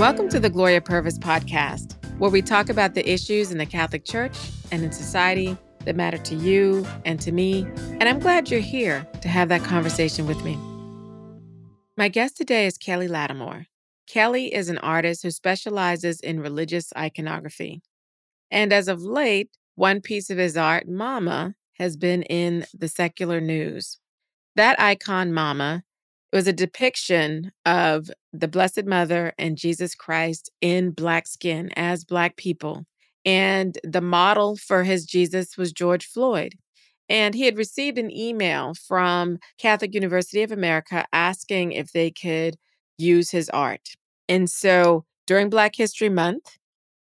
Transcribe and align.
Welcome 0.00 0.30
to 0.30 0.40
the 0.40 0.48
Gloria 0.48 0.80
Purvis 0.80 1.18
podcast, 1.18 2.02
where 2.16 2.30
we 2.30 2.40
talk 2.40 2.70
about 2.70 2.94
the 2.94 3.06
issues 3.06 3.52
in 3.52 3.58
the 3.58 3.66
Catholic 3.66 4.06
Church 4.06 4.34
and 4.72 4.82
in 4.82 4.92
society 4.92 5.58
that 5.84 5.94
matter 5.94 6.16
to 6.16 6.34
you 6.36 6.86
and 7.04 7.20
to 7.20 7.30
me. 7.32 7.66
And 8.00 8.04
I'm 8.04 8.18
glad 8.18 8.50
you're 8.50 8.60
here 8.60 9.06
to 9.20 9.28
have 9.28 9.50
that 9.50 9.62
conversation 9.62 10.26
with 10.26 10.42
me. 10.42 10.58
My 11.98 12.08
guest 12.08 12.38
today 12.38 12.64
is 12.64 12.78
Kelly 12.78 13.08
Latimore. 13.08 13.66
Kelly 14.06 14.54
is 14.54 14.70
an 14.70 14.78
artist 14.78 15.22
who 15.22 15.30
specializes 15.30 16.18
in 16.20 16.40
religious 16.40 16.94
iconography. 16.96 17.82
And 18.50 18.72
as 18.72 18.88
of 18.88 19.02
late, 19.02 19.50
one 19.74 20.00
piece 20.00 20.30
of 20.30 20.38
his 20.38 20.56
art, 20.56 20.88
Mama, 20.88 21.56
has 21.74 21.98
been 21.98 22.22
in 22.22 22.64
the 22.72 22.88
secular 22.88 23.38
news. 23.38 23.98
That 24.56 24.80
icon, 24.80 25.34
Mama, 25.34 25.82
was 26.32 26.46
a 26.46 26.52
depiction 26.52 27.52
of 27.66 28.10
the 28.32 28.48
Blessed 28.48 28.84
Mother 28.84 29.32
and 29.38 29.56
Jesus 29.56 29.94
Christ 29.94 30.50
in 30.60 30.92
Black 30.92 31.26
skin 31.26 31.70
as 31.76 32.04
Black 32.04 32.36
people. 32.36 32.84
And 33.24 33.78
the 33.84 34.00
model 34.00 34.56
for 34.56 34.84
his 34.84 35.04
Jesus 35.04 35.56
was 35.56 35.72
George 35.72 36.06
Floyd. 36.06 36.54
And 37.08 37.34
he 37.34 37.44
had 37.44 37.58
received 37.58 37.98
an 37.98 38.10
email 38.10 38.74
from 38.74 39.38
Catholic 39.58 39.94
University 39.94 40.42
of 40.42 40.52
America 40.52 41.04
asking 41.12 41.72
if 41.72 41.92
they 41.92 42.12
could 42.12 42.54
use 42.98 43.30
his 43.30 43.50
art. 43.50 43.88
And 44.28 44.48
so 44.48 45.04
during 45.26 45.50
Black 45.50 45.74
History 45.74 46.08
Month, 46.08 46.58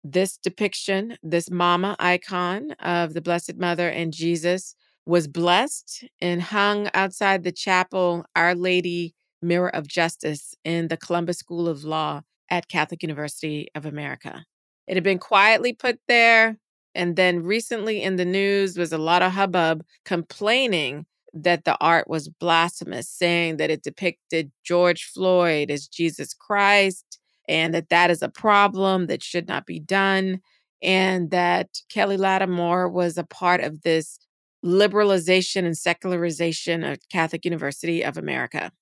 this 0.05 0.37
depiction, 0.37 1.19
this 1.25 1.51
mama 1.51 1.97
icon 1.99 2.71
of 2.79 3.15
the 3.15 3.21
Blessed 3.21 3.57
Mother 3.57 3.89
and 3.89 4.13
Jesus, 4.13 4.77
was 5.05 5.27
blessed 5.27 6.05
and 6.21 6.41
hung 6.41 6.89
outside 6.95 7.43
the 7.43 7.53
chapel, 7.53 8.25
Our 8.37 8.55
Lady 8.55 9.16
Mirror 9.43 9.75
of 9.75 9.87
Justice, 9.87 10.55
in 10.65 10.89
the 10.89 10.97
Columbus 10.97 11.39
School 11.39 11.69
of 11.69 11.85
Law 11.85 12.23
at 12.51 12.69
Catholic 12.69 13.03
University 13.03 13.69
of 13.75 13.87
America. 13.87 14.45
It 14.87 14.97
had 14.97 15.05
been 15.05 15.19
quietly 15.19 15.73
put 15.73 15.99
there. 16.09 16.59
And 16.95 17.17
then 17.17 17.43
recently 17.43 18.03
in 18.03 18.17
the 18.17 18.25
news 18.25 18.79
was 18.79 18.93
a 18.93 18.99
lot 18.99 19.23
of 19.23 19.33
hubbub 19.33 19.85
complaining 20.05 21.05
that 21.35 21.65
the 21.65 21.77
art 21.81 22.09
was 22.09 22.29
blasphemous, 22.29 23.09
saying 23.09 23.59
that 23.59 23.71
it 23.71 23.83
depicted 23.83 24.51
George 24.65 25.05
Floyd 25.05 25.71
as 25.71 25.87
Jesus 25.87 26.33
Christ 26.33 27.19
and 27.49 27.75
that 27.75 27.91
that 27.91 28.11
is 28.11 28.23
a 28.23 28.29
problem 28.29 29.07
that 29.07 29.23
should 29.23 29.47
not 29.47 29.67
be 29.67 29.79
done. 29.79 30.41
And 30.83 31.31
that 31.31 31.69
Kelly 31.89 32.17
Latimore 32.17 32.91
was 32.91 33.19
a 33.19 33.25
part 33.25 33.61
of 33.61 33.83
this 33.83 34.19
liberalization 34.65 35.65
and 35.65 35.77
secularization 35.77 36.85
of 36.85 36.99
Catholic 37.11 37.45
University 37.45 38.03
of 38.03 38.17
America. 38.17 38.73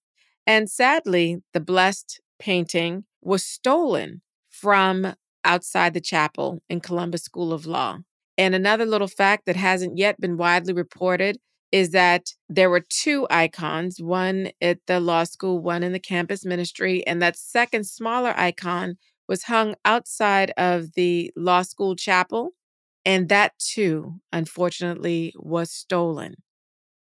And 0.46 0.70
sadly, 0.70 1.42
the 1.52 1.60
blessed 1.60 2.20
painting 2.38 3.04
was 3.22 3.44
stolen 3.44 4.22
from 4.50 5.14
outside 5.44 5.94
the 5.94 6.00
chapel 6.00 6.62
in 6.68 6.80
Columbus 6.80 7.22
School 7.22 7.52
of 7.52 7.66
Law. 7.66 7.98
And 8.36 8.54
another 8.54 8.84
little 8.84 9.08
fact 9.08 9.46
that 9.46 9.56
hasn't 9.56 9.98
yet 9.98 10.20
been 10.20 10.36
widely 10.36 10.72
reported 10.72 11.38
is 11.70 11.90
that 11.90 12.30
there 12.48 12.70
were 12.70 12.84
two 12.88 13.26
icons, 13.30 14.00
one 14.00 14.50
at 14.60 14.78
the 14.86 15.00
law 15.00 15.24
school, 15.24 15.58
one 15.58 15.82
in 15.82 15.92
the 15.92 15.98
campus 15.98 16.44
ministry, 16.44 17.04
and 17.06 17.20
that 17.20 17.36
second 17.36 17.84
smaller 17.84 18.32
icon 18.36 18.96
was 19.28 19.44
hung 19.44 19.74
outside 19.84 20.52
of 20.56 20.92
the 20.94 21.32
law 21.36 21.62
school 21.62 21.96
chapel. 21.96 22.50
And 23.04 23.28
that 23.28 23.58
too, 23.58 24.20
unfortunately, 24.32 25.34
was 25.36 25.70
stolen. 25.70 26.36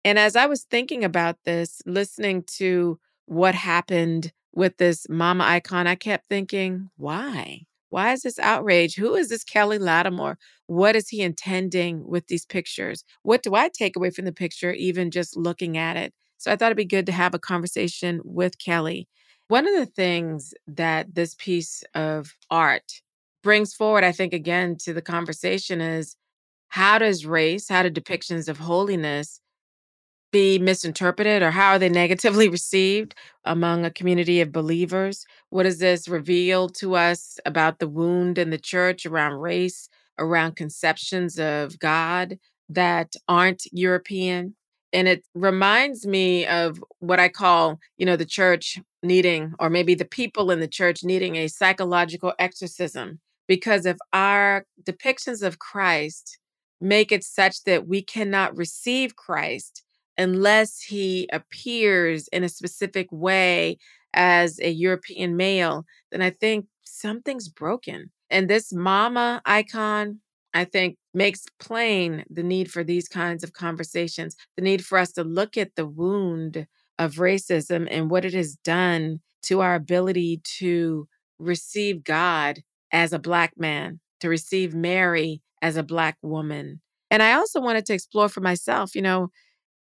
And 0.03 0.19
as 0.19 0.35
I 0.35 0.45
was 0.45 0.63
thinking 0.63 1.03
about 1.03 1.37
this, 1.45 1.81
listening 1.85 2.43
to 2.57 2.99
what 3.29 3.53
happened 3.53 4.33
with 4.53 4.77
this 4.77 5.05
mama 5.07 5.43
icon, 5.43 5.85
I 5.85 5.93
kept 5.93 6.27
thinking, 6.29 6.89
why? 6.97 7.67
Why 7.91 8.13
is 8.13 8.23
this 8.23 8.39
outrage? 8.39 8.95
Who 8.95 9.13
is 9.13 9.29
this 9.29 9.43
Kelly 9.43 9.77
Latimore? 9.77 10.35
What 10.65 10.95
is 10.95 11.09
he 11.09 11.21
intending 11.21 12.07
with 12.07 12.25
these 12.25 12.47
pictures? 12.47 13.03
What 13.21 13.43
do 13.43 13.53
I 13.53 13.69
take 13.69 13.95
away 13.95 14.09
from 14.09 14.25
the 14.25 14.31
picture, 14.31 14.73
even 14.73 15.11
just 15.11 15.37
looking 15.37 15.77
at 15.77 15.95
it? 15.95 16.11
So 16.37 16.51
I 16.51 16.55
thought 16.55 16.67
it'd 16.67 16.77
be 16.77 16.85
good 16.85 17.05
to 17.05 17.11
have 17.11 17.35
a 17.35 17.39
conversation 17.39 18.19
with 18.23 18.57
Kelly. 18.57 19.07
One 19.47 19.67
of 19.67 19.75
the 19.75 19.85
things 19.85 20.55
that 20.67 21.13
this 21.13 21.35
piece 21.35 21.83
of 21.93 22.33
art 22.49 23.01
brings 23.43 23.75
forward, 23.75 24.03
I 24.03 24.11
think, 24.11 24.33
again 24.33 24.75
to 24.85 24.93
the 24.93 25.03
conversation 25.03 25.81
is 25.81 26.15
how 26.69 26.97
does 26.97 27.27
race, 27.27 27.69
how 27.69 27.83
do 27.83 27.91
depictions 27.91 28.49
of 28.49 28.57
holiness 28.57 29.39
be 30.31 30.59
misinterpreted 30.59 31.41
or 31.41 31.51
how 31.51 31.71
are 31.71 31.79
they 31.79 31.89
negatively 32.03 32.47
received 32.47 33.15
among 33.45 33.85
a 33.85 33.91
community 33.91 34.41
of 34.41 34.51
believers? 34.51 35.25
What 35.49 35.63
does 35.63 35.79
this 35.79 36.07
reveal 36.07 36.69
to 36.69 36.95
us 36.95 37.39
about 37.45 37.79
the 37.79 37.87
wound 37.87 38.37
in 38.37 38.49
the 38.49 38.57
church 38.57 39.05
around 39.05 39.39
race, 39.39 39.89
around 40.17 40.55
conceptions 40.55 41.39
of 41.39 41.79
God 41.79 42.37
that 42.69 43.15
aren't 43.27 43.63
European? 43.71 44.55
And 44.91 45.07
it 45.07 45.23
reminds 45.35 46.07
me 46.07 46.47
of 46.47 46.83
what 46.99 47.19
I 47.19 47.29
call, 47.29 47.79
you 47.97 48.05
know, 48.05 48.15
the 48.15 48.25
church 48.25 48.79
needing, 49.03 49.53
or 49.59 49.69
maybe 49.69 49.93
the 49.93 50.05
people 50.05 50.51
in 50.51 50.59
the 50.59 50.67
church 50.67 51.03
needing 51.03 51.35
a 51.35 51.47
psychological 51.47 52.33
exorcism. 52.39 53.19
Because 53.47 53.85
if 53.85 53.97
our 54.13 54.65
depictions 54.83 55.43
of 55.43 55.59
Christ 55.59 56.39
make 56.81 57.11
it 57.11 57.23
such 57.23 57.63
that 57.63 57.87
we 57.87 58.01
cannot 58.01 58.55
receive 58.55 59.15
Christ, 59.15 59.83
unless 60.19 60.81
he 60.81 61.27
appears 61.31 62.27
in 62.27 62.43
a 62.43 62.49
specific 62.49 63.07
way 63.09 63.77
as 64.13 64.59
a 64.59 64.69
European 64.69 65.37
male, 65.37 65.85
then 66.11 66.21
I 66.21 66.29
think 66.29 66.65
something's 66.83 67.47
broken. 67.47 68.11
And 68.29 68.49
this 68.49 68.73
mama 68.73 69.41
icon, 69.45 70.19
I 70.53 70.65
think, 70.65 70.97
makes 71.13 71.45
plain 71.59 72.25
the 72.29 72.43
need 72.43 72.69
for 72.69 72.83
these 72.83 73.07
kinds 73.07 73.43
of 73.43 73.53
conversations, 73.53 74.35
the 74.57 74.61
need 74.61 74.85
for 74.85 74.97
us 74.97 75.13
to 75.13 75.23
look 75.23 75.57
at 75.57 75.75
the 75.75 75.87
wound 75.87 76.67
of 76.99 77.15
racism 77.15 77.87
and 77.89 78.11
what 78.11 78.25
it 78.25 78.33
has 78.33 78.55
done 78.57 79.21
to 79.43 79.61
our 79.61 79.75
ability 79.75 80.41
to 80.59 81.07
receive 81.39 82.03
God 82.03 82.59
as 82.91 83.13
a 83.13 83.19
Black 83.19 83.53
man, 83.57 84.01
to 84.19 84.27
receive 84.27 84.75
Mary 84.75 85.41
as 85.61 85.77
a 85.77 85.83
Black 85.83 86.17
woman. 86.21 86.81
And 87.09 87.23
I 87.23 87.33
also 87.33 87.61
wanted 87.61 87.85
to 87.85 87.93
explore 87.93 88.27
for 88.27 88.41
myself, 88.41 88.95
you 88.95 89.01
know, 89.01 89.31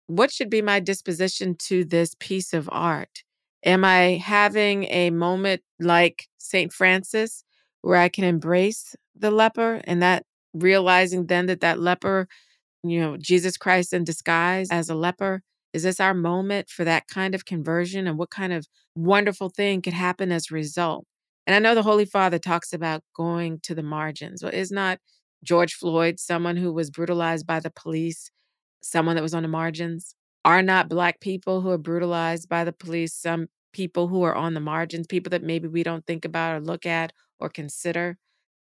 what 0.06 0.31
should 0.31 0.50
be 0.50 0.62
my 0.62 0.81
disposition 0.81 1.56
to 1.69 1.84
this 1.84 2.15
piece 2.19 2.53
of 2.53 2.69
art? 2.72 3.22
Am 3.65 3.84
I 3.84 4.20
having 4.22 4.84
a 4.84 5.10
moment 5.10 5.62
like 5.81 6.28
St. 6.38 6.72
Francis 6.72 7.44
where 7.82 7.97
I 7.97 8.09
can 8.09 8.25
embrace 8.25 8.94
the 9.16 9.31
leper 9.31 9.81
and 9.84 10.03
that 10.03 10.25
realizing 10.53 11.26
then 11.26 11.47
that 11.47 11.60
that 11.60 11.81
leper, 11.81 12.28
you 12.82 13.00
know, 13.00 13.16
Jesus 13.16 13.56
Christ 13.56 13.92
in 13.92 14.04
disguise 14.04 14.69
as 14.70 14.91
a 14.91 14.94
leper? 14.94 15.42
Is 15.72 15.82
this 15.82 15.98
our 15.98 16.15
moment 16.15 16.69
for 16.69 16.84
that 16.84 17.09
kind 17.09 17.34
of 17.34 17.44
conversion 17.44 18.06
and 18.06 18.19
what 18.19 18.31
kind 18.31 18.53
of 18.53 18.66
wonderful 18.94 19.48
thing 19.48 19.82
could 19.82 19.94
happen 19.94 20.31
as 20.31 20.50
a 20.50 20.54
result? 20.54 21.06
And 21.47 21.56
I 21.56 21.59
know 21.59 21.75
the 21.75 21.82
Holy 21.82 22.04
Father 22.04 22.38
talks 22.38 22.72
about 22.72 23.03
going 23.16 23.60
to 23.65 23.75
the 23.75 23.82
margins. 23.82 24.42
Well, 24.42 24.53
is 24.53 24.71
not 24.71 24.98
George 25.42 25.75
Floyd 25.75 26.21
someone 26.21 26.56
who 26.56 26.72
was 26.72 26.91
brutalized 26.91 27.47
by 27.47 27.60
the 27.60 27.71
police 27.71 28.31
someone 28.84 29.17
that 29.17 29.22
was 29.22 29.34
on 29.34 29.43
the 29.43 29.49
margins? 29.49 30.15
Are 30.45 30.62
not 30.62 30.89
Black 30.89 31.21
people 31.21 31.62
who 31.62 31.71
are 31.71 31.78
brutalized 31.78 32.49
by 32.49 32.65
the 32.65 32.72
police 32.72 33.15
some 33.15 33.49
people 33.72 34.09
who 34.09 34.22
are 34.22 34.34
on 34.34 34.55
the 34.55 34.61
margins, 34.61 35.06
people 35.06 35.31
that 35.31 35.43
maybe 35.43 35.69
we 35.69 35.83
don't 35.83 36.06
think 36.06 36.25
about 36.25 36.55
or 36.56 36.61
look 36.61 36.87
at 36.87 37.12
or 37.41 37.49
consider? 37.49 38.19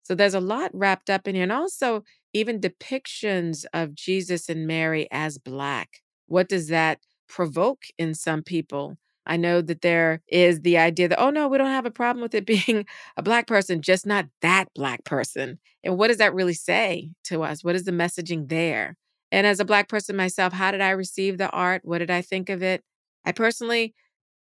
So 0.04 0.16
there's 0.16 0.34
a 0.34 0.40
lot 0.42 0.72
wrapped 0.74 1.10
up 1.10 1.28
in 1.28 1.36
here. 1.36 1.44
And 1.44 1.52
also, 1.52 2.04
even 2.34 2.60
depictions 2.60 3.66
of 3.74 3.96
Jesus 3.96 4.50
and 4.50 4.68
Mary 4.68 5.08
as 5.12 5.38
Black. 5.38 6.02
What 6.28 6.50
does 6.50 6.68
that 6.68 7.00
provoke 7.28 7.84
in 7.98 8.14
some 8.14 8.44
people? 8.44 8.98
I 9.26 9.38
know 9.38 9.62
that 9.62 9.82
there 9.82 10.22
is 10.28 10.62
the 10.62 10.78
idea 10.78 11.08
that, 11.10 11.22
oh 11.22 11.30
no, 11.30 11.48
we 11.48 11.58
don't 11.58 11.68
have 11.68 11.86
a 11.86 11.92
problem 11.92 12.22
with 12.22 12.34
it 12.34 12.46
being 12.66 12.86
a 13.18 13.22
Black 13.22 13.48
person, 13.48 13.82
just 13.82 14.06
not 14.06 14.28
that 14.42 14.74
Black 14.76 15.04
person. 15.04 15.60
And 15.84 15.98
what 15.98 16.08
does 16.08 16.18
that 16.18 16.34
really 16.34 16.54
say 16.54 17.12
to 17.26 17.44
us? 17.44 17.64
What 17.64 17.76
is 17.76 17.84
the 17.84 17.92
messaging 17.92 18.50
there? 18.50 18.98
And 19.32 19.48
as 19.48 19.60
a 19.60 19.66
Black 19.66 19.88
person 19.88 20.16
myself, 20.16 20.54
how 20.54 20.72
did 20.72 20.82
I 20.82 20.90
receive 20.92 21.38
the 21.38 21.50
art? 21.50 21.82
What 21.84 22.00
did 22.00 22.12
I 22.12 22.22
think 22.22 22.50
of 22.50 22.62
it? 22.62 22.84
I 23.26 23.32
personally 23.32 23.94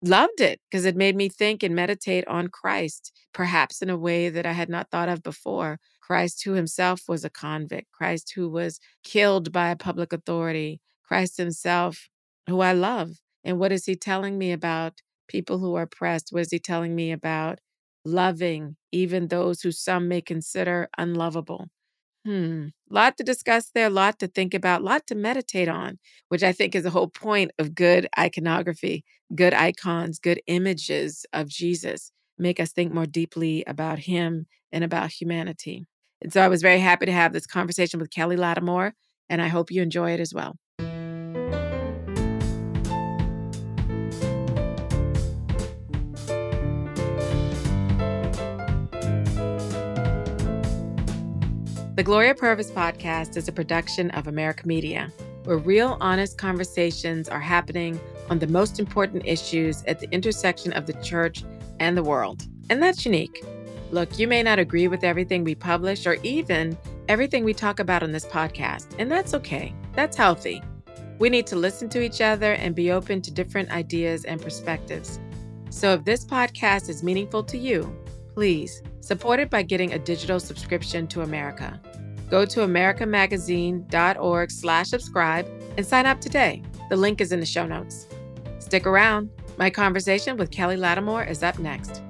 loved 0.04 0.42
it 0.42 0.60
because 0.70 0.86
it 0.86 0.96
made 0.96 1.16
me 1.16 1.30
think 1.30 1.64
and 1.64 1.74
meditate 1.74 2.28
on 2.28 2.50
Christ, 2.50 3.12
perhaps 3.34 3.82
in 3.82 3.90
a 3.90 3.98
way 3.98 4.30
that 4.30 4.46
I 4.46 4.52
had 4.52 4.70
not 4.70 4.90
thought 4.92 5.10
of 5.10 5.24
before. 5.24 5.80
Christ, 6.02 6.44
who 6.44 6.54
himself 6.54 7.04
was 7.08 7.24
a 7.24 7.30
convict, 7.30 7.92
Christ, 7.94 8.34
who 8.36 8.50
was 8.50 8.80
killed 9.06 9.54
by 9.54 9.70
a 9.70 9.76
public 9.78 10.12
authority, 10.12 10.82
Christ 11.08 11.38
himself, 11.38 12.10
who 12.48 12.60
I 12.60 12.74
love. 12.74 13.12
And 13.46 13.58
what 13.58 13.72
is 13.72 13.86
he 13.86 13.96
telling 13.96 14.38
me 14.38 14.52
about 14.52 15.02
people 15.30 15.60
who 15.60 15.76
are 15.76 15.84
oppressed? 15.84 16.30
What 16.32 16.42
is 16.42 16.52
he 16.52 16.60
telling 16.60 16.94
me 16.94 17.14
about 17.14 17.60
loving 18.04 18.76
even 18.92 19.30
those 19.30 19.62
who 19.62 19.72
some 19.72 20.10
may 20.10 20.22
consider 20.22 20.90
unlovable? 20.98 21.70
Hmm. 22.26 22.68
Lot 22.90 23.18
to 23.18 23.24
discuss 23.24 23.70
there, 23.74 23.90
lot 23.90 24.20
to 24.20 24.28
think 24.28 24.54
about, 24.54 24.82
lot 24.84 25.08
to 25.08 25.16
meditate 25.16 25.68
on, 25.68 26.00
which 26.30 26.42
I 26.44 26.54
think 26.54 26.74
is 26.74 26.84
the 26.84 26.90
whole 26.90 27.10
point 27.10 27.52
of 27.60 27.76
good 27.76 28.08
iconography, 28.18 29.04
good 29.36 29.54
icons, 29.54 30.20
good 30.20 30.42
images 30.48 31.26
of 31.34 31.48
Jesus. 31.50 32.12
make 32.40 32.60
us 32.60 32.72
think 32.72 32.92
more 32.94 33.06
deeply 33.06 33.64
about 33.68 34.00
Him 34.00 34.48
and 34.72 34.84
about 34.84 35.12
humanity. 35.12 35.86
And 36.22 36.34
so 36.34 36.42
I 36.42 36.48
was 36.48 36.62
very 36.64 36.80
happy 36.80 37.06
to 37.06 37.12
have 37.12 37.32
this 37.32 37.46
conversation 37.46 38.00
with 38.00 38.10
Kelly 38.10 38.38
Latimore, 38.38 38.94
and 39.30 39.40
I 39.42 39.50
hope 39.50 39.70
you 39.72 39.82
enjoy 39.84 40.12
it 40.14 40.20
as 40.20 40.34
well. 40.34 40.56
The 51.96 52.02
Gloria 52.02 52.34
Purvis 52.34 52.72
podcast 52.72 53.38
is 53.38 53.48
a 53.48 53.52
production 53.52 54.10
of 54.12 54.26
America 54.26 54.68
Media, 54.68 55.14
where 55.44 55.60
real, 55.60 55.96
honest 56.02 56.40
conversations 56.40 57.30
are 57.30 57.40
happening 57.40 58.00
on 58.32 58.40
the 58.40 58.48
most 58.48 58.80
important 58.80 59.28
issues 59.28 59.84
at 59.84 60.00
the 60.00 60.10
intersection 60.10 60.74
of 60.74 60.88
the 60.88 61.00
church 61.04 61.44
and 61.80 61.96
the 61.96 62.02
world. 62.02 62.48
And 62.72 62.82
that's 62.82 63.06
unique. 63.06 63.46
Look, 63.92 64.18
you 64.18 64.28
may 64.28 64.42
not 64.42 64.58
agree 64.58 64.88
with 64.88 65.04
everything 65.04 65.44
we 65.44 65.54
publish 65.54 66.08
or 66.08 66.16
even 66.24 66.76
everything 67.10 67.44
we 67.44 67.54
talk 67.54 67.80
about 67.80 68.02
on 68.02 68.12
this 68.12 68.26
podcast, 68.26 68.96
and 68.98 69.12
that's 69.12 69.36
okay. 69.36 69.72
That's 69.94 70.18
healthy. 70.18 70.64
We 71.20 71.30
need 71.30 71.46
to 71.46 71.56
listen 71.56 71.90
to 71.90 72.02
each 72.02 72.22
other 72.22 72.54
and 72.54 72.74
be 72.74 72.92
open 72.92 73.22
to 73.22 73.30
different 73.30 73.70
ideas 73.70 74.26
and 74.26 74.42
perspectives. 74.42 75.20
So 75.70 75.94
if 75.94 76.06
this 76.06 76.26
podcast 76.26 76.90
is 76.90 77.04
meaningful 77.04 77.44
to 77.44 77.58
you, 77.60 77.96
please 78.34 78.82
support 79.00 79.40
it 79.40 79.50
by 79.50 79.62
getting 79.62 79.94
a 79.94 80.00
digital 80.00 80.40
subscription 80.40 81.08
to 81.08 81.22
America. 81.22 81.80
Go 82.30 82.46
to 82.46 82.62
americamagazine.org 82.62 84.52
slash 84.52 84.88
subscribe 84.88 85.48
and 85.78 85.86
sign 85.86 86.06
up 86.06 86.20
today. 86.20 86.64
The 86.90 86.96
link 86.96 87.22
is 87.22 87.32
in 87.32 87.40
the 87.40 87.46
show 87.46 87.66
notes. 87.66 88.08
Stick 88.60 88.88
around. 88.88 89.30
My 89.58 89.70
conversation 89.70 90.38
with 90.38 90.50
Kelly 90.50 90.78
Latimore 90.78 91.30
is 91.30 91.44
up 91.44 91.60
next. 91.60 92.02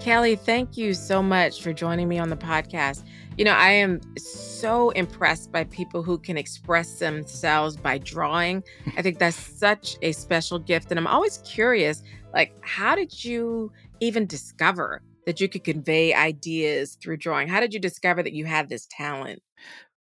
Kelly, 0.00 0.36
thank 0.36 0.76
you 0.76 0.94
so 0.94 1.20
much 1.20 1.60
for 1.60 1.72
joining 1.72 2.08
me 2.08 2.16
on 2.16 2.30
the 2.30 2.36
podcast. 2.36 3.02
You 3.36 3.44
know, 3.44 3.52
I 3.52 3.72
am 3.72 4.00
so 4.16 4.45
impressed 4.90 5.52
by 5.52 5.64
people 5.64 6.02
who 6.02 6.18
can 6.18 6.36
express 6.36 6.98
themselves 6.98 7.76
by 7.76 7.98
drawing. 7.98 8.62
I 8.96 9.02
think 9.02 9.18
that's 9.18 9.36
such 9.58 9.96
a 10.02 10.12
special 10.12 10.58
gift. 10.58 10.90
And 10.90 10.98
I'm 10.98 11.06
always 11.06 11.38
curious 11.44 12.02
like, 12.32 12.54
how 12.62 12.94
did 12.94 13.24
you 13.24 13.72
even 14.00 14.26
discover 14.26 15.02
that 15.26 15.40
you 15.40 15.48
could 15.48 15.64
convey 15.64 16.14
ideas 16.14 16.96
through 17.02 17.18
drawing? 17.18 17.48
How 17.48 17.60
did 17.60 17.74
you 17.74 17.80
discover 17.80 18.22
that 18.22 18.32
you 18.32 18.44
had 18.44 18.68
this 18.68 18.86
talent? 18.90 19.42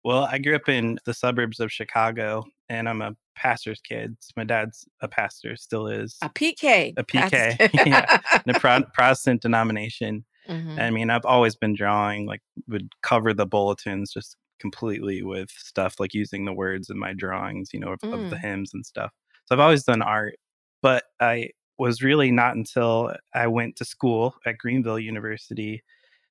Well, 0.04 0.28
I 0.32 0.38
grew 0.38 0.56
up 0.56 0.70
in 0.70 1.00
the 1.06 1.14
suburbs 1.14 1.60
of 1.60 1.72
Chicago 1.72 2.46
and 2.70 2.88
I'm 2.88 3.02
a 3.02 3.16
pastor's 3.36 3.82
kid. 3.82 4.16
My 4.36 4.44
dad's 4.44 4.88
a 5.02 5.08
pastor, 5.08 5.56
still 5.56 5.88
is. 5.88 6.18
A 6.22 6.30
PK. 6.30 6.94
A 6.98 7.04
PK, 7.04 7.70
yeah. 7.86 8.20
In 8.46 8.56
a 8.56 8.60
Pro- 8.60 8.84
Protestant 8.94 9.42
denomination. 9.42 10.26
Mm-hmm. 10.48 10.80
I 10.80 10.90
mean, 10.92 11.10
I've 11.10 11.26
always 11.26 11.56
been 11.56 11.74
drawing, 11.74 12.28
like, 12.28 12.42
would 12.68 12.90
cover 13.02 13.34
the 13.34 13.48
bulletins 13.48 14.14
just 14.14 14.38
completely 14.60 15.24
with 15.24 15.50
stuff 15.52 15.96
like 16.00 16.14
using 16.14 16.46
the 16.46 16.54
words 16.54 16.90
in 16.90 16.98
my 16.98 17.14
drawings, 17.14 17.70
you 17.74 17.80
know, 17.80 17.94
of, 17.94 18.00
mm. 18.00 18.14
of 18.14 18.30
the 18.30 18.36
mm. 18.36 18.42
hymns 18.42 18.72
and 18.74 18.86
stuff. 18.86 19.12
So 19.46 19.56
I've 19.56 19.60
always 19.60 19.84
done 19.84 20.02
art, 20.02 20.36
but 20.82 21.04
I 21.20 21.50
was 21.78 22.02
really 22.02 22.32
not 22.32 22.56
until 22.56 23.14
I 23.34 23.48
went 23.48 23.76
to 23.78 23.86
school 23.86 24.36
at 24.46 24.58
Greenville 24.58 25.00
University 25.00 25.84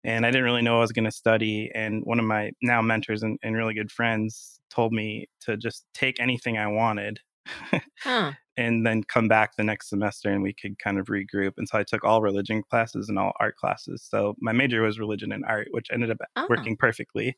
and 0.04 0.26
I 0.26 0.30
didn't 0.30 0.44
really 0.44 0.62
know 0.62 0.76
I 0.76 0.80
was 0.80 0.92
going 0.92 1.06
to 1.06 1.10
study. 1.10 1.70
And 1.74 2.02
one 2.04 2.18
of 2.18 2.26
my 2.26 2.52
now 2.62 2.82
mentors 2.82 3.22
and, 3.22 3.38
and, 3.42 3.56
really 3.56 3.74
good 3.74 3.90
friends 3.90 4.60
told 4.70 4.92
me 4.92 5.28
to 5.40 5.56
just 5.56 5.86
take 5.94 6.20
anything 6.20 6.58
I 6.58 6.66
wanted 6.66 7.20
huh. 8.00 8.32
and 8.56 8.86
then 8.86 9.02
come 9.04 9.28
back 9.28 9.56
the 9.56 9.64
next 9.64 9.88
semester 9.88 10.30
and 10.30 10.42
we 10.42 10.52
could 10.52 10.78
kind 10.78 10.98
of 10.98 11.06
regroup. 11.06 11.52
And 11.56 11.68
so 11.68 11.78
I 11.78 11.84
took 11.84 12.04
all 12.04 12.22
religion 12.22 12.62
classes 12.70 13.08
and 13.08 13.18
all 13.18 13.32
art 13.40 13.56
classes. 13.56 14.06
So 14.08 14.34
my 14.40 14.52
major 14.52 14.82
was 14.82 14.98
religion 14.98 15.32
and 15.32 15.44
art, 15.46 15.68
which 15.70 15.88
ended 15.90 16.10
up 16.10 16.18
oh. 16.36 16.46
working 16.48 16.76
perfectly. 16.76 17.34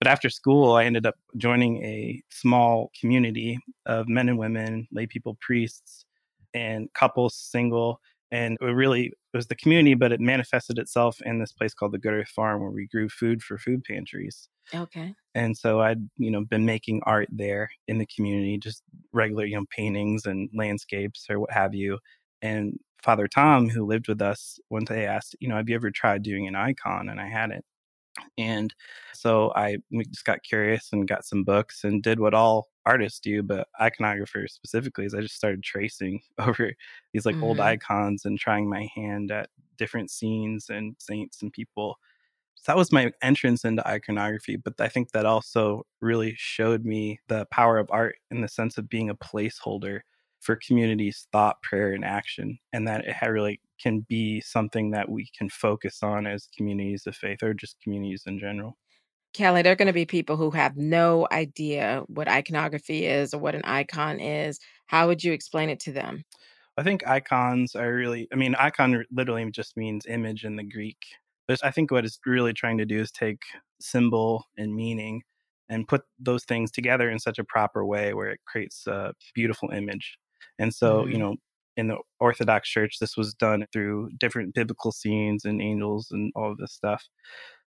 But 0.00 0.08
after 0.08 0.30
school, 0.30 0.72
I 0.74 0.84
ended 0.84 1.06
up 1.06 1.16
joining 1.36 1.84
a 1.84 2.22
small 2.30 2.90
community 2.98 3.58
of 3.86 4.08
men 4.08 4.28
and 4.28 4.38
women, 4.38 4.88
lay 4.92 5.06
people, 5.06 5.36
priests, 5.40 6.04
and 6.54 6.92
couples, 6.94 7.36
single 7.36 8.00
and 8.32 8.56
it 8.60 8.64
really 8.64 9.06
it 9.06 9.36
was 9.36 9.48
the 9.48 9.56
community 9.56 9.94
but 9.94 10.12
it 10.12 10.20
manifested 10.20 10.78
itself 10.78 11.20
in 11.22 11.38
this 11.40 11.52
place 11.52 11.74
called 11.74 11.92
the 11.92 11.98
good 11.98 12.12
earth 12.12 12.28
farm 12.28 12.60
where 12.60 12.70
we 12.70 12.86
grew 12.86 13.08
food 13.08 13.42
for 13.42 13.58
food 13.58 13.82
pantries. 13.84 14.48
Okay. 14.74 15.14
And 15.34 15.56
so 15.56 15.80
i'd 15.80 16.08
you 16.16 16.30
know 16.30 16.44
been 16.44 16.64
making 16.66 17.02
art 17.06 17.28
there 17.30 17.70
in 17.88 17.98
the 17.98 18.06
community 18.06 18.58
just 18.58 18.82
regular 19.12 19.44
you 19.44 19.56
know 19.56 19.66
paintings 19.70 20.26
and 20.26 20.48
landscapes 20.54 21.26
or 21.30 21.40
what 21.40 21.52
have 21.52 21.74
you. 21.74 21.98
And 22.42 22.78
father 23.02 23.28
tom 23.28 23.68
who 23.68 23.84
lived 23.86 24.08
with 24.08 24.20
us 24.22 24.58
one 24.68 24.84
day 24.84 25.06
asked 25.06 25.34
you 25.40 25.48
know 25.48 25.56
have 25.56 25.68
you 25.68 25.74
ever 25.74 25.90
tried 25.90 26.22
doing 26.22 26.46
an 26.48 26.54
icon? 26.56 27.08
And 27.08 27.20
i 27.20 27.28
hadn't 27.28 27.64
and 28.38 28.74
so 29.14 29.52
I 29.54 29.78
just 30.08 30.24
got 30.24 30.42
curious 30.42 30.90
and 30.92 31.08
got 31.08 31.24
some 31.24 31.44
books 31.44 31.84
and 31.84 32.02
did 32.02 32.20
what 32.20 32.34
all 32.34 32.68
artists 32.86 33.20
do, 33.20 33.42
but 33.42 33.68
iconographers 33.80 34.50
specifically 34.50 35.04
is 35.04 35.14
I 35.14 35.20
just 35.20 35.36
started 35.36 35.62
tracing 35.62 36.20
over 36.38 36.72
these 37.12 37.26
like 37.26 37.34
mm-hmm. 37.34 37.44
old 37.44 37.60
icons 37.60 38.24
and 38.24 38.38
trying 38.38 38.68
my 38.68 38.88
hand 38.94 39.30
at 39.30 39.48
different 39.76 40.10
scenes 40.10 40.70
and 40.70 40.96
saints 40.98 41.42
and 41.42 41.52
people. 41.52 41.96
So 42.56 42.72
that 42.72 42.76
was 42.76 42.92
my 42.92 43.10
entrance 43.22 43.64
into 43.64 43.86
iconography, 43.88 44.56
but 44.56 44.74
I 44.78 44.88
think 44.88 45.12
that 45.12 45.24
also 45.24 45.86
really 46.00 46.34
showed 46.36 46.84
me 46.84 47.18
the 47.28 47.46
power 47.50 47.78
of 47.78 47.88
art 47.90 48.16
in 48.30 48.42
the 48.42 48.48
sense 48.48 48.76
of 48.76 48.88
being 48.88 49.08
a 49.08 49.14
placeholder 49.14 50.00
for 50.40 50.58
communities' 50.66 51.26
thought, 51.32 51.62
prayer, 51.62 51.92
and 51.92 52.04
action, 52.04 52.58
and 52.72 52.88
that 52.88 53.04
it 53.04 53.16
really 53.26 53.60
can 53.80 54.00
be 54.08 54.40
something 54.40 54.90
that 54.90 55.08
we 55.08 55.28
can 55.36 55.48
focus 55.48 56.02
on 56.02 56.26
as 56.26 56.48
communities 56.56 57.06
of 57.06 57.14
faith 57.14 57.42
or 57.42 57.54
just 57.54 57.80
communities 57.82 58.24
in 58.26 58.38
general. 58.38 58.76
Kelly, 59.32 59.62
there 59.62 59.72
are 59.72 59.76
going 59.76 59.86
to 59.86 59.92
be 59.92 60.06
people 60.06 60.36
who 60.36 60.50
have 60.50 60.76
no 60.76 61.28
idea 61.30 62.02
what 62.08 62.28
iconography 62.28 63.06
is 63.06 63.32
or 63.32 63.38
what 63.38 63.54
an 63.54 63.62
icon 63.64 64.18
is. 64.18 64.58
How 64.86 65.06
would 65.06 65.22
you 65.22 65.32
explain 65.32 65.70
it 65.70 65.78
to 65.80 65.92
them? 65.92 66.24
I 66.76 66.82
think 66.82 67.06
icons 67.06 67.76
are 67.76 67.92
really, 67.92 68.26
I 68.32 68.36
mean, 68.36 68.54
icon 68.56 69.04
literally 69.12 69.48
just 69.50 69.76
means 69.76 70.06
image 70.06 70.44
in 70.44 70.56
the 70.56 70.64
Greek. 70.64 70.98
But 71.46 71.64
I 71.64 71.70
think 71.70 71.90
what 71.90 72.04
it's 72.04 72.18
really 72.26 72.52
trying 72.52 72.78
to 72.78 72.84
do 72.84 73.00
is 73.00 73.10
take 73.12 73.42
symbol 73.80 74.46
and 74.56 74.74
meaning 74.74 75.22
and 75.68 75.86
put 75.86 76.02
those 76.18 76.44
things 76.44 76.70
together 76.70 77.10
in 77.10 77.18
such 77.18 77.38
a 77.38 77.44
proper 77.44 77.84
way 77.84 78.14
where 78.14 78.30
it 78.30 78.40
creates 78.46 78.86
a 78.86 79.14
beautiful 79.34 79.70
image. 79.70 80.18
And 80.60 80.72
so, 80.72 81.00
mm-hmm. 81.00 81.10
you 81.10 81.18
know, 81.18 81.36
in 81.76 81.88
the 81.88 81.96
Orthodox 82.20 82.68
Church, 82.68 82.98
this 83.00 83.16
was 83.16 83.34
done 83.34 83.66
through 83.72 84.10
different 84.18 84.54
biblical 84.54 84.92
scenes 84.92 85.44
and 85.44 85.60
angels 85.60 86.08
and 86.10 86.32
all 86.36 86.52
of 86.52 86.58
this 86.58 86.72
stuff. 86.72 87.02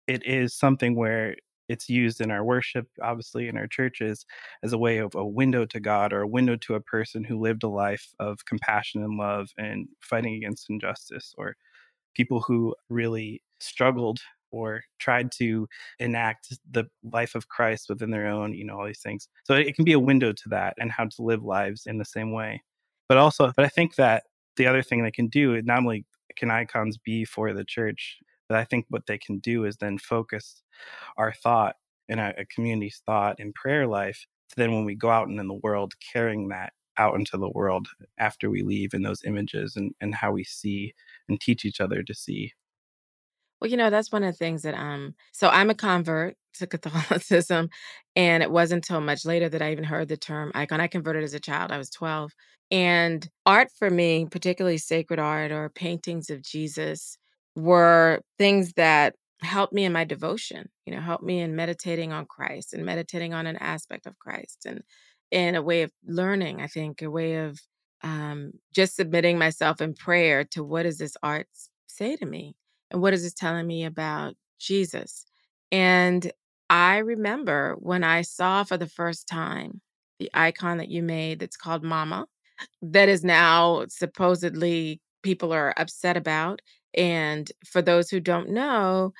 It 0.08 0.26
is 0.26 0.56
something 0.56 0.96
where 0.96 1.36
it's 1.68 1.90
used 1.90 2.22
in 2.22 2.32
our 2.32 2.46
worship, 2.46 2.88
obviously 3.04 3.50
in 3.50 3.58
our 3.58 3.68
churches, 3.68 4.26
as 4.64 4.72
a 4.72 4.78
way 4.78 5.00
of 5.00 5.14
a 5.16 5.26
window 5.26 5.66
to 5.66 5.80
God 5.82 6.14
or 6.14 6.22
a 6.22 6.28
window 6.28 6.56
to 6.56 6.76
a 6.76 6.80
person 6.82 7.26
who 7.26 7.38
lived 7.38 7.64
a 7.64 7.68
life 7.68 8.08
of 8.20 8.46
compassion 8.46 9.04
and 9.04 9.18
love 9.18 9.50
and 9.58 9.88
fighting 10.00 10.36
against 10.36 10.70
injustice, 10.70 11.36
or 11.38 11.58
people 12.16 12.40
who 12.40 12.74
really 12.90 13.44
struggled 13.60 14.20
or 14.52 14.82
tried 14.98 15.30
to 15.34 15.68
enact 16.00 16.58
the 16.72 16.86
life 17.12 17.36
of 17.36 17.50
Christ 17.50 17.88
within 17.90 18.12
their 18.12 18.28
own, 18.28 18.54
you 18.54 18.64
know, 18.64 18.80
all 18.80 18.88
these 18.88 19.02
things. 19.02 19.28
So 19.44 19.56
it 19.56 19.76
can 19.76 19.84
be 19.84 19.92
a 19.92 20.00
window 20.00 20.32
to 20.32 20.50
that 20.50 20.74
and 20.80 20.90
how 20.90 21.04
to 21.04 21.22
live 21.22 21.44
lives 21.44 21.84
in 21.86 21.98
the 21.98 22.06
same 22.06 22.32
way. 22.32 22.62
But 23.08 23.18
also, 23.18 23.52
but 23.56 23.66
I 23.66 23.70
think 23.70 23.96
that 23.96 24.24
the 24.58 24.68
other 24.68 24.82
thing 24.82 25.04
they 25.04 25.12
can 25.12 25.28
do 25.28 25.62
not 25.62 25.80
only 25.80 26.06
can 26.36 26.52
icons 26.52 26.98
be 26.98 27.26
for 27.26 27.54
the 27.54 27.64
church, 27.64 28.18
but 28.50 28.58
I 28.58 28.64
think 28.64 28.86
what 28.90 29.06
they 29.08 29.18
can 29.18 29.40
do 29.40 29.66
is 29.66 29.78
then 29.78 29.98
focus 29.98 30.62
our 31.18 31.34
thought 31.34 31.76
and 32.10 32.20
a, 32.20 32.34
a 32.40 32.46
community's 32.46 33.02
thought 33.06 33.38
and 33.40 33.54
prayer 33.54 33.88
life. 33.88 34.26
So 34.50 34.56
then 34.58 34.74
when 34.74 34.86
we 34.86 34.96
go 34.96 35.10
out 35.10 35.28
and 35.28 35.40
in 35.40 35.48
the 35.48 35.60
world, 35.64 35.94
carrying 36.14 36.50
that 36.50 36.74
out 36.98 37.16
into 37.16 37.38
the 37.38 37.50
world 37.50 37.88
after 38.18 38.50
we 38.50 38.64
leave 38.64 38.94
in 38.94 39.04
those 39.04 39.24
images 39.24 39.76
and, 39.76 39.94
and 40.02 40.16
how 40.16 40.32
we 40.32 40.44
see 40.44 40.94
and 41.30 41.40
teach 41.40 41.66
each 41.66 41.80
other 41.82 42.02
to 42.04 42.14
see. 42.14 42.54
Well, 43.62 43.70
you 43.72 43.78
know, 43.78 43.90
that's 43.90 44.12
one 44.12 44.24
of 44.24 44.32
the 44.34 44.38
things 44.38 44.62
that 44.64 44.76
um 44.76 45.16
so 45.32 45.50
I'm 45.50 45.70
a 45.70 45.76
convert 45.76 46.36
to 46.56 46.68
Catholicism 46.68 47.70
and 48.16 48.44
it 48.44 48.52
wasn't 48.52 48.86
until 48.88 49.02
much 49.02 49.26
later 49.26 49.50
that 49.50 49.62
I 49.62 49.72
even 49.72 49.84
heard 49.84 50.08
the 50.08 50.18
term 50.18 50.52
icon. 50.56 50.82
I 50.82 50.88
converted 50.88 51.24
as 51.24 51.34
a 51.34 51.40
child. 51.40 51.72
I 51.72 51.78
was 51.78 51.90
12. 51.90 52.32
And 52.72 53.28
art 53.46 53.70
for 53.78 53.90
me, 53.90 54.26
particularly 54.30 54.78
sacred 54.78 55.20
art 55.20 55.52
or 55.52 55.70
paintings 55.70 56.30
of 56.30 56.42
Jesus, 56.42 57.18
were 57.56 58.22
things 58.38 58.74
that 58.74 59.16
helped 59.42 59.72
me 59.74 59.86
in 59.86 59.94
my 59.94 60.04
devotion, 60.04 60.68
you 60.86 60.94
know, 60.94 61.02
helped 61.02 61.24
me 61.24 61.40
in 61.40 61.56
meditating 61.56 62.12
on 62.12 62.26
Christ 62.26 62.74
and 62.74 62.86
meditating 62.86 63.34
on 63.34 63.48
an 63.48 63.56
aspect 63.58 64.06
of 64.08 64.18
Christ 64.20 64.66
and 64.66 64.82
in 65.32 65.56
a 65.56 65.62
way 65.62 65.84
of 65.84 65.92
learning, 66.06 66.62
I 66.62 66.68
think, 66.68 67.02
a 67.02 67.10
way 67.12 67.36
of 67.46 67.60
um, 68.04 68.52
just 68.74 68.96
submitting 68.96 69.38
myself 69.38 69.80
in 69.82 69.94
prayer 69.94 70.44
to 70.52 70.64
what 70.64 70.84
does 70.84 70.98
this 70.98 71.16
art 71.24 71.48
say 71.88 72.16
to 72.18 72.26
me? 72.26 72.56
And 72.92 73.02
what 73.02 73.14
is 73.14 73.24
this 73.24 73.34
telling 73.34 73.68
me 73.68 73.86
about 73.86 74.36
Jesus? 74.60 75.26
And 75.72 76.32
I 76.70 76.98
remember 77.00 77.76
when 77.80 78.04
I 78.04 78.22
saw 78.22 78.64
for 78.64 78.78
the 78.78 78.88
first 78.88 79.28
time 79.28 79.82
the 80.20 80.30
icon 80.34 80.78
that 80.78 80.90
you 80.90 81.04
made 81.04 81.40
that's 81.40 81.58
called 81.58 81.84
Mama, 81.84 82.28
that 82.82 83.10
is 83.10 83.24
now 83.24 83.86
supposedly 83.90 85.02
people 85.24 85.54
are 85.54 85.74
upset 85.78 86.18
about. 86.18 86.62
And 86.96 87.52
for 87.66 87.82
those 87.82 88.10
who 88.10 88.20
don't 88.22 88.52
know, 88.52 89.14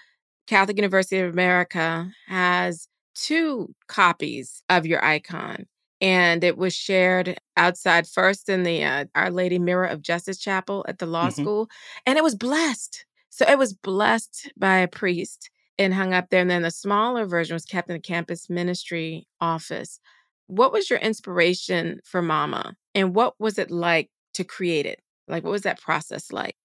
Catholic 0.48 0.78
University 0.78 1.20
of 1.20 1.34
America 1.34 2.12
has 2.28 2.90
two 3.16 3.76
copies 3.88 4.64
of 4.70 4.86
your 4.88 5.04
icon. 5.06 5.68
And 6.02 6.44
it 6.44 6.58
was 6.58 6.76
shared 6.76 7.40
outside 7.58 8.08
first 8.08 8.50
in 8.50 8.64
the 8.64 8.84
uh, 8.86 9.06
Our 9.16 9.32
Lady 9.32 9.60
Mirror 9.60 9.88
of 9.88 10.04
Justice 10.04 10.40
Chapel 10.40 10.86
at 10.90 11.00
the 11.00 11.08
law 11.08 11.30
Mhm. 11.30 11.34
school. 11.34 11.70
And 12.06 12.18
it 12.18 12.24
was 12.26 12.36
blessed. 12.36 13.06
So 13.30 13.46
it 13.48 13.58
was 13.58 13.74
blessed 13.74 14.52
by 14.58 14.78
a 14.78 14.88
priest 14.88 15.50
and 15.78 15.94
hung 15.94 16.14
up 16.14 16.30
there. 16.30 16.42
And 16.42 16.50
then 16.50 16.64
the 16.64 16.72
smaller 16.72 17.26
version 17.26 17.54
was 17.54 17.66
kept 17.66 17.90
in 17.90 17.96
the 17.96 18.02
campus 18.02 18.50
ministry 18.50 19.28
office. 19.40 20.00
What 20.48 20.72
was 20.72 20.90
your 20.90 21.00
inspiration 21.00 22.00
for 22.04 22.22
Mama? 22.22 22.74
And 22.96 23.14
what 23.14 23.36
was 23.40 23.58
it 23.58 23.70
like 23.70 24.10
to 24.34 24.44
create 24.44 24.86
it? 24.86 25.02
Like, 25.28 25.44
what 25.44 25.52
was 25.52 25.64
that 25.64 25.82
process 25.82 26.32
like? 26.32 26.56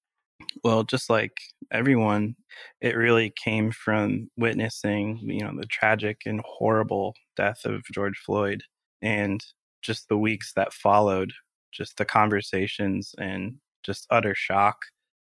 Well, 0.65 0.85
just 0.85 1.11
like 1.11 1.33
everyone, 1.71 2.37
it 2.81 2.97
really 2.97 3.33
came 3.43 3.71
from 3.71 4.29
witnessing, 4.37 5.19
you 5.23 5.45
know, 5.45 5.53
the 5.57 5.67
tragic 5.67 6.23
and 6.27 6.41
horrible 6.45 7.15
death 7.37 7.65
of 7.65 7.83
George 7.93 8.19
Floyd 8.25 8.63
and 9.01 9.45
just 9.83 10.09
the 10.09 10.19
weeks 10.19 10.53
that 10.55 10.73
followed, 10.73 11.33
just 11.73 11.97
the 11.97 12.05
conversations 12.05 13.15
and 13.19 13.55
just 13.83 14.07
utter 14.11 14.35
shock 14.35 14.77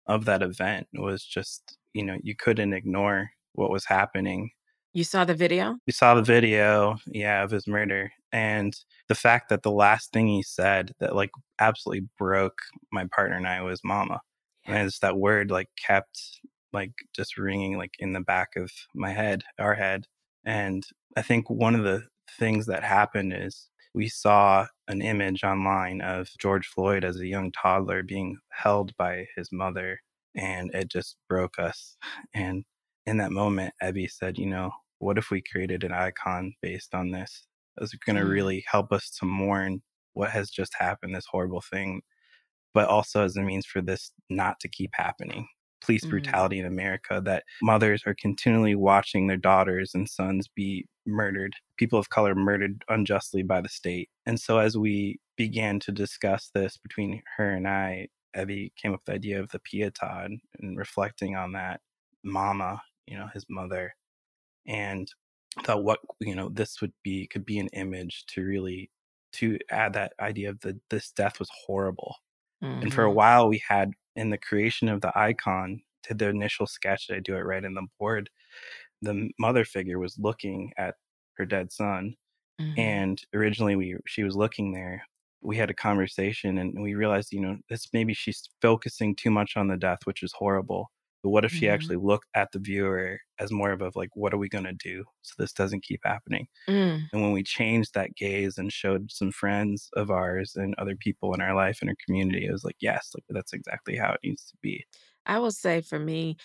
of 0.07 0.25
that 0.25 0.41
event 0.41 0.87
was 0.93 1.23
just, 1.23 1.77
you 1.93 2.03
know, 2.03 2.17
you 2.23 2.35
couldn't 2.35 2.73
ignore 2.73 3.29
what 3.53 3.71
was 3.71 3.85
happening. 3.85 4.51
You 4.93 5.03
saw 5.03 5.23
the 5.23 5.35
video? 5.35 5.77
We 5.85 5.93
saw 5.93 6.15
the 6.15 6.23
video, 6.23 6.97
yeah, 7.07 7.43
of 7.43 7.51
his 7.51 7.67
murder. 7.67 8.11
And 8.31 8.75
the 9.07 9.15
fact 9.15 9.49
that 9.49 9.63
the 9.63 9.71
last 9.71 10.11
thing 10.11 10.27
he 10.27 10.43
said 10.43 10.93
that 10.99 11.15
like 11.15 11.31
absolutely 11.59 12.07
broke 12.17 12.57
my 12.91 13.05
partner 13.13 13.37
and 13.37 13.47
I 13.47 13.61
was 13.61 13.81
mama. 13.83 14.21
And 14.65 14.87
it's 14.87 14.99
that 14.99 15.17
word 15.17 15.51
like 15.51 15.69
kept 15.85 16.19
like 16.73 16.91
just 17.15 17.37
ringing 17.37 17.77
like 17.77 17.93
in 17.99 18.13
the 18.13 18.21
back 18.21 18.49
of 18.55 18.71
my 18.93 19.11
head, 19.11 19.43
our 19.59 19.75
head. 19.75 20.05
And 20.45 20.83
I 21.15 21.21
think 21.21 21.49
one 21.49 21.75
of 21.75 21.83
the 21.83 22.03
things 22.37 22.67
that 22.67 22.83
happened 22.83 23.33
is 23.35 23.69
we 23.99 24.07
saw 24.07 24.65
an 24.87 25.01
image 25.01 25.43
online 25.43 25.99
of 25.99 26.29
George 26.39 26.65
Floyd 26.67 27.03
as 27.03 27.19
a 27.19 27.27
young 27.27 27.51
toddler 27.51 28.01
being 28.01 28.37
held 28.53 28.95
by 28.95 29.27
his 29.35 29.51
mother, 29.51 29.99
and 30.37 30.73
it 30.73 30.87
just 30.89 31.17
broke 31.27 31.59
us. 31.59 31.97
And 32.33 32.63
in 33.05 33.17
that 33.17 33.31
moment, 33.33 33.73
Evie 33.83 34.07
said, 34.07 34.37
You 34.37 34.45
know, 34.47 34.71
what 34.99 35.17
if 35.17 35.31
we 35.31 35.41
created 35.51 35.83
an 35.83 35.91
icon 35.91 36.53
based 36.61 36.95
on 36.95 37.11
this? 37.11 37.45
Is 37.81 37.93
going 38.05 38.15
to 38.15 38.21
Mm. 38.21 38.29
really 38.37 38.63
help 38.71 38.93
us 38.93 39.09
to 39.19 39.25
mourn 39.25 39.81
what 40.13 40.31
has 40.31 40.49
just 40.49 40.73
happened, 40.79 41.13
this 41.13 41.27
horrible 41.29 41.61
thing, 41.61 42.01
but 42.73 42.87
also 42.89 43.23
as 43.25 43.35
a 43.35 43.41
means 43.41 43.65
for 43.65 43.81
this 43.81 44.11
not 44.29 44.59
to 44.61 44.69
keep 44.69 44.91
happening. 44.93 45.47
Police 45.81 46.05
Mhm. 46.05 46.07
brutality 46.07 46.59
in 46.59 46.65
America, 46.65 47.21
that 47.25 47.43
mothers 47.61 48.03
are 48.05 48.15
continually 48.15 48.75
watching 48.75 49.27
their 49.27 49.37
daughters 49.37 49.93
and 49.95 50.09
sons 50.09 50.47
be 50.47 50.85
murdered, 51.09 51.55
people 51.77 51.99
of 51.99 52.09
color 52.11 52.35
murdered 52.35 52.85
unjustly 52.89 53.43
by 53.43 53.61
the 53.61 53.69
state. 53.69 54.09
And 54.27 54.39
so, 54.39 54.59
as 54.59 54.77
we 54.77 55.19
began 55.37 55.79
to 55.81 55.93
discuss 55.93 56.51
this 56.55 56.77
between 56.77 57.23
her 57.37 57.51
and 57.51 57.67
I, 57.67 58.09
Evie 58.37 58.73
came 58.77 58.93
up 58.93 59.01
with 59.01 59.05
the 59.07 59.13
idea 59.15 59.41
of 59.41 59.51
the 59.51 59.59
Pietà 59.61 60.27
and 60.59 60.77
reflecting 60.77 61.35
on 61.37 61.53
that 61.53 61.81
mama, 62.23 62.81
you 63.07 63.17
know, 63.17 63.27
his 63.33 63.45
mother, 63.49 63.95
and 64.67 65.09
thought 65.65 65.83
what 65.85 65.99
you 66.21 66.35
know 66.35 66.49
this 66.49 66.81
would 66.81 66.93
be 67.03 67.27
could 67.27 67.45
be 67.45 67.59
an 67.59 67.69
image 67.69 68.25
to 68.27 68.43
really 68.45 68.91
to 69.33 69.57
add 69.71 69.93
that 69.93 70.13
idea 70.21 70.49
of 70.51 70.59
the 70.61 70.79
this 70.91 71.11
death 71.11 71.39
was 71.39 71.49
horrible 71.67 72.15
and 72.81 72.93
for 72.93 73.03
a 73.03 73.11
Mhm. 73.11 73.13
while, 73.13 73.47
we 73.49 73.61
had 73.67 73.91
in 74.15 74.29
the 74.29 74.37
creation 74.37 74.89
of 74.89 75.01
the 75.01 75.17
icon, 75.17 75.81
to 76.03 76.13
the 76.13 76.29
initial 76.29 76.67
sketch 76.67 77.07
that 77.07 77.15
I 77.17 77.19
do 77.19 77.35
it 77.35 77.41
right 77.41 77.63
in 77.63 77.73
the 77.73 77.87
board, 77.99 78.29
the 79.01 79.29
mother 79.39 79.65
figure 79.65 79.99
was 79.99 80.17
looking 80.19 80.73
at 80.77 80.95
her 81.37 81.45
dead 81.45 81.71
son. 81.71 82.15
Mhm. 82.59 82.99
And 82.99 83.21
originally, 83.33 83.75
we 83.75 83.97
she 84.07 84.23
was 84.23 84.35
looking 84.35 84.73
there. 84.73 85.03
We 85.41 85.57
had 85.57 85.69
a 85.69 85.73
conversation, 85.73 86.57
and 86.57 86.81
we 86.81 86.95
realized, 86.95 87.31
you 87.33 87.41
know, 87.41 87.57
this 87.69 87.87
maybe 87.93 88.13
she's 88.13 88.49
focusing 88.61 89.15
too 89.15 89.31
much 89.31 89.57
on 89.57 89.67
the 89.67 89.77
death, 89.77 89.99
which 90.05 90.23
is 90.23 90.33
horrible. 90.33 90.91
But 91.23 91.31
what 91.31 91.45
if 91.45 91.51
she 91.53 91.67
Mhm. 91.67 91.69
actually 91.69 91.97
looked 91.97 92.27
at 92.35 92.51
the 92.53 92.59
viewer 92.59 93.19
as 93.39 93.51
more 93.51 93.71
of 93.71 93.81
a 93.81 93.91
like, 93.95 94.09
what 94.15 94.33
are 94.33 94.37
we 94.37 94.49
going 94.49 94.63
to 94.65 94.73
do 94.73 95.03
so 95.21 95.33
this 95.37 95.53
doesn't 95.53 95.83
keep 95.83 96.01
happening? 96.05 96.47
Mm. 96.67 97.09
And 97.13 97.21
when 97.21 97.31
we 97.33 97.43
changed 97.43 97.93
that 97.93 98.15
gaze 98.15 98.57
and 98.57 98.71
showed 98.73 99.11
some 99.11 99.31
friends 99.31 99.89
of 99.95 100.11
ours 100.11 100.55
and 100.55 100.75
other 100.77 100.95
people 100.95 101.33
in 101.33 101.41
our 101.41 101.55
life 101.55 101.79
and 101.81 101.89
our 101.89 101.95
community, 102.05 102.45
it 102.45 102.51
was 102.51 102.63
like, 102.63 102.77
yes, 102.81 103.11
like 103.15 103.25
that's 103.29 103.53
exactly 103.53 103.97
how 103.97 104.13
it 104.13 104.19
needs 104.23 104.45
to 104.51 104.57
be. 104.61 104.85
I 105.25 105.39
will 105.39 105.51
say 105.51 105.81
for 105.81 105.99
me, 105.99 106.37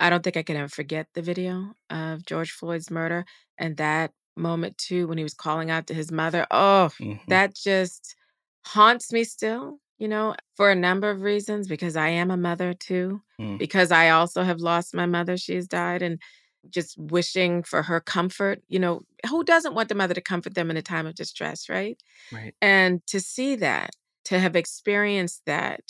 I 0.00 0.10
don't 0.10 0.22
think 0.24 0.36
I 0.38 0.42
can 0.42 0.56
ever 0.56 0.68
forget 0.68 1.08
the 1.14 1.22
video 1.22 1.74
of 1.90 2.26
George 2.26 2.52
Floyd's 2.52 2.90
murder 2.90 3.24
and 3.58 3.76
that 3.78 4.12
moment 4.36 4.78
too 4.78 5.06
when 5.08 5.18
he 5.18 5.24
was 5.24 5.34
calling 5.34 5.70
out 5.70 5.86
to 5.88 5.94
his 5.94 6.10
mother. 6.12 6.46
Oh, 6.50 6.90
Mhm. 7.00 7.20
that 7.28 7.54
just 7.54 8.16
haunts 8.64 9.12
me 9.12 9.24
still, 9.24 9.80
you 9.98 10.08
know, 10.08 10.34
for 10.56 10.70
a 10.70 10.74
number 10.74 11.10
of 11.10 11.22
reasons 11.22 11.68
because 11.68 11.96
I 11.96 12.08
am 12.08 12.30
a 12.30 12.36
mother 12.36 12.74
too, 12.74 13.22
Mm. 13.40 13.58
because 13.58 13.90
I 13.92 14.10
also 14.10 14.42
have 14.42 14.60
lost 14.60 14.94
my 14.94 15.06
mother. 15.06 15.36
She 15.36 15.54
has 15.56 15.68
died 15.68 16.02
and 16.02 16.20
just 16.70 16.96
wishing 16.98 17.62
for 17.62 17.82
her 17.82 18.00
comfort. 18.00 18.62
You 18.68 18.78
know, 18.78 19.02
who 19.28 19.44
doesn't 19.44 19.74
want 19.74 19.88
the 19.88 19.94
mother 19.94 20.14
to 20.14 20.20
comfort 20.20 20.54
them 20.54 20.70
in 20.70 20.76
a 20.76 20.82
time 20.82 21.06
of 21.06 21.14
distress, 21.14 21.68
right? 21.68 21.98
Right. 22.32 22.54
And 22.62 23.06
to 23.08 23.20
see 23.20 23.56
that, 23.56 23.90
to 24.26 24.38
have 24.38 24.56
experienced 24.56 25.42
that, 25.46 25.80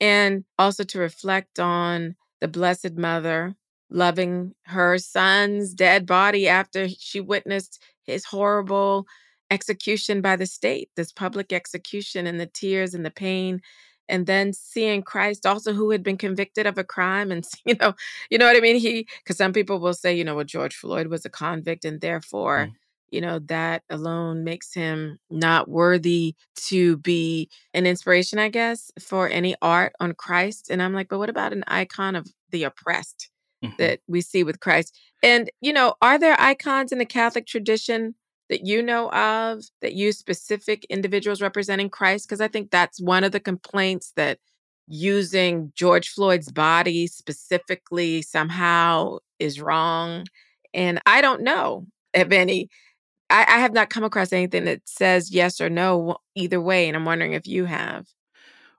and 0.00 0.44
also 0.58 0.84
to 0.84 0.98
reflect 0.98 1.58
on 1.58 2.16
the 2.40 2.48
Blessed 2.48 2.94
Mother 2.96 3.54
loving 3.90 4.54
her 4.66 4.98
son's 4.98 5.74
dead 5.74 6.06
body 6.06 6.48
after 6.48 6.88
she 6.88 7.20
witnessed 7.20 7.82
his 8.04 8.24
horrible 8.24 9.06
execution 9.50 10.20
by 10.20 10.36
the 10.36 10.46
state, 10.46 10.90
this 10.96 11.12
public 11.12 11.52
execution, 11.52 12.26
and 12.26 12.38
the 12.40 12.46
tears 12.46 12.94
and 12.94 13.04
the 13.04 13.10
pain. 13.10 13.60
And 14.08 14.26
then 14.26 14.52
seeing 14.52 15.02
Christ 15.02 15.46
also 15.46 15.72
who 15.72 15.90
had 15.90 16.02
been 16.02 16.16
convicted 16.16 16.66
of 16.66 16.78
a 16.78 16.84
crime 16.84 17.30
and 17.30 17.44
you 17.64 17.76
know, 17.80 17.94
you 18.30 18.38
know 18.38 18.46
what 18.46 18.56
I 18.56 18.60
mean? 18.60 18.76
He 18.76 19.06
because 19.22 19.36
some 19.36 19.52
people 19.52 19.78
will 19.80 19.94
say, 19.94 20.14
you 20.16 20.24
know, 20.24 20.34
well, 20.36 20.44
George 20.44 20.74
Floyd 20.76 21.08
was 21.08 21.24
a 21.24 21.30
convict 21.30 21.84
and 21.84 22.00
therefore 22.00 22.70
Mm. 22.70 22.79
You 23.10 23.20
know, 23.20 23.38
that 23.40 23.82
alone 23.90 24.44
makes 24.44 24.72
him 24.74 25.18
not 25.30 25.68
worthy 25.68 26.34
to 26.68 26.96
be 26.98 27.48
an 27.74 27.86
inspiration, 27.86 28.38
I 28.38 28.48
guess, 28.48 28.90
for 29.00 29.28
any 29.28 29.54
art 29.62 29.92
on 30.00 30.14
Christ. 30.14 30.68
And 30.70 30.82
I'm 30.82 30.94
like, 30.94 31.08
but 31.08 31.18
what 31.18 31.30
about 31.30 31.52
an 31.52 31.64
icon 31.66 32.16
of 32.16 32.26
the 32.50 32.64
oppressed 32.64 33.30
Mhm. 33.64 33.76
that 33.78 34.00
we 34.06 34.20
see 34.20 34.42
with 34.44 34.60
Christ? 34.60 34.98
And, 35.22 35.50
you 35.60 35.72
know, 35.72 35.94
are 36.02 36.18
there 36.18 36.40
icons 36.40 36.92
in 36.92 36.98
the 36.98 37.04
Catholic 37.06 37.46
tradition 37.46 38.14
that 38.48 38.66
you 38.66 38.82
know 38.82 39.10
of 39.12 39.62
that 39.80 39.94
use 39.94 40.18
specific 40.18 40.84
individuals 40.90 41.40
representing 41.42 41.90
Christ? 41.90 42.28
Because 42.28 42.40
I 42.40 42.48
think 42.48 42.70
that's 42.70 43.00
one 43.00 43.24
of 43.24 43.32
the 43.32 43.40
complaints 43.40 44.12
that 44.16 44.38
using 44.88 45.72
George 45.76 46.08
Floyd's 46.08 46.50
body 46.50 47.06
specifically 47.06 48.22
somehow 48.22 49.18
is 49.38 49.60
wrong. 49.60 50.26
And 50.74 51.00
I 51.06 51.20
don't 51.20 51.42
know 51.42 51.86
of 52.14 52.32
any 52.32 52.68
I, 53.30 53.42
I 53.48 53.60
have 53.60 53.72
not 53.72 53.90
come 53.90 54.04
across 54.04 54.32
anything 54.32 54.64
that 54.64 54.82
says 54.88 55.30
yes 55.30 55.60
or 55.60 55.70
no 55.70 56.18
either 56.34 56.60
way, 56.60 56.88
and 56.88 56.96
I'm 56.96 57.04
wondering 57.04 57.32
if 57.32 57.46
you 57.46 57.64
have. 57.66 58.06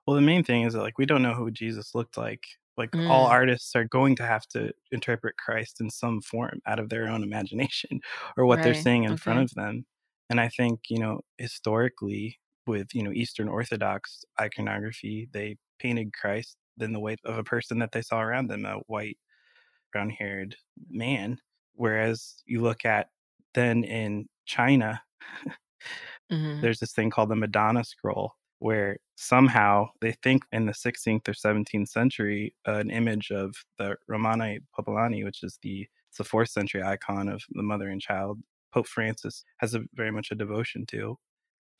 Well, 0.06 0.16
the 0.16 0.22
main 0.22 0.44
thing 0.44 0.62
is 0.62 0.74
that 0.74 0.82
like 0.82 0.98
we 0.98 1.06
don't 1.06 1.22
know 1.22 1.34
who 1.34 1.50
Jesus 1.50 1.94
looked 1.94 2.16
like. 2.16 2.44
Like 2.76 2.96
all 3.06 3.26
Mm. 3.26 3.30
artists 3.30 3.76
are 3.76 3.84
going 3.84 4.16
to 4.16 4.26
have 4.26 4.46
to 4.48 4.72
interpret 4.92 5.36
Christ 5.36 5.80
in 5.80 5.90
some 5.90 6.22
form 6.22 6.60
out 6.66 6.78
of 6.78 6.88
their 6.88 7.06
own 7.08 7.22
imagination 7.22 8.00
or 8.36 8.46
what 8.46 8.62
they're 8.62 8.74
seeing 8.74 9.04
in 9.04 9.16
front 9.16 9.40
of 9.40 9.50
them. 9.54 9.84
And 10.30 10.40
I 10.40 10.48
think, 10.48 10.80
you 10.88 10.98
know, 10.98 11.20
historically 11.38 12.38
with, 12.66 12.94
you 12.94 13.02
know, 13.02 13.12
Eastern 13.12 13.48
Orthodox 13.48 14.24
iconography, 14.40 15.28
they 15.32 15.56
painted 15.78 16.14
Christ 16.14 16.56
in 16.80 16.92
the 16.92 17.00
way 17.00 17.16
of 17.24 17.36
a 17.36 17.44
person 17.44 17.78
that 17.80 17.92
they 17.92 18.00
saw 18.02 18.20
around 18.22 18.48
them, 18.48 18.64
a 18.64 18.76
white, 18.86 19.18
brown 19.92 20.10
haired 20.10 20.56
man. 20.90 21.38
Whereas 21.74 22.42
you 22.46 22.60
look 22.62 22.84
at 22.84 23.08
then 23.54 23.84
in 23.84 24.28
China, 24.46 25.02
Mhm. 26.30 26.62
there's 26.62 26.80
this 26.80 26.92
thing 26.92 27.10
called 27.10 27.30
the 27.30 27.36
Madonna 27.36 27.84
scroll, 27.84 28.32
where 28.58 28.98
somehow 29.16 29.88
they 30.00 30.12
think 30.12 30.44
in 30.52 30.66
the 30.66 30.74
16th 30.74 31.28
or 31.28 31.34
17th 31.34 31.88
century, 31.88 32.54
an 32.66 32.90
image 32.90 33.30
of 33.30 33.54
the 33.78 33.96
Romani 34.08 34.60
Popolani, 34.76 35.24
which 35.24 35.42
is 35.42 35.58
the 35.62 35.88
it's 36.08 36.18
the 36.18 36.24
fourth 36.24 36.50
century 36.50 36.82
icon 36.82 37.28
of 37.28 37.42
the 37.50 37.62
mother 37.62 37.88
and 37.88 38.00
child, 38.00 38.38
Pope 38.70 38.86
Francis 38.86 39.44
has 39.58 39.74
a 39.74 39.80
very 39.94 40.10
much 40.10 40.30
a 40.30 40.34
devotion 40.34 40.84
to. 40.86 41.18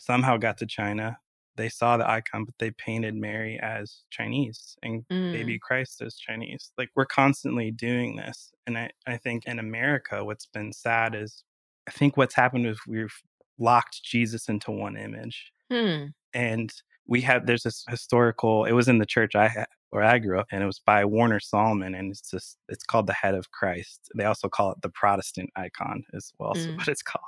Somehow 0.00 0.36
got 0.38 0.58
to 0.58 0.66
China, 0.66 1.18
they 1.56 1.68
saw 1.68 1.96
the 1.96 2.08
icon, 2.10 2.44
but 2.46 2.54
they 2.58 2.70
painted 2.72 3.14
Mary 3.16 3.58
as 3.60 4.04
Chinese 4.10 4.76
and 4.82 5.06
Mm. 5.10 5.32
baby 5.32 5.58
Christ 5.58 6.02
as 6.02 6.16
Chinese. 6.16 6.72
Like 6.78 6.90
we're 6.96 7.06
constantly 7.06 7.70
doing 7.72 8.16
this. 8.16 8.52
And 8.66 8.78
I, 8.78 8.90
I 9.06 9.16
think 9.18 9.46
in 9.46 9.58
America, 9.58 10.24
what's 10.24 10.46
been 10.46 10.72
sad 10.72 11.14
is 11.14 11.44
I 11.88 11.90
think 11.90 12.16
what's 12.16 12.34
happened 12.34 12.66
is 12.66 12.80
we've 12.86 13.14
locked 13.58 14.02
Jesus 14.04 14.48
into 14.48 14.70
one 14.70 14.96
image. 14.96 15.52
Hmm. 15.70 16.14
And 16.34 16.72
we 17.06 17.20
have, 17.22 17.46
there's 17.46 17.64
this 17.64 17.84
historical, 17.88 18.64
it 18.64 18.72
was 18.72 18.88
in 18.88 18.98
the 18.98 19.06
church 19.06 19.34
I 19.34 19.48
had, 19.48 19.66
where 19.90 20.04
I 20.04 20.18
grew 20.18 20.38
up, 20.40 20.46
and 20.52 20.62
it 20.62 20.66
was 20.66 20.78
by 20.80 21.04
Warner 21.04 21.40
Sallman, 21.40 21.98
and 21.98 22.10
it's 22.12 22.30
just, 22.30 22.58
it's 22.68 22.84
called 22.84 23.06
the 23.06 23.12
head 23.12 23.34
of 23.34 23.50
Christ. 23.50 24.08
They 24.16 24.24
also 24.24 24.48
call 24.48 24.72
it 24.72 24.82
the 24.82 24.90
Protestant 24.90 25.50
icon 25.56 26.04
as 26.14 26.32
well, 26.38 26.54
so 26.54 26.72
Mm. 26.76 26.76
what 26.76 26.88
it's 26.88 27.02
called. 27.02 27.24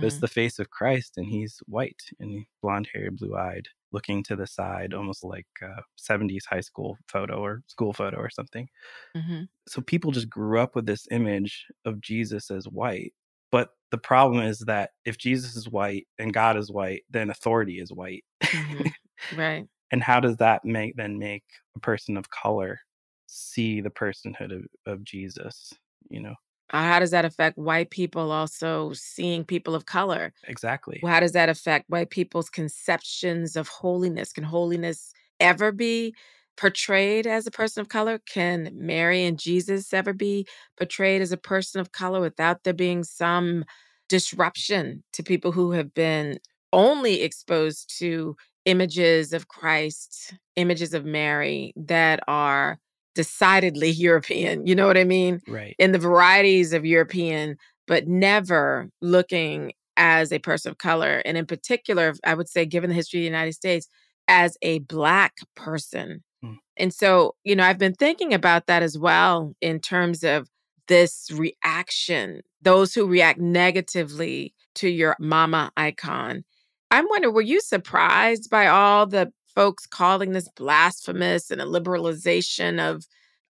But 0.00 0.08
it's 0.08 0.18
Mhm. 0.18 0.20
the 0.20 0.28
face 0.28 0.58
of 0.58 0.70
Christ, 0.70 1.14
and 1.16 1.26
he's 1.26 1.60
white 1.66 2.02
and 2.20 2.46
blonde 2.62 2.88
haired, 2.92 3.16
blue 3.18 3.36
eyed, 3.36 3.68
looking 3.92 4.22
to 4.24 4.36
the 4.36 4.46
side, 4.46 4.94
almost 4.94 5.24
like 5.24 5.46
a 5.62 5.82
70s 5.96 6.46
high 6.46 6.60
school 6.60 6.98
photo 7.08 7.36
or 7.40 7.62
school 7.68 7.92
photo 7.92 8.18
or 8.18 8.30
something. 8.30 8.68
Mhm. 9.14 9.48
So 9.68 9.80
people 9.80 10.10
just 10.10 10.28
grew 10.28 10.58
up 10.58 10.74
with 10.74 10.86
this 10.86 11.06
image 11.10 11.66
of 11.84 12.00
Jesus 12.00 12.50
as 12.50 12.66
white. 12.66 13.14
But 13.52 13.70
the 13.92 13.98
problem 13.98 14.44
is 14.44 14.60
that 14.60 14.90
if 15.04 15.18
Jesus 15.18 15.56
is 15.56 15.68
white 15.68 16.08
and 16.18 16.32
God 16.34 16.56
is 16.56 16.70
white, 16.72 17.02
then 17.10 17.30
authority 17.30 17.78
is 17.80 17.92
white. 17.92 18.24
Mhm. 18.54 18.92
Right. 19.30 19.68
and 19.90 20.02
how 20.02 20.20
does 20.20 20.36
that 20.38 20.64
make 20.64 20.96
then 20.96 21.18
make 21.18 21.44
a 21.76 21.80
person 21.80 22.16
of 22.16 22.30
color 22.30 22.80
see 23.26 23.80
the 23.80 23.90
personhood 23.90 24.52
of, 24.56 24.64
of 24.86 25.04
Jesus? 25.04 25.72
You 26.10 26.20
know, 26.22 26.34
Uh, 26.72 26.82
How 26.82 26.98
does 27.00 27.10
that 27.10 27.24
affect 27.24 27.58
white 27.58 27.90
people 27.90 28.32
also 28.32 28.92
seeing 28.94 29.44
people 29.44 29.74
of 29.74 29.86
color? 29.86 30.32
exactly. 30.44 31.00
How 31.04 31.20
does 31.20 31.32
that 31.32 31.48
affect 31.48 31.90
white 31.90 32.10
people's 32.10 32.50
conceptions 32.50 33.56
of 33.56 33.68
holiness? 33.68 34.32
Can 34.32 34.44
holiness 34.44 35.12
ever 35.40 35.72
be 35.72 36.14
portrayed 36.56 37.26
as 37.26 37.46
a 37.46 37.50
person 37.50 37.80
of 37.80 37.88
color? 37.88 38.20
Can 38.26 38.70
Mary 38.74 39.24
and 39.24 39.38
Jesus 39.38 39.92
ever 39.92 40.12
be 40.12 40.46
portrayed 40.76 41.22
as 41.22 41.32
a 41.32 41.36
person 41.36 41.80
of 41.80 41.92
color 41.92 42.20
without 42.20 42.64
there 42.64 42.72
being 42.72 43.04
some 43.04 43.64
disruption 44.08 45.02
to 45.12 45.22
people 45.22 45.52
who 45.52 45.72
have 45.72 45.94
been 45.94 46.38
only 46.72 47.22
exposed 47.22 47.98
to 47.98 48.36
images 48.64 49.32
of 49.32 49.48
Christ, 49.48 50.34
images 50.56 50.94
of 50.94 51.04
Mary 51.04 51.72
that 51.76 52.20
are 52.28 52.78
decidedly 53.14 53.90
European? 53.90 54.66
You 54.66 54.74
know 54.74 54.86
what 54.86 54.98
I 54.98 55.04
mean? 55.04 55.40
Right. 55.48 55.74
in 55.78 55.92
the 55.92 55.98
varieties 55.98 56.72
of 56.72 56.84
European, 56.84 57.56
but 57.86 58.06
never 58.06 58.88
looking 59.00 59.72
as 59.96 60.32
a 60.32 60.38
person 60.38 60.70
of 60.70 60.78
color. 60.78 61.22
And 61.24 61.36
in 61.36 61.46
particular, 61.46 62.14
I 62.24 62.34
would 62.34 62.48
say, 62.48 62.64
given 62.64 62.90
the 62.90 62.94
history 62.94 63.20
of 63.20 63.22
the 63.22 63.26
United 63.26 63.52
States, 63.52 63.88
as 64.28 64.56
a 64.62 64.80
Black 64.80 65.34
person. 65.56 66.22
Mm. 66.44 66.58
And 66.76 66.94
so, 66.94 67.34
you 67.44 67.56
know, 67.56 67.64
I've 67.64 67.78
been 67.78 67.94
thinking 67.94 68.34
about 68.34 68.66
that 68.66 68.82
as 68.82 68.98
well 68.98 69.54
in 69.60 69.80
terms 69.80 70.24
of 70.24 70.48
this 70.88 71.30
reaction, 71.32 72.42
those 72.60 72.94
who 72.94 73.06
react 73.06 73.38
negatively 73.38 74.54
to 74.76 74.88
your 74.88 75.16
mama 75.18 75.70
icon. 75.76 76.44
I'm 76.90 77.06
wondering, 77.08 77.34
were 77.34 77.40
you 77.40 77.60
surprised 77.60 78.50
by 78.50 78.66
all 78.66 79.06
the 79.06 79.32
folks 79.54 79.86
calling 79.86 80.32
this 80.32 80.48
blasphemous 80.56 81.50
and 81.50 81.60
a 81.60 81.64
liberalization 81.64 82.80
of 82.80 83.06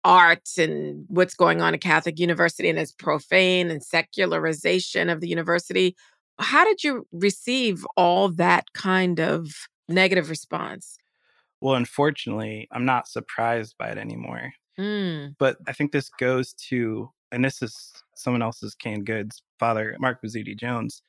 art 0.06 0.56
and 0.56 1.04
what's 1.08 1.34
going 1.34 1.60
on 1.60 1.74
at 1.74 1.80
Catholic 1.80 2.20
University 2.20 2.68
and 2.68 2.78
its 2.78 2.92
profane 2.92 3.70
and 3.70 3.82
secularization 3.82 5.10
of 5.10 5.20
the 5.20 5.28
university. 5.28 5.96
How 6.38 6.64
did 6.64 6.84
you 6.84 7.06
receive 7.10 7.84
all 7.96 8.28
that 8.30 8.72
kind 8.72 9.18
of 9.18 9.48
negative 9.88 10.30
response? 10.30 10.96
Well, 11.60 11.74
unfortunately, 11.74 12.68
I'm 12.70 12.84
not 12.84 13.08
surprised 13.08 13.76
by 13.78 13.90
it 13.90 13.98
anymore. 13.98 14.52
Mm, 14.78 15.36
But 15.38 15.58
I 15.68 15.72
think 15.72 15.92
this 15.92 16.10
goes 16.10 16.54
to, 16.70 17.10
and 17.32 17.44
this 17.44 17.62
is 17.62 17.92
someone 18.16 18.42
else's 18.42 18.74
canned 18.74 19.06
goods, 19.06 19.42
Father 19.58 19.96
Mark 20.00 20.22
Bozzuti 20.22 20.58
Jones. 20.58 21.02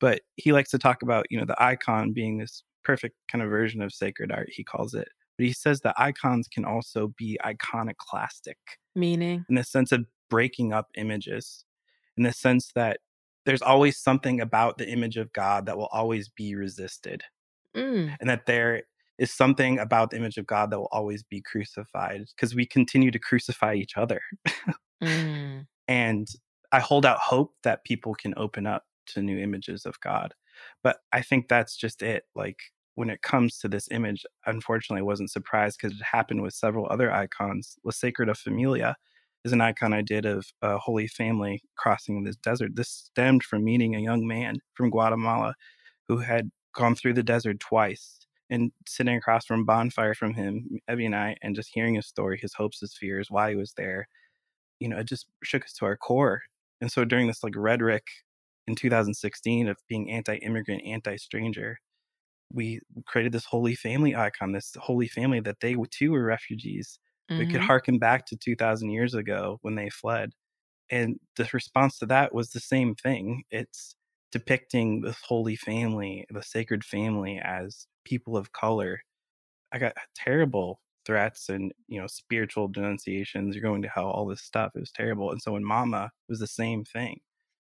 But 0.00 0.22
he 0.36 0.52
likes 0.52 0.70
to 0.70 0.78
talk 0.78 1.02
about, 1.02 1.26
you 1.30 1.38
know, 1.38 1.46
the 1.46 1.62
icon 1.62 2.12
being 2.12 2.38
this 2.38 2.64
perfect 2.84 3.16
kind 3.28 3.42
of 3.42 3.50
version 3.50 3.82
of 3.82 3.92
sacred 3.92 4.32
art, 4.32 4.50
he 4.50 4.64
calls 4.64 4.94
it. 4.94 5.08
But 5.38 5.46
he 5.46 5.52
says 5.52 5.80
that 5.82 5.94
icons 5.98 6.48
can 6.48 6.64
also 6.64 7.08
be 7.18 7.38
iconoclastic 7.44 8.58
meaning? 8.94 9.44
in 9.48 9.54
the 9.56 9.64
sense 9.64 9.92
of 9.92 10.06
breaking 10.30 10.72
up 10.72 10.90
images, 10.96 11.64
in 12.16 12.24
the 12.24 12.32
sense 12.32 12.72
that 12.74 13.00
there's 13.44 13.62
always 13.62 13.98
something 13.98 14.40
about 14.40 14.78
the 14.78 14.88
image 14.88 15.16
of 15.16 15.32
God 15.32 15.66
that 15.66 15.76
will 15.76 15.88
always 15.92 16.28
be 16.28 16.54
resisted, 16.54 17.24
Mm, 17.74 18.16
and 18.20 18.28
that 18.28 18.46
there 18.46 18.82
is 19.18 19.32
something 19.32 19.78
about 19.78 20.10
the 20.10 20.16
image 20.16 20.38
of 20.38 20.46
God 20.46 20.70
that 20.70 20.78
will 20.78 20.88
always 20.92 21.22
be 21.22 21.42
crucified 21.42 22.24
because 22.34 22.54
we 22.54 22.66
continue 22.66 23.10
to 23.10 23.18
crucify 23.18 23.74
each 23.74 23.96
other. 23.96 24.20
mm, 25.02 25.66
and 25.88 26.28
I 26.72 26.80
hold 26.80 27.04
out 27.04 27.18
hope 27.18 27.54
that 27.64 27.84
people 27.84 28.14
can 28.14 28.34
open 28.36 28.66
up 28.66 28.84
to 29.08 29.22
new 29.22 29.38
images 29.38 29.84
of 29.84 30.00
God. 30.00 30.34
But 30.82 30.98
I 31.12 31.22
think 31.22 31.48
that's 31.48 31.76
just 31.76 32.02
it. 32.02 32.24
Like 32.34 32.58
when 32.94 33.10
it 33.10 33.22
comes 33.22 33.58
to 33.58 33.68
this 33.68 33.88
image, 33.90 34.24
unfortunately, 34.46 35.00
I 35.00 35.04
wasn't 35.04 35.30
surprised 35.30 35.78
because 35.80 35.98
it 35.98 36.04
happened 36.04 36.42
with 36.42 36.54
several 36.54 36.86
other 36.90 37.12
icons. 37.12 37.76
La 37.84 37.92
Sagrada 37.92 38.36
Familia 38.36 38.96
is 39.44 39.52
an 39.52 39.60
icon 39.60 39.92
I 39.92 40.02
did 40.02 40.24
of 40.24 40.46
a 40.62 40.78
Holy 40.78 41.06
Family 41.06 41.62
crossing 41.76 42.22
this 42.24 42.36
desert. 42.36 42.76
This 42.76 42.90
stemmed 42.90 43.42
from 43.42 43.64
meeting 43.64 43.94
a 43.94 44.00
young 44.00 44.26
man 44.26 44.56
from 44.74 44.90
Guatemala 44.90 45.54
who 46.08 46.18
had 46.18 46.50
gone 46.74 46.94
through 46.94 47.14
the 47.14 47.22
desert 47.22 47.60
twice 47.60 48.21
and 48.52 48.70
sitting 48.86 49.16
across 49.16 49.46
from 49.46 49.64
bonfire 49.64 50.14
from 50.14 50.34
him, 50.34 50.78
Evie 50.90 51.06
and 51.06 51.16
I, 51.16 51.36
and 51.42 51.56
just 51.56 51.70
hearing 51.72 51.94
his 51.94 52.06
story, 52.06 52.38
his 52.38 52.52
hopes, 52.52 52.80
his 52.80 52.94
fears, 52.94 53.28
why 53.30 53.50
he 53.50 53.56
was 53.56 53.72
there, 53.78 54.06
you 54.78 54.88
know, 54.88 54.98
it 54.98 55.08
just 55.08 55.26
shook 55.42 55.64
us 55.64 55.72
to 55.74 55.86
our 55.86 55.96
core. 55.96 56.42
And 56.82 56.92
so 56.92 57.06
during 57.06 57.28
this 57.28 57.42
like 57.42 57.54
rhetoric 57.56 58.04
in 58.66 58.74
2016 58.74 59.68
of 59.68 59.78
being 59.88 60.10
anti-immigrant, 60.10 60.82
anti-stranger, 60.84 61.78
we 62.52 62.80
created 63.06 63.32
this 63.32 63.46
holy 63.46 63.74
family 63.74 64.14
icon, 64.14 64.52
this 64.52 64.76
holy 64.78 65.08
family 65.08 65.40
that 65.40 65.60
they 65.60 65.74
too 65.90 66.12
were 66.12 66.22
refugees. 66.24 66.98
We 67.30 67.46
could 67.46 67.62
mhm. 67.62 67.66
harken 67.66 67.98
back 67.98 68.26
to 68.26 68.36
2,000 68.36 68.90
years 68.90 69.14
ago 69.14 69.58
when 69.62 69.76
they 69.76 69.88
fled. 69.88 70.32
And 70.90 71.18
the 71.36 71.48
response 71.54 71.98
to 72.00 72.06
that 72.06 72.34
was 72.34 72.50
the 72.50 72.60
same 72.60 72.94
thing. 72.94 73.44
It's 73.50 73.96
depicting 74.30 75.00
this 75.00 75.16
holy 75.22 75.56
family, 75.56 76.26
the 76.28 76.42
sacred 76.42 76.84
family, 76.84 77.40
as 77.42 77.86
people 78.04 78.36
of 78.36 78.52
color. 78.52 79.02
I 79.72 79.78
got 79.78 79.96
terrible 80.14 80.80
threats 81.06 81.48
and 81.48 81.72
you 81.88 82.00
know 82.00 82.06
spiritual 82.06 82.68
denunciations. 82.68 83.54
You're 83.56 83.62
going 83.62 83.82
to 83.82 83.88
hell. 83.88 84.10
All 84.10 84.26
this 84.26 84.42
stuff. 84.42 84.72
It 84.76 84.80
was 84.80 84.92
terrible. 84.92 85.30
And 85.32 85.42
so 85.42 85.56
in 85.56 85.64
Mama, 85.64 86.12
was 86.28 86.40
the 86.40 86.46
same 86.46 86.84
thing, 86.84 87.20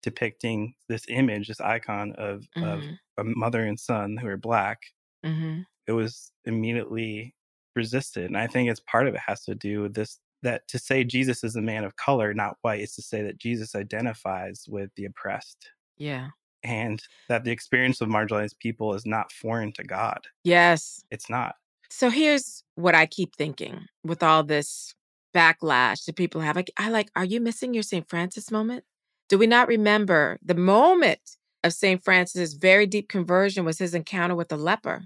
depicting 0.03 0.75
this 0.89 1.05
image, 1.09 1.47
this 1.49 1.61
icon 1.61 2.13
of 2.17 2.45
of 2.61 2.85
Mhm, 2.85 2.97
a 3.17 3.23
mother 3.25 3.65
and 3.65 3.79
son 3.79 4.17
who 4.17 4.27
are 4.29 4.37
black. 4.37 4.79
mhm. 5.23 5.65
It 5.87 5.93
was 5.93 6.31
immediately 6.45 7.35
resisted, 7.75 8.25
and 8.25 8.37
I 8.37 8.47
think 8.47 8.69
it's 8.69 8.79
part 8.81 9.07
of 9.07 9.15
it 9.15 9.19
has 9.21 9.43
to 9.45 9.55
do 9.55 9.81
with 9.81 9.93
this. 9.95 10.19
That 10.43 10.67
to 10.69 10.77
say 10.79 11.03
Jesus 11.03 11.43
is 11.43 11.55
a 11.55 11.61
man 11.61 11.83
of 11.83 11.95
color, 11.95 12.33
not 12.33 12.57
white, 12.61 12.81
is 12.81 12.93
to 12.95 13.01
say 13.01 13.23
that 13.23 13.37
Jesus 13.39 13.73
identifies 13.75 14.65
with 14.67 14.91
the 14.95 15.05
oppressed 15.05 15.71
Yeah. 15.97 16.29
And 16.65 17.01
that 17.29 17.43
the 17.43 17.51
experience 17.51 18.01
of 18.01 18.09
marginalized 18.09 18.57
people 18.59 18.95
is 18.95 19.05
not 19.05 19.31
foreign 19.31 19.71
to 19.73 19.83
God. 19.83 20.27
Yes. 20.43 21.05
It's 21.11 21.29
not. 21.29 21.55
So 21.89 22.09
here's 22.09 22.63
what 22.73 22.95
I 22.95 23.05
keep 23.05 23.35
thinking 23.35 23.85
with 24.03 24.23
all 24.23 24.43
this 24.43 24.95
backlash 25.33 26.05
that 26.05 26.15
people 26.15 26.41
have. 26.41 26.55
Like, 26.55 26.71
I 26.77 26.89
like, 26.89 27.09
are 27.15 27.23
you 27.23 27.39
missing 27.39 27.73
your 27.73 27.83
St. 27.83 28.09
Francis 28.09 28.51
moment? 28.51 28.83
Do 29.29 29.37
we 29.37 29.47
not 29.47 29.67
remember 29.67 30.39
the 30.43 30.55
moment 30.55 31.37
of 31.63 31.73
St. 31.73 32.03
Francis's 32.03 32.55
very 32.55 32.85
deep 32.85 33.09
conversion 33.09 33.63
was 33.63 33.77
his 33.77 33.93
encounter 33.93 34.35
with 34.35 34.49
the 34.49 34.57
leper, 34.57 35.05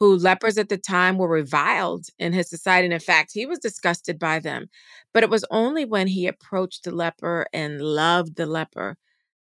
who 0.00 0.16
lepers 0.16 0.58
at 0.58 0.68
the 0.68 0.78
time 0.78 1.18
were 1.18 1.28
reviled 1.28 2.06
in 2.18 2.32
his 2.32 2.48
society. 2.48 2.86
And 2.86 2.94
in 2.94 3.00
fact, 3.00 3.30
he 3.34 3.46
was 3.46 3.58
disgusted 3.58 4.18
by 4.18 4.38
them. 4.38 4.68
But 5.12 5.22
it 5.22 5.30
was 5.30 5.44
only 5.50 5.84
when 5.84 6.08
he 6.08 6.26
approached 6.26 6.84
the 6.84 6.92
leper 6.92 7.46
and 7.52 7.80
loved 7.80 8.36
the 8.36 8.46
leper. 8.46 8.96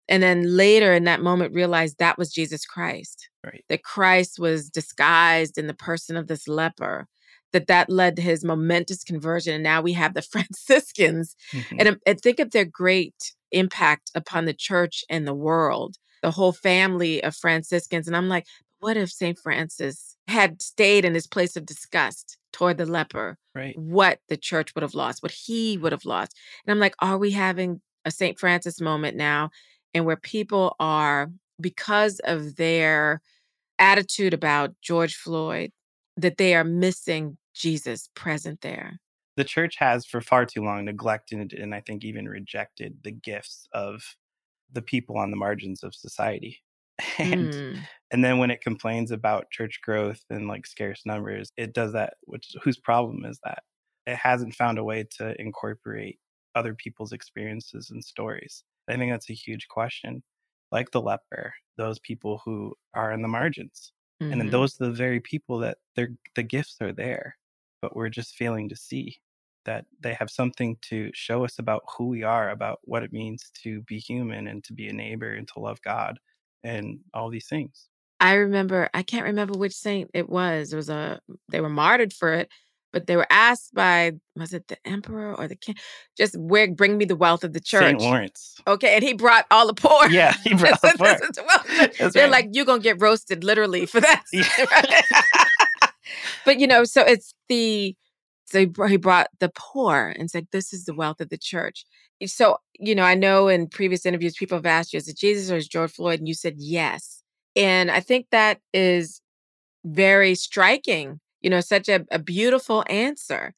And 0.09 0.23
then 0.23 0.57
later 0.57 0.93
in 0.93 1.05
that 1.05 1.23
moment 1.23 1.55
realized 1.55 1.99
that 1.99 2.19
was 2.19 2.33
Jesus 2.33 2.65
Christ 2.65 3.29
Right. 3.45 3.65
that 3.69 3.83
Christ 3.83 4.39
was 4.39 4.69
disguised 4.71 5.59
in 5.59 5.67
the 5.67 5.75
person 5.75 6.17
of 6.17 6.27
this 6.29 6.47
leper, 6.47 7.07
that 7.53 7.67
that 7.67 7.91
led 7.91 8.17
to 8.17 8.23
his 8.23 8.45
momentous 8.45 9.03
conversion. 9.05 9.55
And 9.55 9.63
now 9.63 9.81
we 9.83 9.93
have 9.95 10.15
the 10.15 10.23
Franciscans. 10.33 11.35
Mhm. 11.53 11.77
And, 11.79 11.97
and 12.07 12.21
think 12.21 12.39
of 12.41 12.51
their 12.53 12.65
great 12.65 13.33
impact 13.51 14.11
upon 14.15 14.45
the 14.45 14.55
church 14.55 15.05
and 15.11 15.27
the 15.27 15.35
world, 15.35 15.97
the 16.23 16.31
whole 16.31 16.53
family 16.53 17.23
of 17.23 17.35
Franciscans. 17.37 18.07
And 18.07 18.17
I'm 18.17 18.29
like, 18.29 18.47
what 18.81 18.97
if 18.97 19.11
St. 19.11 19.39
Francis 19.39 20.17
had 20.29 20.63
stayed 20.63 21.05
in 21.05 21.15
his 21.15 21.27
place 21.27 21.57
of 21.57 21.67
disgust 21.67 22.37
toward 22.53 22.79
the 22.79 22.87
leper? 22.87 23.39
right. 23.55 23.79
What 23.79 24.19
the 24.29 24.37
church 24.37 24.75
would 24.75 24.83
have 24.83 24.95
lost, 24.95 25.23
what 25.23 25.33
he 25.33 25.77
would 25.79 25.93
have 25.93 26.05
lost. 26.05 26.37
And 26.67 26.73
I'm 26.73 26.81
like, 26.81 26.95
are 27.01 27.19
we 27.19 27.33
having 27.33 27.81
a 28.05 28.11
St. 28.11 28.39
Francis 28.39 28.81
moment 28.81 29.17
now? 29.17 29.51
And 29.95 30.07
where 30.07 30.17
people 30.17 30.77
are, 30.81 31.31
because 31.61 32.21
of 32.25 32.57
their 32.57 33.21
attitude 33.79 34.35
about 34.35 34.75
George 34.83 35.17
Floyd 35.17 35.73
that 36.17 36.39
they 36.39 36.55
are 36.55 36.65
missing 36.65 37.39
Jesus 37.55 38.11
present 38.15 38.63
there? 38.63 39.01
The 39.37 39.45
church 39.45 39.77
has 39.79 40.05
for 40.07 40.21
far 40.21 40.45
too 40.47 40.63
long 40.63 40.85
neglected 40.85 41.53
and 41.55 41.75
I 41.75 41.81
think 41.81 42.05
even 42.05 42.29
rejected 42.29 43.03
the 43.03 43.13
gifts 43.13 43.67
of 43.73 44.17
the 44.71 44.83
people 44.83 45.19
on 45.19 45.31
the 45.31 45.37
margins 45.37 45.83
of 45.83 45.95
society. 45.95 46.63
And 47.19 47.51
Mm, 47.51 47.89
and 48.13 48.25
then 48.25 48.39
when 48.39 48.51
it 48.53 48.61
complains 48.63 49.11
about 49.13 49.51
church 49.51 49.81
growth 49.83 50.23
and 50.31 50.49
like 50.49 50.67
scarce 50.67 51.07
numbers, 51.07 51.53
it 51.57 51.75
does 51.75 51.93
that 51.95 52.15
which 52.25 52.55
whose 52.63 52.79
problem 52.79 53.25
is 53.27 53.41
that? 53.45 53.65
It 54.07 54.17
hasn't 54.17 54.55
found 54.57 54.79
a 54.79 54.85
way 54.85 55.05
to 55.19 55.41
incorporate 55.41 56.21
other 56.55 56.75
people's 56.75 57.13
experiences 57.13 57.91
and 57.91 58.05
stories. 58.05 58.65
I 58.93 58.97
think 58.97 59.13
that's 59.13 59.31
a 59.31 59.35
huge 59.35 59.69
question. 59.69 60.23
Like 60.71 60.91
the 60.91 61.01
leper, 61.01 61.55
those 61.77 61.99
people 62.01 62.41
who 62.45 62.75
are 62.95 63.13
in 63.13 63.23
the 63.23 63.29
margins. 63.29 63.93
And 64.21 64.41
then 64.41 64.49
mhm. 64.49 64.53
those 64.53 64.81
are 64.81 64.87
the 64.87 64.93
very 64.93 65.19
people 65.19 65.59
that 65.59 65.79
their 65.97 66.11
the 66.37 66.45
gifts 66.45 66.77
are 66.81 66.93
there, 66.93 67.37
but 67.81 67.97
we're 67.97 68.09
just 68.09 68.37
failing 68.37 68.69
to 68.69 68.77
see 68.77 69.17
that 69.65 69.85
they 70.01 70.15
have 70.15 70.31
something 70.31 70.77
to 70.83 71.11
show 71.13 71.45
us 71.45 71.59
about 71.59 71.83
who 71.97 72.07
we 72.09 72.23
are, 72.23 72.51
about 72.51 72.79
what 72.85 73.03
it 73.03 73.13
means 73.13 73.51
to 73.63 73.83
be 73.83 73.99
human 73.99 74.47
and 74.47 74.63
to 74.65 74.73
be 74.73 74.89
a 74.89 74.93
neighbor 74.93 75.33
and 75.33 75.49
to 75.49 75.61
love 75.61 75.81
God 75.83 76.19
and 76.63 77.01
all 77.15 77.31
these 77.31 77.49
things. 77.49 77.89
I 78.21 78.35
remember, 78.35 78.89
I 78.95 79.03
can't 79.03 79.27
remember 79.27 79.59
which 79.59 79.75
saint 79.75 80.11
it 80.15 80.29
was. 80.29 80.73
It 80.73 80.77
was 80.77 80.89
a, 80.89 81.21
they 81.51 81.61
were 81.61 81.69
martyred 81.69 82.13
for 82.13 82.33
it, 82.33 82.49
but 82.93 83.07
they 83.07 83.17
were 83.17 83.27
asked 83.31 83.75
by, 83.75 84.13
was 84.37 84.53
it 84.53 84.69
the 84.69 84.77
emperor 84.87 85.35
or 85.35 85.49
the 85.49 85.57
king? 85.57 85.77
Just 86.17 86.37
where, 86.39 86.71
bring 86.71 86.99
me 86.99 87.05
the 87.05 87.17
wealth 87.17 87.43
of 87.45 87.53
the 87.53 87.61
church. 87.61 87.83
Saint 87.83 88.01
Lawrence. 88.01 88.57
Okay. 88.67 88.95
And 88.95 89.03
he 89.03 89.13
brought 89.15 89.47
all 89.51 89.67
the 89.67 89.75
poor. 89.75 90.09
Yeah, 90.09 90.35
he 90.45 90.55
brought 90.55 90.81
the 90.83 90.95
poor. 90.99 91.07
the 91.09 91.45
wealth 91.47 91.67
That's 91.99 92.15
They're 92.15 92.25
right. 92.25 92.31
like, 92.45 92.49
you're 92.53 92.65
going 92.67 92.81
to 92.81 92.85
get 92.85 93.01
roasted 93.01 93.45
literally 93.45 93.87
for 93.87 94.01
that. 94.01 94.23
Yeah. 94.33 94.45
but 96.45 96.59
you 96.61 96.67
know, 96.67 96.85
so 96.85 97.03
it's 97.03 97.35
the 97.49 97.97
so 98.47 98.59
he 98.59 98.67
brought, 98.67 98.91
he 98.91 98.97
brought 98.99 99.29
the 99.41 99.51
poor 99.55 100.15
and 100.19 100.31
said, 100.31 100.47
"This 100.53 100.73
is 100.73 100.85
the 100.85 100.95
wealth 100.95 101.21
of 101.21 101.31
the 101.31 101.39
church." 101.39 101.85
So 102.27 102.59
you 102.79 102.95
know, 102.95 103.03
I 103.05 103.15
know 103.15 103.49
in 103.49 103.67
previous 103.69 104.05
interviews, 104.05 104.35
people 104.39 104.59
have 104.59 104.67
asked 104.67 104.93
you, 104.93 104.99
"Is 104.99 105.09
it 105.09 105.17
Jesus 105.17 105.51
or 105.51 105.57
is 105.57 105.67
George 105.69 105.93
Floyd?" 105.93 106.19
And 106.19 106.29
you 106.29 106.35
said 106.35 106.55
yes, 106.59 107.23
and 107.57 107.91
I 107.91 108.01
think 108.01 108.27
that 108.31 108.59
is 108.75 109.21
very 109.85 110.35
striking. 110.35 111.21
You 111.43 111.51
know, 111.51 111.61
such 111.61 111.89
a, 111.89 112.07
a 112.11 112.19
beautiful 112.19 112.85
answer. 112.89 113.55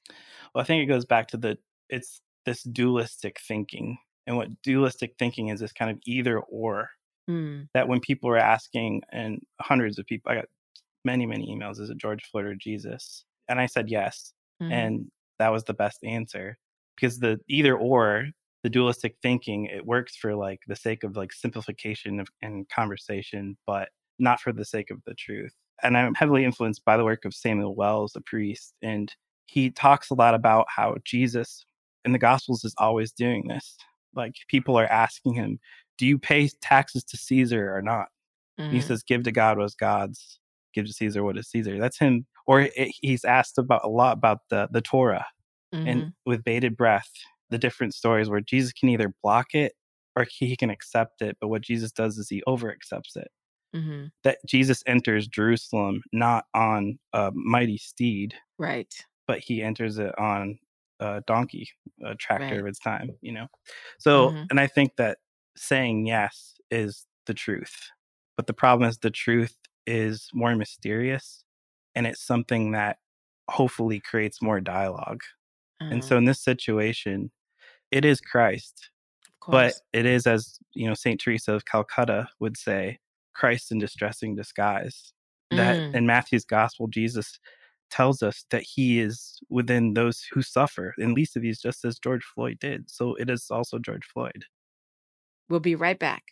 Well, 0.55 0.63
I 0.63 0.65
think 0.65 0.83
it 0.83 0.87
goes 0.87 1.05
back 1.05 1.29
to 1.29 1.37
the 1.37 1.59
it's 1.89 2.21
this 2.47 2.63
dualistic 2.63 3.41
thinking. 3.41 3.99
And 4.27 4.37
what 4.37 4.63
dualistic 4.63 5.17
thinking 5.19 5.49
is 5.49 5.61
is 5.63 5.73
kind 5.73 5.91
of 5.91 5.99
either 6.07 6.41
or 6.41 6.91
Mm, 7.29 7.69
that 7.75 7.89
when 7.89 8.01
people 8.01 8.31
are 8.31 8.39
asking 8.39 9.03
and 9.13 9.41
hundreds 9.61 9.99
of 9.99 10.07
people 10.07 10.33
I 10.33 10.37
got 10.37 10.47
many, 11.05 11.27
many 11.27 11.49
emails, 11.55 11.81
is 11.81 11.91
it 11.91 11.99
George 11.99 12.25
Floyd 12.27 12.47
or 12.47 12.57
Jesus? 12.57 13.25
And 13.49 13.61
I 13.61 13.67
said 13.67 13.91
yes. 13.91 14.35
mhm, 14.61 14.71
And 14.71 15.11
that 15.39 15.51
was 15.53 15.65
the 15.65 15.75
best 15.75 16.05
answer. 16.05 16.59
Because 16.97 17.21
the 17.21 17.41
either 17.49 17.77
or, 17.79 18.29
the 18.65 18.71
dualistic 18.71 19.17
thinking, 19.23 19.67
it 19.67 19.87
works 19.87 20.17
for 20.17 20.37
like 20.37 20.61
the 20.69 20.77
sake 20.77 21.05
of 21.05 21.17
like 21.17 21.33
simplification 21.33 22.21
of, 22.21 22.29
and 22.43 22.69
conversation, 22.71 23.59
but 23.67 23.91
not 24.19 24.41
for 24.41 24.53
the 24.53 24.65
sake 24.67 24.91
of 24.91 25.03
the 25.07 25.15
truth. 25.15 25.55
And 25.83 25.97
I'm 25.97 26.15
heavily 26.15 26.45
influenced 26.45 26.85
by 26.85 26.97
the 26.97 27.05
work 27.05 27.25
of 27.25 27.35
Samuel 27.35 27.75
Wells, 27.75 28.15
a 28.17 28.21
priest, 28.21 28.75
and 28.83 29.13
he 29.47 29.71
talks 29.71 30.11
a 30.11 30.15
lot 30.15 30.35
about 30.35 30.67
how 30.75 30.97
Jesus 31.05 31.65
in 32.05 32.13
the 32.13 32.19
Gospels 32.19 32.65
is 32.65 32.75
always 32.79 33.13
doing 33.13 33.47
this. 33.49 33.77
Like 34.15 34.35
people 34.49 34.77
are 34.79 34.87
asking 34.87 35.35
him, 35.35 35.59
Do 35.99 36.07
you 36.07 36.19
pay 36.19 36.49
taxes 36.63 37.05
to 37.05 37.17
Caesar 37.17 37.75
or 37.75 37.83
not? 37.83 38.09
And 38.71 38.77
He 38.77 38.81
mhm, 38.81 38.83
says, 38.83 39.03
Give 39.03 39.23
to 39.25 39.33
God 39.33 39.59
what 39.59 39.65
is 39.67 39.75
God's, 39.75 40.41
give 40.75 40.87
to 40.87 40.93
Caesar 40.93 41.25
what 41.25 41.39
is 41.39 41.49
Caesar. 41.51 41.79
That's 41.79 41.99
him. 41.99 42.27
Or 42.47 42.63
it, 42.63 42.95
he's 43.01 43.25
asked 43.25 43.59
about 43.59 43.85
a 43.85 43.89
lot 43.89 44.17
about 44.19 44.41
the, 44.51 44.69
the 44.73 44.83
Torah 44.83 45.27
mhm, 45.73 45.85
and 45.85 46.07
with 46.27 46.45
bated 46.45 46.77
breath, 46.77 47.11
the 47.51 47.59
different 47.59 47.95
stories 47.95 48.31
where 48.31 48.41
Jesus 48.41 48.73
can 48.73 48.89
either 48.89 49.15
block 49.23 49.55
it 49.55 49.73
or 50.17 50.27
he 50.31 50.57
can 50.57 50.71
accept 50.71 51.23
it. 51.23 51.37
But 51.41 51.49
what 51.49 51.63
Jesus 51.63 51.93
does 51.93 52.19
is 52.19 52.29
he 52.29 52.43
over 52.47 52.71
accepts 52.73 53.17
it. 53.17 53.29
Mhm. 53.75 54.13
That 54.25 54.39
Jesus 54.47 54.83
enters 54.87 55.29
Jerusalem 55.29 56.03
not 56.13 56.47
on 56.55 56.99
a 57.13 57.31
mighty 57.35 57.79
steed, 57.79 58.35
right. 58.59 58.95
but 59.27 59.41
he 59.41 59.63
enters 59.63 59.99
it 59.99 60.17
on 60.19 60.59
a 61.01 61.23
donkey, 61.27 61.69
a 62.05 62.15
tractor 62.15 62.61
Right. 62.61 62.61
of 62.61 62.67
its 62.67 62.79
time, 62.79 63.17
you 63.21 63.33
know? 63.33 63.49
So, 63.99 64.35
Mhm. 64.35 64.51
and 64.51 64.61
I 64.61 64.67
think 64.67 64.97
that 64.97 65.19
saying 65.57 66.07
yes 66.07 66.57
is 66.71 67.07
the 67.27 67.35
truth. 67.35 67.75
But 68.37 68.47
the 68.47 68.55
problem 68.55 68.89
is 68.89 68.99
the 68.99 69.11
truth 69.11 69.57
is 69.87 70.29
more 70.35 70.57
mysterious 70.57 71.45
and 71.95 72.07
it's 72.07 72.23
something 72.25 72.73
that 72.73 72.99
hopefully 73.51 74.01
creates 74.01 74.43
more 74.43 74.61
dialogue. 74.61 75.23
And 75.91 76.03
Uh, 76.03 76.05
so 76.05 76.17
in 76.19 76.25
this 76.25 76.43
situation, 76.43 77.31
it 77.91 78.05
is 78.05 78.21
Christ, 78.21 78.91
but 79.51 79.77
it 79.93 80.07
is 80.07 80.27
as, 80.27 80.59
you 80.75 80.89
know, 80.89 80.95
St. 80.95 81.21
Teresa 81.21 81.55
of 81.55 81.65
Calcutta 81.67 82.29
would 82.41 82.57
say, 82.57 82.99
Christ 83.35 83.73
in 83.73 83.79
distressing 83.79 84.35
disguise. 84.37 85.13
That 85.51 85.77
Mm, 85.79 85.95
in 85.95 86.07
Matthew's 86.07 86.45
gospel, 86.45 86.89
Jesus 86.89 87.39
tells 87.91 88.23
us 88.23 88.45
that 88.51 88.63
he 88.63 89.01
is 89.01 89.39
within 89.51 89.95
those 89.95 90.27
who 90.33 90.43
suffer, 90.43 90.95
and 90.99 91.13
least 91.13 91.37
of 91.37 91.43
these, 91.43 91.61
just 91.61 91.85
as 91.85 91.99
George 91.99 92.25
Floyd 92.25 92.59
did. 92.59 92.91
So 92.91 93.15
it 93.15 93.31
is 93.31 93.51
also 93.51 93.79
George 93.79 94.07
Floyd. 94.07 94.45
we'll 95.49 95.61
be 95.61 95.75
right 95.75 95.99
back. 95.99 96.25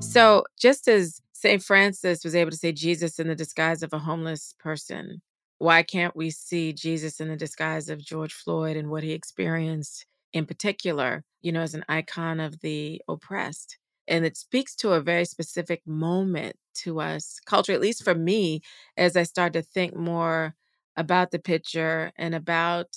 So, 0.00 0.44
just 0.58 0.88
as 0.88 1.20
St. 1.32 1.62
Francis 1.62 2.24
was 2.24 2.34
able 2.34 2.50
to 2.50 2.56
say 2.56 2.72
Jesus 2.72 3.18
in 3.18 3.28
the 3.28 3.34
disguise 3.34 3.82
of 3.82 3.92
a 3.92 3.98
homeless 3.98 4.54
person, 4.58 5.20
why 5.58 5.82
can't 5.82 6.16
we 6.16 6.30
see 6.30 6.72
Jesus 6.72 7.20
in 7.20 7.28
the 7.28 7.36
disguise 7.36 7.88
of 7.88 8.04
George 8.04 8.32
Floyd 8.32 8.76
and 8.76 8.90
what 8.90 9.02
he 9.02 9.12
experienced 9.12 10.06
in 10.32 10.46
particular, 10.46 11.24
you 11.42 11.52
know, 11.52 11.62
as 11.62 11.74
an 11.74 11.84
icon 11.88 12.40
of 12.40 12.60
the 12.60 13.00
oppressed? 13.08 13.78
And 14.06 14.24
it 14.24 14.36
speaks 14.36 14.74
to 14.76 14.92
a 14.92 15.00
very 15.00 15.24
specific 15.24 15.82
moment 15.86 16.56
to 16.76 17.00
us, 17.00 17.38
culture, 17.44 17.72
at 17.72 17.80
least 17.80 18.02
for 18.02 18.14
me, 18.14 18.62
as 18.96 19.16
I 19.16 19.24
started 19.24 19.62
to 19.62 19.68
think 19.70 19.94
more 19.94 20.54
about 20.96 21.30
the 21.30 21.38
picture 21.38 22.12
and 22.16 22.34
about 22.34 22.88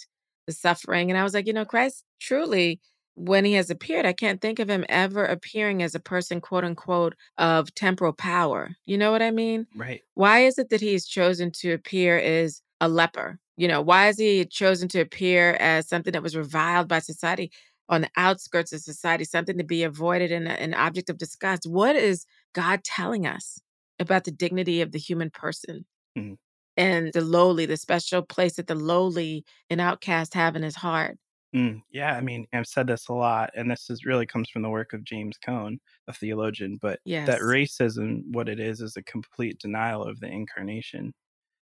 the 0.47 0.53
suffering. 0.53 1.11
And 1.11 1.17
I 1.17 1.23
was 1.23 1.33
like, 1.33 1.47
you 1.47 1.53
know, 1.53 1.65
Christ 1.65 2.03
truly 2.19 2.79
when 3.15 3.45
he 3.45 3.53
has 3.53 3.69
appeared, 3.69 4.05
I 4.05 4.13
can't 4.13 4.41
think 4.41 4.59
of 4.59 4.69
him 4.69 4.85
ever 4.89 5.25
appearing 5.25 5.83
as 5.83 5.95
a 5.95 5.99
person, 5.99 6.41
quote 6.41 6.63
unquote, 6.63 7.15
of 7.37 7.73
temporal 7.75 8.13
power. 8.13 8.69
You 8.85 8.97
know 8.97 9.11
what 9.11 9.21
I 9.21 9.31
mean? 9.31 9.67
Right. 9.75 10.01
Why 10.13 10.39
is 10.45 10.57
it 10.57 10.69
that 10.69 10.81
he's 10.81 11.05
chosen 11.05 11.51
to 11.57 11.73
appear 11.73 12.17
as 12.17 12.61
a 12.79 12.87
leper? 12.87 13.39
You 13.57 13.67
know, 13.67 13.81
why 13.81 14.07
is 14.07 14.17
he 14.17 14.45
chosen 14.45 14.87
to 14.89 15.01
appear 15.01 15.51
as 15.59 15.87
something 15.87 16.13
that 16.13 16.23
was 16.23 16.35
reviled 16.35 16.87
by 16.87 16.99
society 16.99 17.51
on 17.89 18.01
the 18.01 18.09
outskirts 18.17 18.73
of 18.73 18.81
society, 18.81 19.23
something 19.25 19.57
to 19.57 19.63
be 19.63 19.83
avoided 19.83 20.31
and 20.31 20.47
an 20.47 20.73
object 20.73 21.09
of 21.09 21.17
disgust? 21.17 21.65
What 21.67 21.95
is 21.95 22.25
God 22.53 22.83
telling 22.83 23.25
us 23.27 23.59
about 23.99 24.23
the 24.25 24.31
dignity 24.31 24.81
of 24.81 24.91
the 24.91 24.99
human 24.99 25.29
person 25.29 25.85
Mhm. 26.15 26.35
and 26.77 27.13
the 27.13 27.21
lowly, 27.21 27.65
the 27.65 27.77
special 27.77 28.21
place 28.23 28.55
that 28.55 28.67
the 28.67 28.75
lowly 28.75 29.45
and 29.69 29.81
outcast 29.81 30.33
have 30.35 30.55
in 30.55 30.63
his 30.63 30.75
heart? 30.77 31.17
Mm, 31.55 31.81
yeah, 31.89 32.15
I 32.15 32.21
mean, 32.21 32.47
I've 32.53 32.67
said 32.67 32.87
this 32.87 33.09
a 33.09 33.13
lot, 33.13 33.51
and 33.55 33.69
this 33.69 33.89
is 33.89 34.05
really 34.05 34.25
comes 34.25 34.49
from 34.49 34.61
the 34.61 34.69
work 34.69 34.93
of 34.93 35.03
James 35.03 35.37
Cone, 35.37 35.79
a 36.07 36.13
theologian. 36.13 36.77
But 36.81 37.01
that 37.25 37.41
racism, 37.41 38.23
what 38.31 38.47
it 38.47 38.59
is, 38.59 38.79
is 38.81 38.95
a 38.95 39.03
complete 39.03 39.59
denial 39.59 40.03
of 40.03 40.19
the 40.21 40.27
incarnation. 40.27 41.13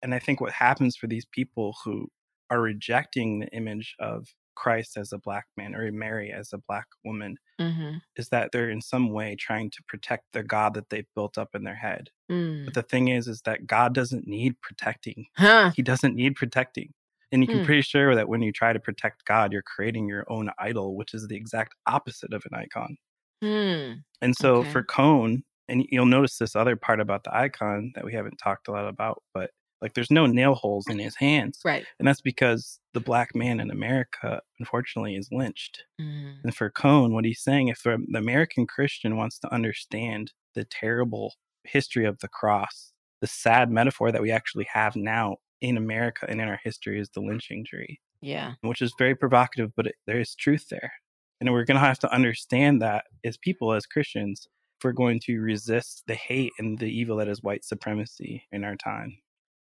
And 0.03 0.15
I 0.15 0.19
think 0.19 0.41
what 0.41 0.53
happens 0.53 0.97
for 0.97 1.07
these 1.07 1.25
people 1.25 1.75
who 1.85 2.09
are 2.51 2.61
rejecting 2.61 3.39
the 3.39 3.49
image 3.49 3.95
of 3.99 4.27
Christ 4.55 4.97
as 4.97 5.13
a 5.13 5.17
black 5.17 5.45
man 5.57 5.75
or 5.75 5.91
Mary 5.91 6.31
as 6.31 6.53
a 6.53 6.59
black 6.67 6.87
woman 7.05 7.37
hmm 7.59 7.97
is 8.17 8.29
that 8.29 8.51
they're 8.51 8.69
in 8.69 8.81
some 8.81 9.11
way 9.11 9.35
trying 9.35 9.69
to 9.71 9.83
protect 9.87 10.25
the 10.33 10.43
God 10.43 10.73
that 10.73 10.89
they've 10.89 11.07
built 11.15 11.37
up 11.37 11.55
in 11.55 11.63
their 11.63 11.75
head. 11.75 12.09
Mm. 12.29 12.65
But 12.65 12.73
the 12.75 12.83
thing 12.83 13.09
is, 13.09 13.27
is 13.27 13.41
that 13.43 13.67
God 13.67 13.93
doesn't 13.93 14.27
need 14.27 14.59
protecting. 14.61 15.27
Huh. 15.37 15.71
He 15.75 15.81
doesn't 15.81 16.15
need 16.15 16.35
protecting. 16.35 16.93
And 17.31 17.41
you 17.41 17.47
can 17.49 17.59
Hmm. 17.59 17.65
pretty 17.65 17.81
sure 17.83 18.15
that 18.15 18.27
when 18.29 18.41
you 18.41 18.51
try 18.51 18.73
to 18.73 18.79
protect 18.79 19.25
God, 19.25 19.53
you're 19.53 19.63
creating 19.63 20.07
your 20.07 20.25
own 20.29 20.49
idol, 20.59 20.95
which 20.95 21.13
is 21.13 21.27
the 21.27 21.35
exact 21.37 21.75
opposite 21.87 22.33
of 22.33 22.43
an 22.51 22.57
icon. 22.57 22.97
Hmm. 23.41 24.03
And 24.21 24.35
so 24.35 24.57
Okay. 24.57 24.69
for 24.69 24.83
Cone, 24.83 25.43
and 25.67 25.85
you'll 25.89 26.05
notice 26.05 26.37
this 26.37 26.55
other 26.55 26.75
part 26.75 26.99
about 26.99 27.23
the 27.23 27.35
icon 27.35 27.91
that 27.95 28.03
we 28.05 28.13
haven't 28.13 28.37
talked 28.37 28.67
a 28.67 28.71
lot 28.71 28.87
about, 28.87 29.23
but 29.33 29.51
like 29.81 29.93
there's 29.93 30.11
no 30.11 30.25
nail 30.27 30.53
holes 30.55 30.87
in 30.87 30.99
his 30.99 31.15
hands. 31.15 31.59
Right. 31.65 31.85
And 31.99 32.07
that's 32.07 32.21
because 32.21 32.79
the 32.93 32.99
black 32.99 33.35
man 33.35 33.59
in 33.59 33.71
America, 33.71 34.41
unfortunately, 34.59 35.15
is 35.15 35.29
lynched. 35.31 35.83
Mm. 35.99 36.35
And 36.43 36.55
for 36.55 36.69
Cone, 36.69 37.13
what 37.13 37.25
he's 37.25 37.41
saying, 37.41 37.69
if 37.69 37.83
the 37.83 37.97
American 38.15 38.67
Christian 38.67 39.17
wants 39.17 39.39
to 39.39 39.53
understand 39.53 40.33
the 40.53 40.65
terrible 40.65 41.33
history 41.63 42.05
of 42.05 42.19
the 42.19 42.27
cross, 42.27 42.91
the 43.21 43.27
sad 43.27 43.71
metaphor 43.71 44.11
that 44.11 44.21
we 44.21 44.31
actually 44.31 44.67
have 44.73 44.95
now 44.95 45.37
in 45.61 45.77
America 45.77 46.25
and 46.27 46.41
in 46.41 46.47
our 46.47 46.59
history 46.63 46.99
is 46.99 47.09
the 47.09 47.21
lynching 47.21 47.63
tree, 47.65 47.99
Yeah. 48.21 48.53
which 48.61 48.81
is 48.81 48.93
very 48.97 49.15
provocative, 49.15 49.71
but 49.75 49.87
it, 49.87 49.95
there 50.07 50.19
is 50.19 50.35
truth 50.35 50.67
there. 50.69 50.91
And 51.39 51.51
we're 51.51 51.65
going 51.65 51.75
to 51.79 51.85
have 51.85 51.99
to 51.99 52.13
understand 52.13 52.81
that 52.81 53.05
as 53.23 53.37
people, 53.37 53.73
as 53.73 53.85
Christians, 53.85 54.47
if 54.79 54.83
we're 54.83 54.91
going 54.91 55.19
to 55.25 55.39
resist 55.39 56.03
the 56.07 56.15
hate 56.15 56.51
and 56.59 56.77
the 56.79 56.89
evil 56.89 57.17
that 57.17 57.27
is 57.27 57.43
white 57.43 57.63
supremacy 57.63 58.43
in 58.51 58.63
our 58.63 58.75
time. 58.75 59.17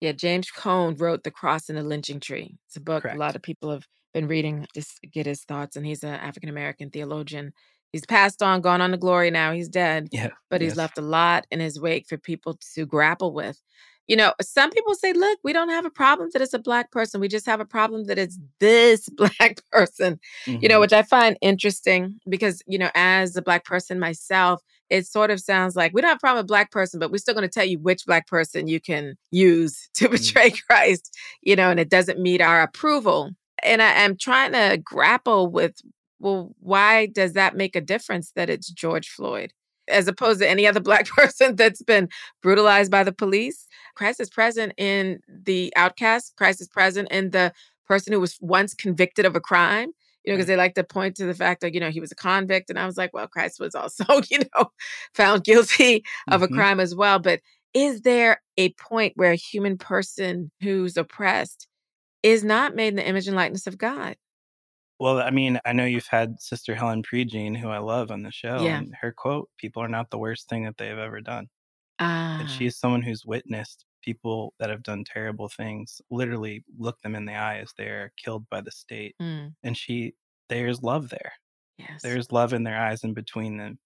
Yeah, 0.03 0.11
James 0.11 0.51
Cone 0.51 0.97
wrote 0.97 1.23
The 1.23 1.31
Cross 1.31 1.69
and 1.69 1.79
the 1.79 1.85
Lynching 1.85 2.19
Tree. 2.19 2.59
It's 2.67 2.77
a 2.77 2.81
book 2.81 3.03
Correct. 3.05 3.17
a 3.17 3.21
lot 3.21 3.37
of 3.37 3.43
people 3.43 3.71
have 3.71 3.87
been 4.13 4.27
reading 4.27 4.67
to 4.75 4.83
get 5.13 5.27
his 5.27 5.45
thoughts, 5.45 5.77
and 5.77 5.87
he's 5.87 6.03
an 6.03 6.15
African 6.15 6.49
American 6.51 6.91
theologian. 6.91 7.53
He's 7.93 8.05
passed 8.05 8.43
on, 8.43 8.63
gone 8.63 8.81
on 8.81 8.91
to 8.91 8.97
glory 8.97 9.31
now. 9.31 9.53
He's 9.53 9.69
dead, 9.69 10.09
Yeah. 10.11 10.31
but 10.51 10.61
he's 10.61 10.73
yes. 10.73 10.77
left 10.77 10.99
a 10.99 11.03
lot 11.03 11.47
in 11.53 11.61
his 11.61 11.79
wake 11.81 12.09
for 12.09 12.19
people 12.19 12.59
to 12.75 12.85
grapple 12.85 13.33
with. 13.33 13.63
You 14.09 14.17
know, 14.17 14.35
some 14.43 14.71
people 14.71 14.97
say, 14.97 15.13
look, 15.13 15.39
we 15.45 15.53
don't 15.53 15.69
have 15.69 15.85
a 15.85 15.91
problem 15.91 16.31
that 16.33 16.43
it's 16.43 16.53
a 16.53 16.59
black 16.59 16.91
person. 16.91 17.21
We 17.21 17.29
just 17.29 17.47
have 17.47 17.61
a 17.61 17.65
problem 17.65 18.07
that 18.07 18.19
it's 18.19 18.41
this 18.59 19.09
black 19.17 19.61
person, 19.71 20.19
you 20.49 20.69
know, 20.69 20.79
Mhm. 20.79 20.81
which 20.81 20.93
I 20.93 21.03
find 21.03 21.39
interesting 21.41 22.19
because, 22.29 22.61
you 22.67 22.79
know, 22.79 22.91
as 22.97 23.37
a 23.37 23.43
black 23.43 23.65
person 23.65 24.01
myself, 24.01 24.61
it 24.93 25.07
sort 25.07 25.31
of 25.31 25.41
sounds 25.41 25.75
like 25.75 25.95
we 25.95 26.03
don't 26.03 26.11
have 26.11 26.19
a 26.19 26.21
problem 26.21 26.43
with 26.43 26.49
black 26.49 26.71
person, 26.71 27.01
but 27.01 27.11
we're 27.11 27.17
still 27.17 27.33
going 27.33 27.49
to 27.49 27.53
tell 27.53 27.65
you 27.65 27.79
which 27.79 28.05
black 28.05 28.27
person 28.27 28.69
you 28.69 28.79
can 28.79 29.15
use 29.31 29.89
to 29.95 30.07
mm. 30.07 30.13
betray 30.13 30.51
Christ, 30.51 31.17
you 31.41 31.57
know, 31.57 31.71
and 31.71 31.81
it 31.81 31.89
doesn't 31.89 32.21
meet 32.21 32.43
our 32.43 32.61
approval. 32.61 33.31
And 33.63 33.81
I 33.81 33.91
am 33.93 34.19
trying 34.19 34.53
to 34.53 34.77
grapple 34.77 35.47
with, 35.47 35.81
well, 36.19 36.55
why 36.61 37.07
does 37.07 37.33
that 37.33 37.57
make 37.57 37.75
a 37.75 37.81
difference 37.81 38.33
that 38.37 38.51
it's 38.51 38.71
George 38.71 39.09
Floyd? 39.09 39.55
As 39.89 40.09
opposed 40.09 40.41
to 40.41 40.49
any 40.49 40.67
other 40.67 40.81
black 40.81 41.07
person 41.17 41.57
that's 41.57 41.83
been 41.83 42.11
brutalized 42.43 42.91
by 42.91 43.03
the 43.03 43.13
police. 43.13 43.67
Christ 43.95 44.21
is 44.21 44.29
present 44.29 44.75
in 44.77 45.21
the 45.27 45.73
outcast. 45.75 46.35
Christ 46.37 46.61
is 46.61 46.69
present 46.69 47.11
in 47.11 47.31
the 47.31 47.53
person 47.87 48.13
who 48.13 48.21
was 48.21 48.37
once 48.43 48.75
convicted 48.75 49.25
of 49.25 49.37
a 49.37 49.41
crime. 49.41 49.93
You 50.25 50.33
know, 50.33 50.37
because 50.37 50.47
they 50.47 50.57
like 50.57 50.75
to 50.75 50.85
point 50.85 51.17
to 51.17 51.27
the 51.27 51.35
fact 51.35 51.61
that, 51.63 51.75
you 51.75 51.81
know, 51.81 51.91
he 51.91 52.01
was 52.01 52.13
a 52.13 52.17
convict. 52.17 52.71
And 52.71 52.79
I 52.79 52.87
was 52.87 52.97
like, 52.97 53.13
well, 53.13 53.27
Christ 53.27 53.59
was 53.61 53.75
also, 53.75 54.05
you 54.31 54.39
know, 54.57 54.71
found 55.15 55.45
guilty 55.45 56.05
of 56.31 56.43
a 56.43 56.49
Mhm. 56.49 56.55
crime 56.55 56.81
as 56.81 56.95
well. 56.95 57.19
But 57.19 57.41
is 57.75 58.03
there 58.03 58.41
a 58.57 58.73
point 58.75 59.15
where 59.17 59.33
a 59.33 59.37
human 59.37 59.79
person 59.79 60.51
who's 60.61 60.97
oppressed 60.97 61.67
is 62.23 62.45
not 62.45 62.75
made 62.77 62.89
in 62.89 62.97
the 62.97 63.07
image 63.09 63.29
and 63.29 63.37
likeness 63.37 63.67
of 63.67 63.79
God? 63.79 64.17
Well, 64.99 65.19
I 65.21 65.31
mean, 65.31 65.59
I 65.65 65.73
know 65.73 65.85
you've 65.85 66.07
had 66.07 66.41
Sister 66.41 66.75
Helen 66.75 67.03
Prejean, 67.03 67.57
who 67.57 67.69
I 67.69 67.79
love 67.79 68.11
on 68.11 68.23
the 68.23 68.31
show, 68.31 68.65
Yeah. 68.65 68.79
and 68.79 68.95
her 69.01 69.13
quote, 69.13 69.51
people 69.59 69.83
are 69.83 69.89
not 69.89 70.11
the 70.11 70.19
worst 70.19 70.49
thing 70.49 70.65
that 70.65 70.77
they've 70.79 70.97
ever 70.97 71.21
done. 71.21 71.49
Ah, 71.99 72.39
And 72.41 72.51
she's 72.51 72.79
someone 72.79 73.03
who's 73.03 73.25
witnessed 73.27 73.87
people 74.03 74.55
that 74.59 74.71
have 74.71 74.83
done 74.83 75.05
terrible 75.05 75.49
things 75.49 76.01
literally 76.11 76.65
look 76.79 77.01
them 77.03 77.15
in 77.15 77.27
the 77.27 77.35
eye 77.35 77.59
as 77.59 77.73
they're 77.79 78.13
killed 78.17 78.49
by 78.51 78.61
the 78.61 78.71
state. 78.73 79.17
mm, 79.21 79.55
And 79.65 79.77
she, 79.77 80.15
there's 80.49 80.83
love 80.83 81.09
there. 81.11 81.33
yes. 81.79 82.05
There's 82.05 82.33
love 82.33 82.53
in 82.53 82.65
their 82.65 82.79
eyes 82.81 83.05
and 83.05 83.15
between 83.15 83.57
them. 83.59 83.79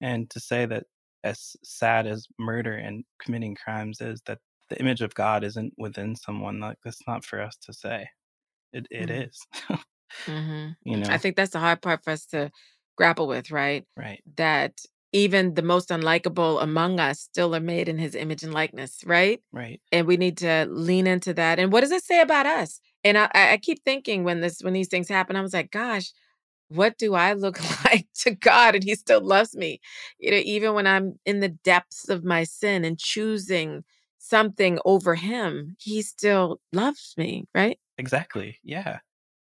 And 0.00 0.30
to 0.30 0.40
say 0.40 0.66
that 0.66 0.86
as 1.24 1.56
sad 1.64 2.06
as 2.06 2.26
murder 2.38 2.74
and 2.74 3.04
committing 3.20 3.56
crimes 3.56 4.00
is, 4.00 4.22
that 4.26 4.40
the 4.70 4.80
image 4.80 5.02
of 5.02 5.14
God 5.14 5.44
isn't 5.44 5.74
within 5.78 6.16
someone, 6.16 6.60
like 6.60 6.78
that's 6.84 7.06
not 7.06 7.24
for 7.24 7.40
us 7.42 7.56
to 7.62 7.72
say. 7.74 8.08
It 8.72 8.86
it 8.90 9.10
Mhm. 9.10 9.10
is. 9.10 9.38
hmm 10.28 10.68
you 10.84 10.96
know. 10.96 11.10
I 11.10 11.18
think 11.18 11.36
that's 11.36 11.52
the 11.52 11.58
hard 11.58 11.82
part 11.82 12.04
for 12.04 12.10
us 12.10 12.26
to 12.26 12.50
grapple 12.96 13.26
with, 13.28 13.50
right? 13.50 13.86
right. 13.96 14.22
That 14.36 14.80
even 15.12 15.54
the 15.54 15.62
most 15.62 15.88
unlikable 15.88 16.62
among 16.62 17.00
us 17.00 17.20
still 17.20 17.54
are 17.54 17.60
made 17.60 17.88
in 17.88 17.98
his 17.98 18.14
image 18.14 18.42
and 18.42 18.52
likeness, 18.52 19.02
right? 19.06 19.40
Right. 19.52 19.80
and 19.90 20.06
we 20.06 20.16
need 20.16 20.38
to 20.38 20.66
lean 20.70 21.06
into 21.06 21.32
that. 21.34 21.58
And 21.58 21.72
what 21.72 21.80
does 21.80 21.92
it 21.92 22.04
say 22.04 22.20
about 22.20 22.46
us? 22.46 22.80
And 23.04 23.16
I, 23.16 23.28
I 23.34 23.56
keep 23.58 23.84
thinking 23.84 24.24
when 24.24 24.40
this 24.40 24.60
when 24.60 24.74
these 24.74 24.88
things 24.88 25.08
happen, 25.08 25.36
I 25.36 25.40
was 25.40 25.54
like, 25.54 25.70
gosh, 25.70 26.12
what 26.68 26.98
do 26.98 27.14
I 27.14 27.32
look 27.32 27.58
like 27.84 28.06
to 28.22 28.32
God? 28.32 28.74
And 28.74 28.84
He 28.84 28.94
still 28.94 29.20
loves 29.24 29.56
me. 29.56 29.80
You 30.18 30.30
know, 30.32 30.42
even 30.44 30.74
when 30.74 30.86
I'm 30.86 31.18
in 31.24 31.40
the 31.40 31.48
depths 31.48 32.08
of 32.08 32.24
my 32.24 32.44
sin 32.44 32.84
and 32.84 32.98
choosing 32.98 33.84
something 34.18 34.78
over 34.84 35.14
Him, 35.14 35.76
He 35.78 36.02
still 36.02 36.60
loves 36.72 37.14
me, 37.16 37.46
right? 37.54 37.78
Exactly. 37.96 38.58
Yeah. 38.62 38.98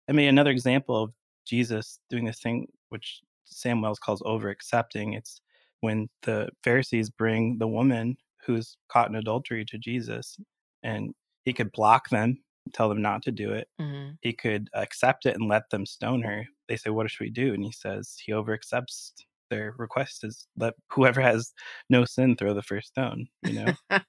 I 0.10 0.14
mean, 0.14 0.30
another 0.30 0.52
example 0.52 1.04
of 1.04 1.12
Jesus 1.46 2.00
doing 2.10 2.26
this 2.26 2.40
thing, 2.40 2.68
which 2.90 3.22
Sam 3.46 3.82
Wells 3.82 4.00
calls 4.00 4.22
over 4.26 4.50
accepting, 4.50 5.14
it's 5.14 5.42
when 5.82 6.10
the 6.24 6.50
Pharisees 6.64 7.10
bring 7.10 7.58
the 7.58 7.68
woman 7.68 8.18
who's 8.46 8.78
caught 8.90 9.10
in 9.10 9.16
adultery 9.16 9.66
to 9.66 9.78
Jesus, 9.78 10.38
and 10.84 11.14
he 11.44 11.54
could 11.54 11.72
block 11.72 12.10
them, 12.10 12.40
tell 12.74 12.90
them 12.90 13.02
not 13.02 13.22
to 13.24 13.32
do 13.32 13.52
it. 13.52 13.68
hmm 13.80 14.12
He 14.22 14.34
could 14.34 14.70
accept 14.74 15.26
it 15.26 15.36
and 15.36 15.48
let 15.48 15.70
them 15.70 15.86
stone 15.86 16.22
her. 16.24 16.46
They 16.68 16.78
say, 16.78 16.90
What 16.90 17.10
should 17.10 17.24
we 17.24 17.30
do? 17.30 17.54
And 17.54 17.64
he 17.64 17.72
says, 17.72 18.16
He 18.24 18.34
over 18.34 18.54
accepts 18.54 19.14
their 19.50 19.74
request 19.78 20.24
is 20.24 20.48
let 20.58 20.74
whoever 20.92 21.22
has 21.22 21.54
no 21.90 22.06
sin 22.06 22.36
throw 22.36 22.54
the 22.54 22.62
first 22.62 22.90
stone, 22.90 23.28
you 23.44 23.54
know? 23.54 23.74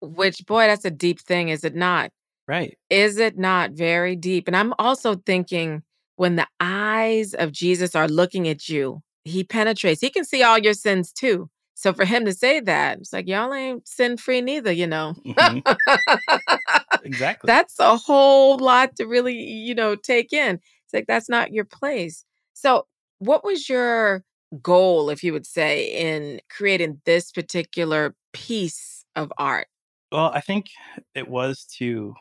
Which, 0.00 0.44
boy, 0.46 0.66
that's 0.66 0.84
a 0.84 0.90
deep 0.90 1.20
thing, 1.20 1.48
is 1.48 1.64
it 1.64 1.74
not? 1.74 2.10
right. 2.48 2.76
Is 2.90 3.18
it 3.18 3.38
not 3.38 3.72
very 3.72 4.16
deep? 4.16 4.48
And 4.48 4.56
I'm 4.56 4.74
also 4.78 5.14
thinking 5.14 5.82
when 6.16 6.36
the 6.36 6.48
eyes 6.58 7.32
of 7.34 7.52
Jesus 7.52 7.94
are 7.94 8.08
looking 8.08 8.48
at 8.48 8.68
you, 8.68 9.02
he 9.30 9.44
penetrates. 9.44 10.00
He 10.00 10.10
can 10.10 10.24
see 10.24 10.42
all 10.42 10.58
your 10.58 10.74
sins 10.74 11.12
too. 11.12 11.48
So 11.74 11.94
for 11.94 12.04
him 12.04 12.26
to 12.26 12.32
say 12.34 12.60
that, 12.60 12.98
it's 12.98 13.12
like 13.12 13.26
y'all 13.26 13.54
ain't 13.54 13.88
sin 13.88 14.16
free 14.18 14.40
neither, 14.42 14.72
you 14.72 14.86
know. 14.86 15.14
Mhm. 15.24 15.62
Exactly. 17.02 17.46
that's 17.46 17.78
a 17.78 17.96
whole 17.96 18.58
lot 18.58 18.96
to 18.96 19.06
really, 19.06 19.34
you 19.34 19.74
know, 19.74 19.94
take 19.94 20.34
in. 20.34 20.56
It's 20.84 20.92
like 20.92 21.06
that's 21.06 21.30
not 21.30 21.50
your 21.52 21.64
place. 21.64 22.24
So 22.52 22.86
what 23.18 23.42
was 23.42 23.68
your 23.68 24.22
goal, 24.60 25.08
if 25.08 25.24
you 25.24 25.32
would 25.32 25.46
say, 25.46 25.86
in 25.86 26.40
creating 26.50 27.00
this 27.06 27.30
particular 27.32 28.14
piece 28.34 29.04
of 29.16 29.32
art? 29.38 29.68
Well, 30.12 30.30
I 30.34 30.40
think 30.40 30.66
it 31.14 31.28
was 31.28 31.64
to, 31.78 32.14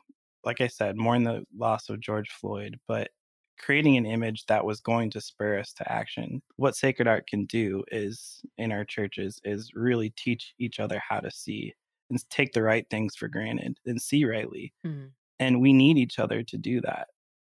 like 0.46 0.62
I 0.62 0.68
said, 0.68 0.96
mourn 0.96 1.24
the 1.24 1.44
loss 1.58 1.90
of 1.90 2.00
George 2.00 2.30
Floyd, 2.30 2.80
but 2.88 3.10
creating 3.60 3.98
an 3.98 4.06
image 4.06 4.46
that 4.48 4.66
was 4.66 4.80
going 4.80 5.10
to 5.12 5.22
spur 5.22 5.60
us 5.60 5.74
to 5.74 5.92
action. 5.92 6.42
What 6.56 6.76
sacred 6.76 7.08
art 7.08 7.28
can 7.28 7.46
do 7.46 7.84
is 7.92 8.42
in 8.58 8.72
our 8.72 8.86
churches 8.86 9.40
is 9.44 9.72
really 9.76 10.12
teach 10.12 10.54
each 10.60 10.80
other 10.80 11.02
how 11.08 11.20
to 11.20 11.32
see 11.32 11.74
and 12.10 12.30
take 12.30 12.54
the 12.54 12.64
right 12.64 12.88
things 12.90 13.16
for 13.16 13.28
granted 13.28 13.78
and 13.86 14.02
see 14.02 14.26
rightly. 14.26 14.74
Mhm. 14.86 15.12
And 15.40 15.62
we 15.62 15.74
need 15.74 15.98
each 15.98 16.20
other 16.20 16.44
to 16.44 16.58
do 16.58 16.82
that. 16.82 17.08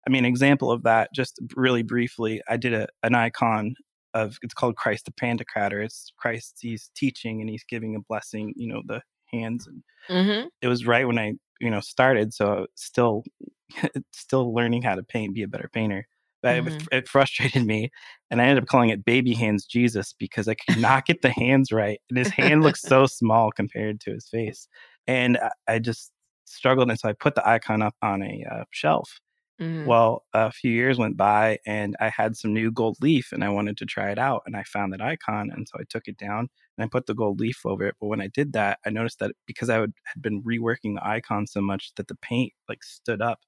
I 0.08 0.10
mean, 0.10 0.26
example 0.26 0.72
of 0.72 0.84
that, 0.84 1.14
just 1.14 1.40
really 1.56 1.84
briefly, 1.84 2.42
I 2.50 2.58
did 2.58 2.74
a, 2.74 2.88
an 3.04 3.16
icon 3.16 3.76
of 4.14 4.38
it's 4.42 4.54
called 4.54 4.76
Christ 4.76 5.06
the 5.06 5.12
Pantocrator. 5.12 5.84
It's 5.84 6.12
Christ, 6.18 6.58
he's 6.62 6.90
teaching 6.96 7.42
and 7.42 7.50
he's 7.50 7.64
giving 7.64 7.96
a 7.96 8.02
blessing, 8.02 8.54
you 8.58 8.68
know, 8.68 8.82
the 8.86 9.02
hands 9.34 9.68
and 9.68 9.84
Mhm. 10.10 10.52
it 10.62 10.68
was 10.68 10.86
right 10.86 11.08
when 11.08 11.20
I, 11.20 11.34
you 11.60 11.70
know, 11.70 11.80
started. 11.82 12.34
So 12.34 12.68
still, 12.76 13.24
still 14.14 14.54
learning 14.54 14.84
how 14.84 14.96
to 14.96 15.04
paint, 15.04 15.36
be 15.36 15.44
a 15.44 15.48
better 15.48 15.70
painter. 15.74 16.08
But 16.44 16.58
it, 16.68 16.74
Mhm. 16.74 16.90
it 16.92 17.08
frustrated 17.10 17.66
me, 17.66 17.92
and 18.32 18.42
I 18.42 18.46
ended 18.46 18.64
up 18.64 18.68
calling 18.70 18.90
it 18.90 19.06
Baby 19.06 19.34
Hands 19.36 19.64
Jesus 19.66 20.14
because 20.14 20.48
I 20.48 20.56
could 20.56 20.76
not 20.76 21.06
get 21.06 21.22
the 21.22 21.30
hands 21.30 21.72
right, 21.72 22.00
and 22.10 22.18
his 22.18 22.32
hand 22.32 22.64
looks 22.64 22.84
so 22.88 23.06
small 23.06 23.52
compared 23.52 24.02
to 24.02 24.12
his 24.14 24.28
face, 24.28 24.68
and 25.08 25.38
I, 25.38 25.52
I 25.76 25.80
just 25.80 26.12
struggled, 26.46 26.90
and 26.90 27.00
so 27.00 27.10
I 27.10 27.14
put 27.14 27.36
the 27.36 27.48
icon 27.48 27.84
up 27.84 27.96
on 28.02 28.24
a 28.24 28.44
uh, 28.52 28.64
shelf. 28.72 29.20
Mhm. 29.62 29.92
Well, 29.92 30.26
a 30.34 30.52
few 30.52 30.72
years 30.72 30.98
went 31.00 31.18
by, 31.18 31.60
and 31.66 31.96
I 32.00 32.10
had 32.10 32.38
some 32.38 32.54
new 32.54 32.72
gold 32.72 32.98
leaf, 33.02 33.32
and 33.32 33.44
I 33.44 33.50
wanted 33.50 33.78
to 33.78 33.86
try 33.86 34.12
it 34.12 34.20
out, 34.20 34.44
and 34.46 34.56
I 34.56 34.64
found 34.64 34.94
that 34.94 35.02
icon, 35.02 35.50
and 35.52 35.68
so 35.68 35.78
I 35.80 35.84
took 35.90 36.08
it 36.08 36.18
down 36.18 36.50
and 36.78 36.86
I 36.86 36.88
put 36.88 37.08
the 37.08 37.16
gold 37.16 37.40
leaf 37.40 37.66
over 37.66 37.86
it. 37.88 37.96
But 38.00 38.08
when 38.08 38.22
I 38.22 38.28
did 38.28 38.54
that, 38.54 38.80
I 38.86 38.92
noticed 38.92 39.20
that 39.20 39.32
because 39.48 39.70
I 39.70 39.80
would, 39.80 39.94
had 40.06 40.22
been 40.22 40.44
reworking 40.44 40.96
the 40.96 41.06
icon 41.08 41.48
so 41.48 41.62
much 41.62 41.94
that 41.96 42.08
the 42.08 42.16
paint 42.16 42.54
like 42.70 42.84
stood 42.84 43.22
up. 43.22 43.40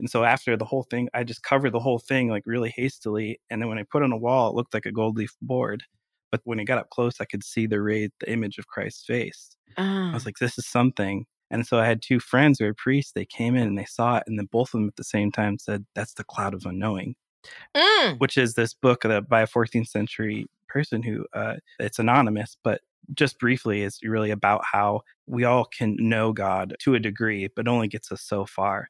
And 0.00 0.10
so 0.10 0.24
after 0.24 0.56
the 0.56 0.64
whole 0.64 0.84
thing, 0.84 1.08
I 1.14 1.24
just 1.24 1.42
covered 1.44 1.70
the 1.72 1.80
whole 1.80 1.98
thing 2.00 2.28
like 2.28 2.44
really 2.46 2.70
hastily. 2.70 3.40
And 3.50 3.62
then 3.62 3.68
when 3.68 3.78
I 3.78 3.84
put 3.84 4.02
it 4.02 4.06
on 4.06 4.12
a 4.12 4.18
wall, 4.18 4.50
it 4.50 4.56
looked 4.56 4.74
like 4.74 4.86
a 4.86 4.92
gold 4.92 5.16
leaf 5.18 5.34
board. 5.42 5.84
But 6.32 6.40
when 6.44 6.58
it 6.60 6.64
got 6.66 6.78
up 6.78 6.90
close, 6.90 7.20
I 7.20 7.26
could 7.26 7.44
see 7.44 7.66
the 7.66 7.80
ray, 7.82 8.10
the 8.20 8.30
image 8.32 8.58
of 8.58 8.66
Christ's 8.68 9.04
face. 9.06 9.56
I 9.68 9.72
Ah. 9.76 10.16
was 10.16 10.26
like, 10.26 10.38
this 10.38 10.58
is 10.58 10.66
something. 10.68 11.26
And 11.54 11.66
so 11.66 11.80
I 11.80 11.86
had 11.86 12.02
two 12.02 12.20
friends 12.20 12.58
who 12.60 12.66
were 12.66 12.74
priests. 12.74 13.12
They 13.14 13.26
came 13.26 13.56
in 13.56 13.68
and 13.68 13.78
they 13.78 13.86
saw 13.86 14.18
it, 14.18 14.24
and 14.28 14.38
then 14.38 14.48
both 14.52 14.70
of 14.74 14.80
them 14.80 14.88
at 14.88 14.96
the 14.96 15.04
same 15.04 15.32
time 15.32 15.58
said, 15.58 15.86
"That's 15.96 16.14
the 16.14 16.24
cloud 16.24 16.54
of 16.54 16.66
unknowing." 16.66 17.16
Mm. 17.76 18.18
which 18.18 18.36
is 18.38 18.54
this 18.54 18.74
book 18.74 19.02
that 19.02 19.28
by 19.28 19.42
a 19.42 19.46
14th 19.46 19.88
century 19.88 20.46
person 20.68 21.02
who 21.02 21.26
uh, 21.34 21.56
it's 21.78 21.98
anonymous, 21.98 22.56
but 22.62 22.80
just 23.14 23.38
briefly 23.38 23.82
is 23.82 23.98
really 24.02 24.30
about 24.30 24.62
how 24.70 25.02
we 25.26 25.44
all 25.44 25.64
can 25.66 25.96
know 25.98 26.32
God 26.32 26.74
to 26.80 26.94
a 26.94 27.00
degree, 27.00 27.48
but 27.54 27.68
only 27.68 27.88
gets 27.88 28.10
us 28.12 28.22
so 28.22 28.46
far. 28.46 28.88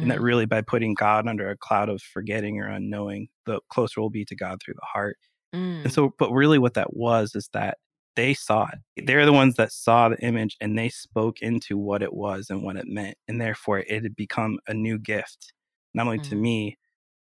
And 0.00 0.10
that 0.10 0.18
Mhm. 0.18 0.22
really 0.24 0.46
by 0.46 0.60
putting 0.62 0.94
God 0.94 1.28
under 1.28 1.48
a 1.50 1.56
cloud 1.56 1.88
of 1.88 2.02
forgetting 2.02 2.60
or 2.60 2.68
unknowing, 2.68 3.28
the 3.46 3.60
closer 3.70 4.00
we'll 4.00 4.10
be 4.10 4.24
to 4.26 4.36
God 4.36 4.60
through 4.62 4.74
the 4.74 4.86
heart. 4.86 5.18
Mm. 5.54 5.84
And 5.84 5.92
so, 5.92 6.14
but 6.18 6.32
really 6.32 6.58
what 6.58 6.74
that 6.74 6.94
was 6.96 7.34
is 7.34 7.48
that 7.52 7.78
they 8.16 8.34
saw 8.34 8.68
it. 8.96 9.06
They're 9.06 9.26
the 9.26 9.32
ones 9.32 9.56
that 9.56 9.72
saw 9.72 10.08
the 10.08 10.18
image 10.20 10.56
and 10.60 10.78
they 10.78 10.88
spoke 10.88 11.40
into 11.42 11.76
what 11.78 12.02
it 12.02 12.12
was 12.14 12.50
and 12.50 12.62
what 12.62 12.76
it 12.76 12.86
meant. 12.86 13.16
And 13.28 13.40
therefore, 13.40 13.80
it 13.80 14.02
had 14.02 14.16
become 14.16 14.58
a 14.68 14.74
new 14.74 14.98
gift, 14.98 15.52
not 15.94 16.06
only 16.06 16.20
to 16.20 16.34
Mhm. 16.34 16.36
me, 16.36 16.78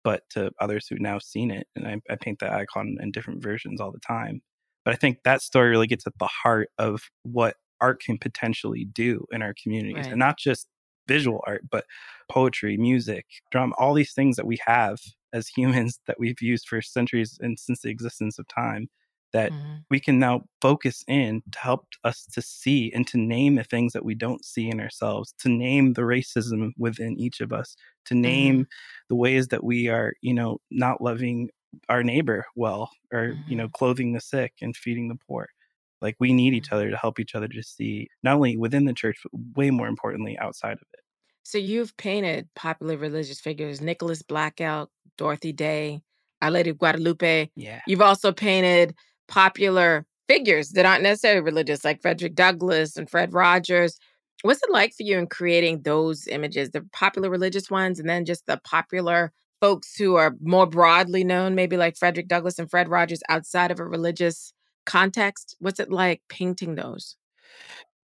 but 0.05 0.23
to 0.31 0.51
others 0.61 0.87
who 0.89 0.97
now 0.99 1.19
seen 1.19 1.51
it. 1.51 1.67
And 1.77 1.87
I, 1.87 2.01
I 2.11 2.17
paint 2.17 2.39
that 2.41 2.53
icon 2.53 2.97
in 3.01 3.11
different 3.11 3.43
versions 3.43 3.81
all 3.81 3.93
the 3.93 4.01
time. 4.01 4.43
But 4.85 4.95
I 4.95 4.97
think 4.97 5.19
that 5.25 5.43
story 5.43 5.71
really 5.71 5.87
gets 5.87 6.07
at 6.07 6.19
the 6.19 6.29
heart 6.29 6.69
of 6.79 7.03
what 7.23 7.57
art 7.81 8.01
can 8.03 8.19
potentially 8.19 8.85
do 8.87 9.27
in 9.33 9.43
our 9.43 9.55
communities, 9.63 10.07
Right. 10.07 10.11
and 10.11 10.19
not 10.19 10.39
just 10.39 10.69
visual 11.09 11.43
art, 11.47 11.63
but 11.71 11.85
poetry, 12.31 12.77
music, 12.77 13.27
drum, 13.51 13.75
all 13.79 13.95
these 13.95 14.13
things 14.13 14.37
that 14.37 14.47
we 14.47 14.59
have 14.67 14.99
as 15.33 15.49
humans 15.57 16.01
that 16.07 16.19
we've 16.21 16.41
used 16.43 16.69
for 16.69 16.81
centuries 16.83 17.39
and 17.41 17.59
since 17.59 17.81
the 17.81 17.91
existence 17.91 18.39
of 18.39 18.47
time 18.49 18.89
that 19.35 19.51
Mhm. 19.51 19.85
we 19.91 19.99
can 19.99 20.19
now 20.21 20.45
focus 20.63 21.05
in 21.09 21.43
to 21.51 21.59
help 21.59 21.87
us 22.05 22.25
to 22.33 22.41
see 22.41 22.93
and 22.95 23.07
to 23.09 23.19
name 23.19 23.57
the 23.57 23.65
things 23.65 23.93
that 23.93 24.05
we 24.05 24.15
don't 24.15 24.45
see 24.45 24.71
in 24.71 24.81
ourselves, 24.81 25.35
to 25.41 25.49
name 25.49 25.93
the 25.95 26.03
racism 26.03 26.71
within 26.79 27.19
each 27.19 27.41
of 27.41 27.53
us, 27.53 27.77
to 28.07 28.15
mm-hmm. 28.15 28.23
name 28.23 28.67
the 29.09 29.17
ways 29.17 29.49
that 29.49 29.65
we 29.65 29.89
are, 29.89 30.15
you 30.23 30.33
know, 30.33 30.59
not 30.71 31.01
loving 31.01 31.51
our 31.89 32.05
neighbor 32.05 32.47
well 32.55 32.91
or, 33.13 33.37
you 33.49 33.57
know, 33.57 33.65
mm-hmm. 33.65 33.73
clothing 33.73 34.13
the 34.13 34.21
sick 34.21 34.53
and 34.63 34.77
feeding 34.77 35.09
the 35.09 35.19
poor. 35.27 35.49
Like 36.01 36.15
we 36.21 36.33
need 36.33 36.55
each 36.55 36.67
mm-hmm. 36.67 36.77
other 36.77 36.91
to 36.91 36.97
help 36.97 37.19
each 37.19 37.35
other 37.35 37.49
to 37.49 37.63
see 37.63 38.09
not 38.23 38.37
only 38.37 38.57
within 38.57 38.85
the 38.85 38.95
church, 38.95 39.19
but 39.25 39.33
way 39.57 39.71
more 39.71 39.89
importantly 39.89 40.39
outside 40.39 40.75
of 40.75 40.87
it. 40.93 41.01
So 41.43 41.59
you've 41.59 41.97
painted 41.97 42.49
popular 42.55 42.97
religious 42.97 43.41
figures, 43.41 43.81
Nicholas 43.81 44.23
Black 44.23 44.61
Elk, 44.61 44.91
Dorothy 45.19 45.53
Day, 45.53 46.03
Our 46.41 46.53
Lady 46.53 46.71
of 46.71 46.79
Guadalupe. 46.79 47.51
Yeah. 47.57 47.81
You've 47.89 48.01
also 48.01 48.31
painted 48.33 48.95
popular 49.29 50.07
figures 50.29 50.71
that 50.71 50.87
aren't 50.87 51.03
necessarily 51.03 51.41
religious, 51.41 51.85
like 51.85 52.03
Frederick 52.03 52.35
Douglass 52.35 52.97
and 52.97 53.09
Fred 53.09 53.33
Rogers. 53.33 53.99
What's 54.43 54.63
it 54.63 54.71
like 54.71 54.93
for 54.95 55.03
you 55.03 55.19
in 55.19 55.27
creating 55.27 55.83
those 55.83 56.27
images, 56.27 56.71
the 56.71 56.83
popular 56.93 57.31
religious 57.31 57.71
ones, 57.71 57.99
and 57.99 58.09
then 58.09 58.25
just 58.25 58.47
the 58.47 58.61
popular 58.65 59.33
folks 59.61 59.97
who 59.97 60.17
are 60.17 60.35
more 60.43 60.67
broadly 60.67 61.25
known, 61.25 61.55
maybe 61.55 61.77
like 61.77 61.97
Frederick 61.97 62.29
Douglass 62.29 62.59
and 62.59 62.71
Fred 62.71 62.89
Rogers 62.89 63.23
outside 63.29 63.71
of 63.71 63.81
a 63.81 63.85
religious 63.85 64.53
context? 64.85 65.57
What's 65.61 65.81
it 65.81 65.91
like 65.91 66.23
painting 66.29 66.75
those? 66.75 67.17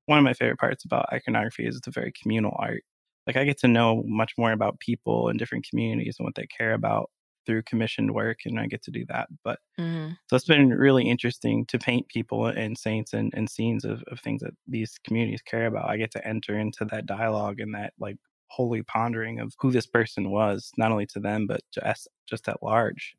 One 0.06 0.18
of 0.18 0.24
my 0.24 0.32
favorite 0.32 0.58
parts 0.58 0.84
about 0.84 1.12
iconography 1.12 1.66
is 1.66 1.76
it's 1.76 1.86
a 1.86 1.90
very 1.90 2.12
communal 2.20 2.56
art. 2.58 2.82
Like 3.26 3.36
I 3.36 3.44
get 3.44 3.58
to 3.58 3.68
know 3.68 4.02
much 4.06 4.32
more 4.38 4.52
about 4.52 4.80
people 4.80 5.28
in 5.28 5.36
different 5.36 5.66
communities 5.68 6.16
and 6.18 6.24
what 6.24 6.34
they 6.34 6.46
care 6.46 6.72
about 6.72 7.10
through 7.46 7.62
commissioned 7.64 8.12
work, 8.14 8.40
and 8.46 8.58
I 8.60 8.66
get 8.66 8.82
to 8.84 8.90
do 8.90 9.04
that. 9.08 9.28
But 9.44 9.60
Mhm. 9.78 10.18
so 10.28 10.36
it's 10.36 10.46
been 10.46 10.70
really 10.70 11.08
interesting 11.08 11.66
to 11.66 11.78
paint 11.78 12.08
people 12.08 12.46
and 12.46 12.78
saints 12.78 13.12
and, 13.12 13.32
and 13.34 13.50
scenes 13.50 13.84
of, 13.84 14.02
of 14.04 14.20
things 14.20 14.42
that 14.42 14.54
these 14.68 14.98
communities 15.04 15.42
care 15.42 15.66
about. 15.66 15.90
I 15.90 15.96
get 15.96 16.12
to 16.12 16.26
enter 16.26 16.58
into 16.58 16.84
that 16.86 17.06
dialogue 17.06 17.60
and 17.60 17.74
that 17.74 17.94
like 17.98 18.16
holy 18.48 18.82
pondering 18.82 19.40
of 19.40 19.52
who 19.60 19.70
this 19.72 19.86
person 19.86 20.30
was, 20.30 20.70
not 20.78 20.92
only 20.92 21.06
to 21.06 21.20
them, 21.20 21.46
but 21.46 21.62
just 21.72 22.08
just 22.28 22.48
at 22.48 22.62
large. 22.62 23.16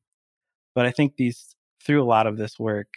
But 0.75 0.85
I 0.85 0.91
think 0.91 1.15
these 1.17 1.55
through 1.83 2.03
a 2.03 2.05
lot 2.05 2.27
of 2.27 2.37
this 2.37 2.59
work, 2.59 2.87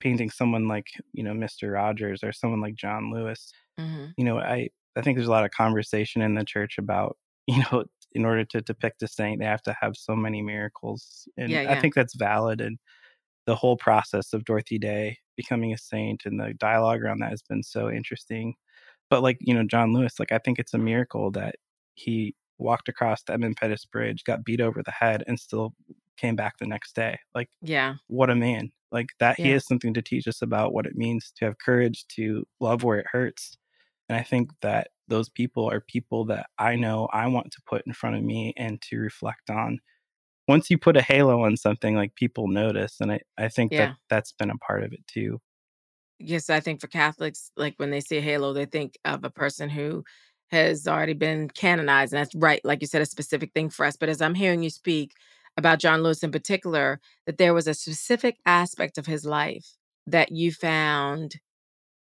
painting 0.00 0.30
someone 0.30 0.68
like, 0.68 0.88
you 1.12 1.22
know, 1.24 1.34
Mr. 1.34 1.72
Rogers 1.72 2.22
or 2.24 2.32
someone 2.32 2.60
like 2.60 2.74
John 2.74 3.12
Lewis, 3.12 3.52
Mhm. 3.78 4.14
you 4.16 4.24
know, 4.24 4.38
I, 4.38 4.70
I 4.96 5.02
think 5.02 5.16
there's 5.16 5.28
a 5.28 5.32
lot 5.32 5.44
of 5.44 5.50
conversation 5.52 6.22
in 6.22 6.34
the 6.34 6.44
church 6.44 6.78
about, 6.78 7.18
you 7.48 7.62
know, 7.72 7.84
in 8.14 8.24
order 8.24 8.44
to 8.44 8.60
depict 8.60 9.02
a 9.02 9.08
saint, 9.08 9.40
they 9.40 9.46
have 9.46 9.62
to 9.62 9.76
have 9.80 9.96
so 9.96 10.16
many 10.16 10.42
miracles. 10.42 11.28
And 11.36 11.52
Yeah, 11.52 11.62
I 11.66 11.74
think 11.76 11.94
that's 11.94 12.14
valid. 12.16 12.60
And 12.60 12.78
the 13.46 13.56
whole 13.56 13.76
process 13.76 14.32
of 14.32 14.44
Dorothy 14.44 14.78
Day 14.78 15.18
becoming 15.36 15.72
a 15.72 15.78
saint 15.78 16.22
and 16.24 16.40
the 16.40 16.54
dialogue 16.54 17.02
around 17.02 17.20
that 17.20 17.30
has 17.30 17.42
been 17.42 17.62
so 17.62 17.90
interesting. 17.90 18.54
But 19.10 19.22
like, 19.22 19.38
you 19.40 19.54
know, 19.54 19.64
John 19.64 19.92
Lewis, 19.92 20.18
like 20.20 20.32
I 20.32 20.38
think 20.38 20.58
it's 20.58 20.74
a 20.74 20.78
miracle 20.78 21.30
that 21.32 21.56
he 21.94 22.36
walked 22.58 22.88
across 22.88 23.22
the 23.24 23.34
Edmund 23.34 23.56
Pettus 23.58 23.84
Bridge, 23.86 24.24
got 24.24 24.44
beat 24.44 24.60
over 24.60 24.82
the 24.82 24.92
head, 24.92 25.24
and 25.26 25.38
still 25.40 25.74
came 26.16 26.36
back 26.36 26.58
the 26.58 26.66
next 26.66 26.94
day. 26.96 27.18
Like 27.34 27.50
Yeah. 27.60 27.96
what 28.08 28.30
a 28.30 28.34
man. 28.36 28.70
Like 28.92 29.08
that 29.20 29.38
he 29.40 29.48
Yeah. 29.48 29.52
has 29.52 29.66
something 29.66 29.94
to 29.94 30.02
teach 30.02 30.28
us 30.28 30.42
about 30.42 30.72
what 30.72 30.86
it 30.86 30.96
means 30.96 31.32
to 31.36 31.46
have 31.46 31.58
courage 31.58 32.06
to 32.08 32.46
love 32.60 32.84
where 32.84 32.98
it 33.00 33.06
hurts. 33.10 33.56
And 34.08 34.18
I 34.18 34.22
think 34.22 34.50
that 34.62 34.88
those 35.08 35.28
people 35.28 35.70
are 35.70 35.80
people 35.80 36.24
that 36.26 36.46
I 36.58 36.76
know 36.76 37.08
I 37.12 37.26
want 37.26 37.50
to 37.52 37.62
put 37.66 37.86
in 37.86 37.92
front 37.92 38.16
of 38.16 38.22
me 38.22 38.52
and 38.56 38.80
to 38.82 38.98
reflect 38.98 39.50
on. 39.50 39.80
Once 40.46 40.70
you 40.70 40.76
put 40.78 40.96
a 40.96 41.02
halo 41.02 41.44
on 41.44 41.56
something, 41.56 41.94
like 41.96 42.14
people 42.14 42.48
notice. 42.48 42.96
And 43.00 43.12
I, 43.12 43.20
I 43.38 43.48
think 43.48 43.72
Yeah. 43.72 43.86
that 43.86 43.96
that's 44.10 44.32
been 44.32 44.50
a 44.50 44.58
part 44.58 44.82
of 44.84 44.92
it 44.92 45.06
too. 45.06 45.40
Yes, 46.18 46.48
I 46.48 46.60
think 46.60 46.80
for 46.80 46.86
Catholics, 46.86 47.50
like 47.56 47.74
when 47.76 47.90
they 47.90 48.00
see 48.00 48.18
a 48.18 48.22
halo, 48.22 48.52
they 48.52 48.66
think 48.66 48.98
of 49.04 49.24
a 49.24 49.30
person 49.30 49.68
who 49.68 50.04
has 50.50 50.86
already 50.86 51.14
been 51.14 51.48
canonized. 51.48 52.12
And 52.12 52.20
that's 52.20 52.34
right, 52.34 52.60
like 52.64 52.80
you 52.80 52.86
said, 52.86 53.02
a 53.02 53.06
specific 53.06 53.52
thing 53.52 53.68
for 53.68 53.84
us. 53.84 53.96
But 53.96 54.08
as 54.08 54.22
I'm 54.22 54.34
hearing 54.34 54.62
you 54.62 54.70
speak 54.70 55.12
about 55.56 55.80
John 55.80 56.02
Lewis 56.02 56.22
in 56.22 56.30
particular, 56.30 57.00
that 57.26 57.38
there 57.38 57.54
was 57.54 57.66
a 57.66 57.74
specific 57.74 58.38
aspect 58.46 58.98
of 58.98 59.06
his 59.06 59.24
life 59.24 59.76
that 60.06 60.30
you 60.30 60.52
found 60.52 61.36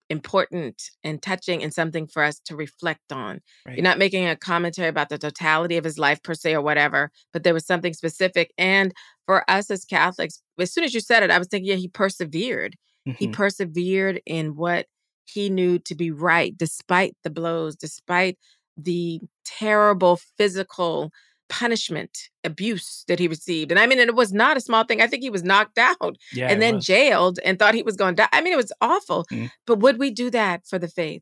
important 0.10 0.82
and 1.04 1.22
touching 1.22 1.64
and 1.64 1.74
something 1.74 2.08
for 2.08 2.24
us 2.24 2.40
to 2.46 2.56
reflect 2.56 3.12
on. 3.12 3.40
Right. 3.66 3.76
You're 3.76 3.84
not 3.84 3.98
making 3.98 4.28
a 4.28 4.36
commentary 4.36 4.88
about 4.90 5.10
the 5.10 5.18
totality 5.18 5.78
of 5.78 5.84
his 5.84 5.98
life 5.98 6.22
per 6.24 6.34
se 6.34 6.54
or 6.54 6.62
whatever, 6.62 7.12
but 7.32 7.44
there 7.44 7.54
was 7.54 7.66
something 7.66 7.94
specific. 7.94 8.52
And 8.58 8.94
for 9.26 9.50
us 9.50 9.72
as 9.72 9.86
Catholics, 9.86 10.42
as 10.60 10.74
soon 10.74 10.84
as 10.84 10.94
you 10.94 11.00
said 11.00 11.24
it, 11.24 11.32
I 11.32 11.40
was 11.40 11.48
thinking, 11.48 11.70
yeah, 11.70 11.76
he 11.76 11.88
persevered. 11.88 12.76
He 13.16 13.28
Mhm. 13.28 13.28
persevered 13.28 14.22
in 14.26 14.56
what 14.56 14.88
he 15.26 15.50
knew 15.50 15.80
to 15.80 15.96
be 15.96 16.12
right, 16.12 16.56
despite 16.58 17.16
the 17.24 17.30
blows, 17.30 17.76
despite 17.76 18.38
the 18.78 19.22
terrible 19.46 20.18
physical 20.38 21.12
punishment, 21.54 22.30
abuse 22.44 23.04
that 23.08 23.20
he 23.20 23.28
received. 23.28 23.70
And 23.72 23.80
I 23.80 23.86
mean, 23.86 24.00
it 24.00 24.16
was 24.16 24.34
not 24.34 24.58
a 24.58 24.62
small 24.62 24.84
thing. 24.84 25.02
I 25.02 25.08
think 25.08 25.22
he 25.22 25.30
was 25.30 25.44
knocked 25.44 25.78
out 25.90 26.16
Yeah. 26.34 26.48
and 26.50 26.60
then 26.62 26.76
was. 26.76 26.86
jailed 26.86 27.38
and 27.46 27.60
thought 27.60 27.76
he 27.76 27.84
was 27.84 27.96
going 27.96 28.16
to 28.16 28.24
die. 28.24 28.30
I 28.34 28.42
mean, 28.42 28.54
it 28.54 28.58
was 28.58 28.72
awful. 28.82 29.26
Mm. 29.32 29.52
But 29.68 29.80
would 29.80 30.00
we 30.00 30.10
do 30.10 30.32
that 30.32 30.66
for 30.66 30.80
the 30.80 30.88
faith? 30.88 31.22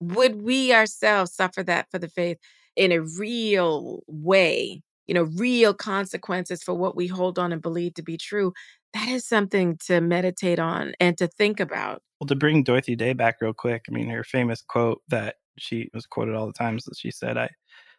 Would 0.00 0.42
we 0.42 0.72
ourselves 0.74 1.32
suffer 1.34 1.62
that 1.62 1.86
for 1.90 1.98
the 1.98 2.08
faith 2.08 2.36
in 2.76 2.92
a 2.92 3.00
real 3.00 4.02
way? 4.06 4.82
You 5.06 5.14
know, 5.14 5.24
real 5.36 5.72
consequences 5.72 6.62
for 6.62 6.74
what 6.74 6.94
we 6.96 7.06
hold 7.06 7.38
on 7.38 7.52
and 7.52 7.62
believe 7.62 7.94
to 7.94 8.02
be 8.02 8.16
true. 8.18 8.52
That 8.92 9.08
is 9.08 9.26
something 9.26 9.78
to 9.86 10.00
meditate 10.00 10.58
on 10.58 10.92
and 11.00 11.16
to 11.18 11.26
think 11.26 11.58
about. 11.58 12.02
Well, 12.20 12.28
to 12.28 12.34
bring 12.36 12.62
Dorothy 12.62 12.96
Day 12.96 13.12
back 13.12 13.36
real 13.40 13.52
quick, 13.54 13.82
I 13.88 13.92
mean, 13.92 14.08
her 14.08 14.24
famous 14.24 14.62
quote 14.62 15.00
that 15.08 15.36
she 15.58 15.88
was 15.94 16.06
quoted 16.06 16.34
all 16.34 16.46
the 16.46 16.52
times 16.52 16.84
that 16.84 16.96
she 16.98 17.10
said, 17.10 17.36
I, 17.36 17.48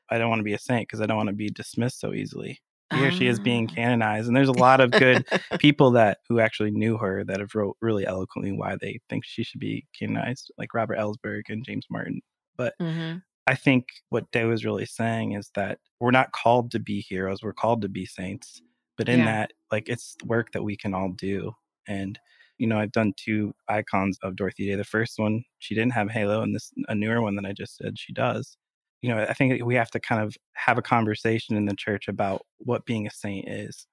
I 0.10 0.18
don't 0.18 0.30
want 0.30 0.40
to 0.40 0.44
be 0.44 0.54
a 0.54 0.60
saint 0.60 0.88
because 0.88 1.02
I 1.02 1.06
don't 1.06 1.18
want 1.18 1.30
to 1.30 1.34
be 1.36 1.50
dismissed 1.50 2.00
so 2.00 2.14
easily. 2.14 2.60
He 2.92 2.98
Here 3.00 3.12
she 3.12 3.28
is 3.28 3.40
being 3.40 3.68
Ah. 3.72 3.74
canonized. 3.76 4.28
And 4.28 4.36
there's 4.36 4.48
a 4.50 4.54
lot 4.54 4.80
of 4.80 4.92
good 4.92 5.26
people 5.60 5.92
that 5.92 6.20
who 6.30 6.40
actually 6.40 6.72
knew 6.72 6.98
her 6.98 7.24
that 7.24 7.40
have 7.40 7.56
wrote 7.56 7.78
really 7.82 8.06
eloquently 8.06 8.52
why 8.52 8.76
they 8.80 9.00
think 9.10 9.26
she 9.26 9.44
should 9.44 9.60
be 9.60 9.86
canonized, 9.98 10.52
like 10.58 10.74
Robert 10.74 10.98
Ellsberg 11.00 11.44
and 11.50 11.66
James 11.66 11.88
Martin. 11.90 12.22
But 12.58 12.76
Mhm. 12.80 13.24
I 13.48 13.56
think 13.56 13.88
what 14.10 14.30
Day 14.32 14.46
was 14.46 14.64
really 14.66 14.86
saying 14.86 15.34
is 15.34 15.50
that 15.56 15.80
we're 16.00 16.12
not 16.12 16.32
called 16.32 16.72
to 16.72 16.80
be 16.80 17.02
heroes, 17.02 17.42
we're 17.44 17.54
called 17.54 17.82
to 17.82 17.90
be 17.90 18.06
saints. 18.06 18.62
But 18.98 19.10
in 19.10 19.20
Yeah. 19.20 19.26
that, 19.26 19.54
like 19.72 19.90
it's 19.90 20.16
work 20.24 20.52
that 20.54 20.64
we 20.64 20.78
can 20.78 20.94
all 20.94 21.10
do. 21.10 21.54
And 21.88 22.20
you 22.58 22.68
know, 22.68 22.80
I've 22.80 22.94
done 22.94 23.14
two 23.18 23.54
icons 23.68 24.18
of 24.24 24.38
Dorothy 24.38 24.68
Day. 24.68 24.76
The 24.76 24.86
first 24.86 25.20
one, 25.20 25.44
she 25.60 25.76
didn't 25.76 25.92
have 25.92 26.10
halo, 26.10 26.42
and 26.42 26.56
this 26.56 26.72
a 26.88 26.96
newer 26.96 27.22
one 27.22 27.36
that 27.36 27.46
I 27.46 27.52
just 27.52 27.76
said 27.76 28.00
she 28.00 28.14
does. 28.14 28.58
You 29.06 29.16
know, 29.16 29.24
I 29.24 29.34
think 29.34 29.64
we 29.66 29.76
have 29.76 29.92
to 29.92 30.00
kind 30.00 30.22
of 30.24 30.36
have 30.56 30.78
a 30.78 30.82
conversation 30.82 31.56
in 31.58 31.66
the 31.66 31.76
church 31.76 32.08
about 32.08 32.46
what 32.58 32.86
being 32.86 33.08
a 33.08 33.12
saint 33.12 33.48
is. 33.50 33.88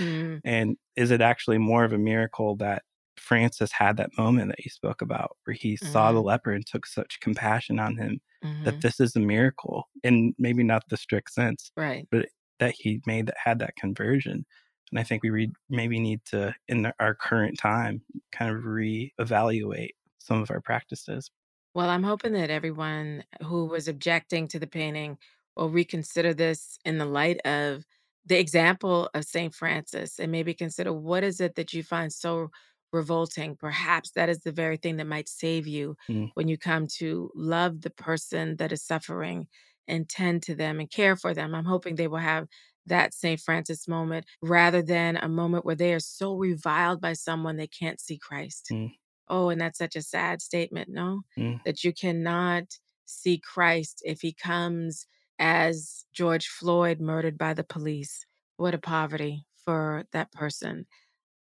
Mm. 0.00 0.42
And 0.44 0.76
is 0.96 1.10
it 1.10 1.20
actually 1.20 1.58
more 1.58 1.84
of 1.84 1.92
a 1.92 1.98
miracle 1.98 2.56
that 2.56 2.82
Francis 3.16 3.72
had 3.72 3.96
that 3.96 4.16
moment 4.18 4.48
that 4.50 4.64
you 4.64 4.70
spoke 4.70 5.02
about 5.02 5.36
where 5.44 5.54
he 5.54 5.76
saw 5.76 6.12
the 6.12 6.22
Mhm. 6.22 6.28
leper 6.30 6.52
and 6.52 6.66
took 6.66 6.86
such 6.86 7.20
compassion 7.20 7.78
on 7.78 7.96
him 7.96 8.20
Mhm. 8.42 8.62
that 8.64 8.80
this 8.82 9.00
is 9.00 9.16
a 9.16 9.20
miracle 9.20 9.88
and 10.04 10.34
maybe 10.38 10.62
not 10.64 10.84
the 10.88 10.96
strict 10.96 11.32
sense 11.32 11.72
Right. 11.76 12.08
But 12.10 12.28
that 12.58 12.74
he 12.78 13.00
made 13.06 13.26
that 13.26 13.36
had 13.42 13.58
that 13.60 13.76
conversion. 13.76 14.44
And 14.90 14.98
I 15.00 15.04
think 15.04 15.22
we 15.22 15.30
read, 15.30 15.52
maybe 15.70 15.98
need 15.98 16.24
to, 16.26 16.54
in 16.68 16.92
our 17.00 17.14
current 17.14 17.58
time, 17.58 18.02
kind 18.32 18.54
of 18.54 18.62
reevaluate 18.64 19.92
some 20.18 20.42
of 20.42 20.50
our 20.50 20.60
practices. 20.60 21.30
Well, 21.74 21.88
I'm 21.88 22.02
hoping 22.02 22.32
that 22.34 22.50
everyone 22.50 23.24
who 23.42 23.64
was 23.66 23.88
objecting 23.88 24.48
to 24.48 24.58
the 24.58 24.66
painting 24.66 25.18
will 25.56 25.70
reconsider 25.70 26.34
this 26.34 26.78
in 26.84 26.98
the 26.98 27.06
light 27.06 27.40
of 27.46 27.84
the 28.26 28.38
example 28.38 29.08
of 29.14 29.24
St. 29.24 29.54
Francis 29.54 30.18
and 30.18 30.30
maybe 30.30 30.54
consider 30.54 30.92
what 30.92 31.24
is 31.24 31.40
it 31.40 31.54
that 31.56 31.72
you 31.72 31.82
find 31.82 32.12
so 32.12 32.50
revolting. 32.92 33.56
Perhaps 33.56 34.12
that 34.12 34.28
is 34.28 34.40
the 34.40 34.52
very 34.52 34.76
thing 34.76 34.96
that 34.98 35.06
might 35.06 35.28
save 35.28 35.66
you 35.66 35.96
Mm. 36.08 36.32
when 36.34 36.46
you 36.48 36.58
come 36.58 36.86
to 36.98 37.30
love 37.34 37.80
the 37.80 37.90
person 37.90 38.56
that 38.56 38.70
is 38.72 38.82
suffering 38.84 39.48
and 39.88 40.08
tend 40.08 40.42
to 40.44 40.54
them 40.54 40.78
and 40.78 40.90
care 40.90 41.16
for 41.16 41.32
them. 41.34 41.54
I'm 41.54 41.64
hoping 41.64 41.96
they 41.96 42.06
will 42.08 42.18
have 42.18 42.48
that 42.86 43.14
St. 43.14 43.40
Francis 43.40 43.88
moment 43.88 44.26
rather 44.42 44.82
than 44.82 45.16
a 45.16 45.28
moment 45.28 45.64
where 45.64 45.74
they 45.74 45.94
are 45.94 46.00
so 46.00 46.34
reviled 46.36 47.00
by 47.00 47.14
someone 47.14 47.56
they 47.56 47.66
can't 47.66 48.00
see 48.00 48.18
Christ. 48.18 48.72
Mm. 48.72 48.92
Oh, 49.32 49.48
and 49.48 49.58
that's 49.58 49.78
such 49.78 49.96
a 49.96 50.02
sad 50.02 50.42
statement, 50.42 50.90
no? 50.90 51.22
Mm. 51.38 51.64
That 51.64 51.82
you 51.82 51.94
cannot 51.94 52.64
see 53.06 53.38
Christ 53.38 54.02
if 54.04 54.20
he 54.20 54.34
comes 54.34 55.06
as 55.38 56.04
George 56.12 56.48
Floyd 56.48 57.00
murdered 57.00 57.38
by 57.38 57.54
the 57.54 57.64
police. 57.64 58.26
what 58.58 58.74
a 58.74 58.78
poverty 58.78 59.46
for 59.64 60.04
that 60.12 60.30
person. 60.32 60.86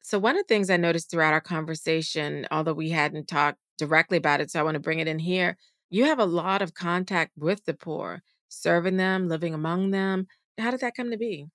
So, 0.02 0.18
one 0.18 0.38
of 0.38 0.44
the 0.44 0.48
things 0.48 0.70
I 0.70 0.78
noticed 0.78 1.12
throughout 1.12 1.34
our 1.34 1.42
conversation, 1.42 2.48
although 2.50 2.74
we 2.74 2.90
hadn't 2.92 3.28
talked 3.28 3.60
directly 3.78 4.18
about 4.18 4.40
it, 4.40 4.50
so 4.50 4.60
I 4.62 4.64
want 4.64 4.76
to 4.76 4.80
bring 4.80 5.00
it 5.00 5.08
in 5.10 5.20
here, 5.20 5.58
you 5.90 6.06
have 6.06 6.20
a 6.20 6.26
lot 6.26 6.62
of 6.62 6.74
contact 6.74 7.34
with 7.38 7.66
the 7.66 7.74
poor, 7.74 8.24
serving 8.48 8.96
them, 8.96 9.28
living 9.28 9.54
among 9.54 9.92
them. 9.92 10.28
How 10.58 10.72
did 10.72 10.80
that 10.80 10.96
come 10.96 11.12
to 11.12 11.18
be? 11.18 11.48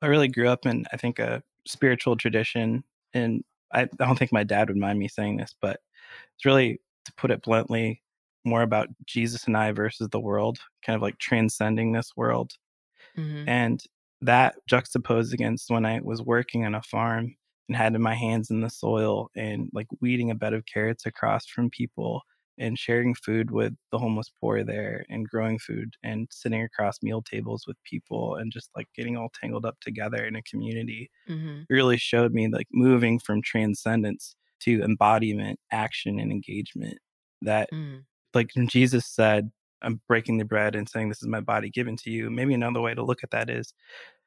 I 0.00 0.06
really 0.06 0.28
grew 0.28 0.48
up 0.48 0.66
in, 0.66 0.86
I 0.92 0.96
think, 0.96 1.18
a 1.18 1.42
spiritual 1.66 2.16
tradition. 2.16 2.84
And 3.12 3.42
I, 3.72 3.82
I 3.82 3.88
don't 3.98 4.18
think 4.18 4.32
my 4.32 4.44
dad 4.44 4.68
would 4.68 4.76
mind 4.76 4.98
me 4.98 5.08
saying 5.08 5.36
this, 5.36 5.54
but 5.60 5.80
it's 6.34 6.44
really, 6.44 6.80
to 7.04 7.12
put 7.14 7.30
it 7.30 7.42
bluntly, 7.42 8.02
more 8.44 8.62
about 8.62 8.88
Jesus 9.06 9.44
and 9.44 9.56
I 9.56 9.72
versus 9.72 10.08
the 10.10 10.20
world, 10.20 10.58
kind 10.84 10.96
of 10.96 11.02
like 11.02 11.18
transcending 11.18 11.92
this 11.92 12.12
world. 12.16 12.52
Mm-hmm. 13.16 13.48
And 13.48 13.82
that 14.22 14.56
juxtaposed 14.66 15.34
against 15.34 15.70
when 15.70 15.84
I 15.84 16.00
was 16.02 16.22
working 16.22 16.64
on 16.64 16.74
a 16.74 16.82
farm 16.82 17.36
and 17.68 17.76
had 17.76 17.98
my 17.98 18.14
hands 18.14 18.50
in 18.50 18.60
the 18.60 18.70
soil 18.70 19.30
and 19.36 19.70
like 19.72 19.86
weeding 20.00 20.30
a 20.30 20.34
bed 20.34 20.54
of 20.54 20.66
carrots 20.66 21.06
across 21.06 21.46
from 21.46 21.70
people 21.70 22.22
and 22.58 22.78
sharing 22.78 23.14
food 23.14 23.50
with 23.50 23.72
the 23.92 23.98
homeless 23.98 24.30
poor 24.40 24.64
there 24.64 25.04
and 25.08 25.28
growing 25.28 25.58
food 25.58 25.94
and 26.02 26.26
sitting 26.30 26.62
across 26.62 27.02
meal 27.02 27.22
tables 27.22 27.64
with 27.66 27.76
people 27.84 28.36
and 28.36 28.52
just 28.52 28.70
like 28.76 28.86
getting 28.96 29.16
all 29.16 29.30
tangled 29.40 29.64
up 29.64 29.76
together 29.80 30.24
in 30.24 30.36
a 30.36 30.42
community 30.42 31.10
mm-hmm. 31.28 31.62
really 31.70 31.96
showed 31.96 32.32
me 32.32 32.48
like 32.48 32.66
moving 32.72 33.18
from 33.18 33.40
transcendence 33.42 34.34
to 34.60 34.82
embodiment, 34.82 35.58
action, 35.70 36.18
and 36.18 36.32
engagement. 36.32 36.98
That, 37.42 37.68
mm. 37.72 38.02
like 38.34 38.50
Jesus 38.66 39.06
said, 39.06 39.50
I'm 39.82 40.00
breaking 40.08 40.38
the 40.38 40.44
bread 40.44 40.74
and 40.74 40.88
saying, 40.88 41.08
This 41.08 41.22
is 41.22 41.28
my 41.28 41.40
body 41.40 41.70
given 41.70 41.96
to 41.98 42.10
you. 42.10 42.30
Maybe 42.30 42.54
another 42.54 42.80
way 42.80 42.94
to 42.94 43.02
look 43.02 43.22
at 43.22 43.30
that 43.30 43.48
is 43.48 43.72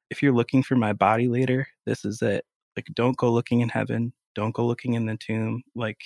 if 0.10 0.22
you're 0.22 0.34
looking 0.34 0.64
for 0.64 0.76
my 0.76 0.94
body 0.94 1.28
later, 1.28 1.68
this 1.86 2.06
is 2.06 2.22
it. 2.22 2.46
Like, 2.78 2.88
don't 2.94 3.18
go 3.18 3.32
looking 3.32 3.60
in 3.60 3.70
heaven, 3.70 4.14
don't 4.34 4.56
go 4.56 4.66
looking 4.66 4.94
in 4.94 5.06
the 5.06 5.18
tomb. 5.18 5.62
Like, 5.76 6.00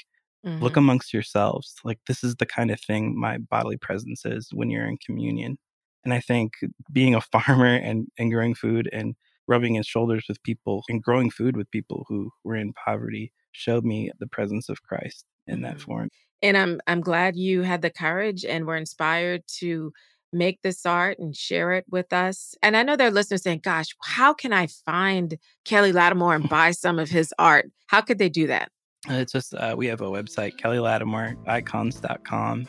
Mm-hmm. 0.45 0.63
Look 0.63 0.77
amongst 0.77 1.13
yourselves. 1.13 1.75
Like, 1.83 1.99
this 2.07 2.23
is 2.23 2.35
the 2.35 2.45
kind 2.45 2.71
of 2.71 2.79
thing 2.79 3.19
my 3.19 3.37
bodily 3.37 3.77
presence 3.77 4.25
is 4.25 4.49
when 4.53 4.69
you're 4.69 4.87
in 4.87 4.97
communion. 5.03 5.57
And 6.03 6.13
I 6.13 6.19
think 6.19 6.53
being 6.91 7.15
a 7.15 7.21
farmer 7.33 7.75
and, 7.75 8.07
and 8.17 8.31
growing 8.31 8.55
food 8.55 8.89
and 8.93 9.15
rubbing 9.47 9.75
his 9.75 9.87
shoulders 9.87 10.25
with 10.27 10.41
people 10.43 10.83
and 10.89 11.03
growing 11.03 11.29
food 11.29 11.55
with 11.55 11.69
people 11.71 12.05
who 12.07 12.31
were 12.43 12.55
in 12.55 12.73
poverty 12.73 13.31
showed 13.51 13.85
me 13.85 14.11
the 14.19 14.27
presence 14.27 14.69
of 14.69 14.81
Christ 14.83 15.25
in 15.47 15.55
mm-hmm. 15.55 15.63
that 15.63 15.81
form. 15.81 16.09
And 16.41 16.57
I'm 16.57 16.81
I'm 16.85 17.01
glad 17.01 17.35
you 17.35 17.61
had 17.61 17.81
the 17.81 17.89
courage 17.89 18.45
and 18.45 18.65
were 18.65 18.75
inspired 18.75 19.43
to 19.59 19.91
make 20.33 20.61
this 20.61 20.85
art 20.85 21.17
and 21.17 21.35
share 21.35 21.71
it 21.71 21.85
with 21.89 22.11
us. 22.11 22.55
And 22.61 22.75
I 22.75 22.83
know 22.83 22.95
there 22.95 23.07
are 23.07 23.11
listeners 23.11 23.43
saying, 23.43 23.61
gosh, 23.63 23.87
how 24.03 24.33
can 24.33 24.51
I 24.51 24.67
find 24.67 25.37
Kelly 25.63 25.93
Latimore 25.93 26.35
and 26.35 26.49
buy 26.49 26.71
some 26.71 26.99
of 26.99 27.09
his 27.09 27.33
art? 27.39 27.71
How 27.87 28.01
could 28.01 28.19
they 28.19 28.29
do 28.29 28.47
that? 28.47 28.69
It's 29.07 29.31
just 29.31 29.53
uh, 29.53 29.75
we 29.77 29.85
have 29.87 30.01
a 30.01 30.05
website, 30.05 30.59
kellylatimoreicons.com. 30.59 32.67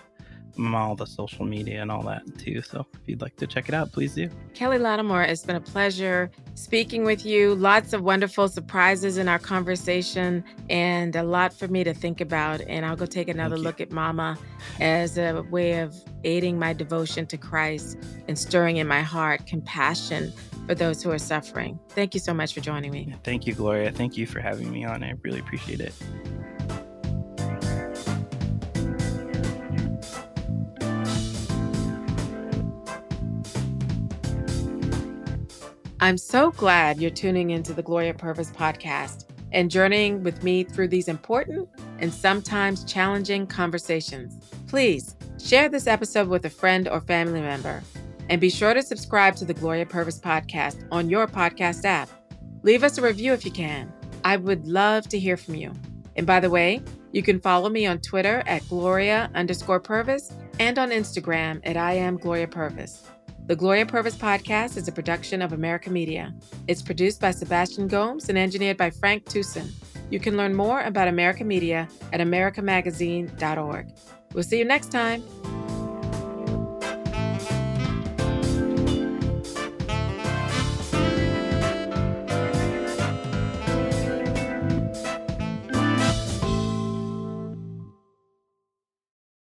All 0.59 0.95
the 0.95 1.07
social 1.07 1.45
media 1.45 1.83
and 1.83 1.91
all 1.91 2.03
that 2.03 2.23
too. 2.39 2.63
So 2.63 2.87
if 2.95 3.01
you'd 3.07 3.21
like 3.21 3.37
to 3.37 3.47
check 3.47 3.69
it 3.69 3.75
out, 3.75 3.93
please 3.93 4.15
do. 4.15 4.29
Kelly 4.55 4.79
Latimore, 4.79 5.27
it's 5.29 5.43
been 5.43 5.57
a 5.57 5.61
pleasure 5.61 6.31
speaking 6.55 7.05
with 7.05 7.27
you. 7.27 7.55
Lots 7.55 7.93
of 7.93 8.03
wonderful 8.03 8.49
surprises 8.49 9.19
in 9.19 9.29
our 9.29 9.39
conversation 9.39 10.45
and 10.71 11.15
a 11.15 11.23
lot 11.23 11.53
for 11.53 11.69
me 11.69 11.85
to 11.85 11.93
think 11.93 12.21
about. 12.21 12.61
And 12.63 12.87
I'll 12.87 12.97
go 12.97 13.07
take 13.07 13.29
another 13.29 13.59
look 13.59 13.81
at 13.81 13.91
Mama 13.91 14.39
as 14.81 15.19
a 15.19 15.43
way 15.51 15.81
of 15.81 15.95
aiding 16.25 16.59
my 16.59 16.73
devotion 16.73 17.27
to 17.27 17.37
Christ 17.37 17.99
and 18.29 18.39
stirring 18.39 18.79
in 18.79 18.87
my 18.87 19.03
heart 19.03 19.47
compassion 19.47 20.33
for 20.67 20.75
those 20.75 21.03
who 21.03 21.11
are 21.11 21.19
suffering. 21.19 21.79
Thank 21.91 22.15
you 22.15 22.21
so 22.21 22.35
much 22.35 22.55
for 22.55 22.61
joining 22.61 22.91
me. 22.91 23.15
Thank 23.23 23.47
you, 23.47 23.55
Gloria. 23.55 23.93
Thank 23.93 24.17
you 24.17 24.27
for 24.27 24.41
having 24.41 24.71
me 24.71 24.85
on. 24.85 25.05
I 25.05 25.15
really 25.23 25.41
appreciate 25.41 25.81
it. 25.81 25.95
I'm 36.07 36.19
so 36.19 36.53
glad 36.53 37.01
you're 37.01 37.11
tuning 37.11 37.51
into 37.51 37.73
the 37.73 37.83
Gloria 37.83 38.15
Purvis 38.15 38.53
podcast 38.53 39.25
and 39.51 39.69
journeying 39.69 40.23
with 40.23 40.45
me 40.45 40.63
through 40.63 40.87
these 40.87 41.09
important 41.09 41.69
and 41.99 42.15
sometimes 42.15 42.85
challenging 42.85 43.45
conversations. 43.45 44.39
Please 44.69 45.17
share 45.43 45.69
this 45.69 45.89
episode 45.89 46.29
with 46.29 46.45
a 46.45 46.49
friend 46.49 46.87
or 46.87 47.01
family 47.01 47.41
member 47.41 47.83
and 48.29 48.41
be 48.41 48.51
sure 48.51 48.73
to 48.73 48.85
subscribe 48.85 49.35
to 49.35 49.45
the 49.45 49.53
Gloria 49.53 49.85
Purvis 49.85 50.21
podcast 50.21 50.87
on 50.93 51.11
your 51.11 51.27
podcast 51.27 51.85
app. 51.85 52.09
Leave 52.63 52.85
us 52.85 52.99
a 52.99 53.03
review 53.03 53.33
if 53.33 53.45
you 53.45 53.51
can. 53.51 53.93
I 54.25 54.37
would 54.37 54.69
love 54.69 55.09
to 55.09 55.19
hear 55.19 55.37
from 55.37 55.57
you. 55.57 55.73
And 56.15 56.25
by 56.25 56.39
the 56.39 56.51
way, 56.51 56.83
you 57.11 57.25
can 57.25 57.41
follow 57.41 57.69
me 57.69 57.85
on 57.85 57.99
Twitter 57.99 58.45
at 58.47 58.69
Gloria 58.69 59.29
underscore 59.35 59.81
Purvis 59.81 60.33
and 60.61 60.79
on 60.79 60.91
Instagram 60.91 61.61
at 61.65 61.77
I 61.77 61.95
am 61.95 62.17
Gloria 62.17 62.47
Purvis. 62.47 63.11
The 63.47 63.55
Gloria 63.55 63.87
Purvis 63.87 64.17
podcast 64.17 64.77
is 64.77 64.89
a 64.89 64.93
production 64.93 65.41
of 65.41 65.53
America 65.53 65.89
Media. 65.89 66.35
It's 66.67 66.83
produced 66.83 67.21
by 67.21 67.31
Sebastian 67.31 67.87
Gomes 67.87 68.29
and 68.29 68.37
engineered 68.37 68.77
by 68.77 68.91
Frank 68.91 69.25
Tucson. 69.25 69.71
You 70.11 70.19
can 70.19 70.37
learn 70.37 70.53
more 70.53 70.81
about 70.81 71.07
America 71.07 71.45
Media 71.45 71.89
at 72.13 72.19
americamagazine.org. 72.19 73.87
We'll 74.33 74.43
see 74.43 74.59
you 74.59 74.65
next 74.65 74.91
time. 74.91 75.23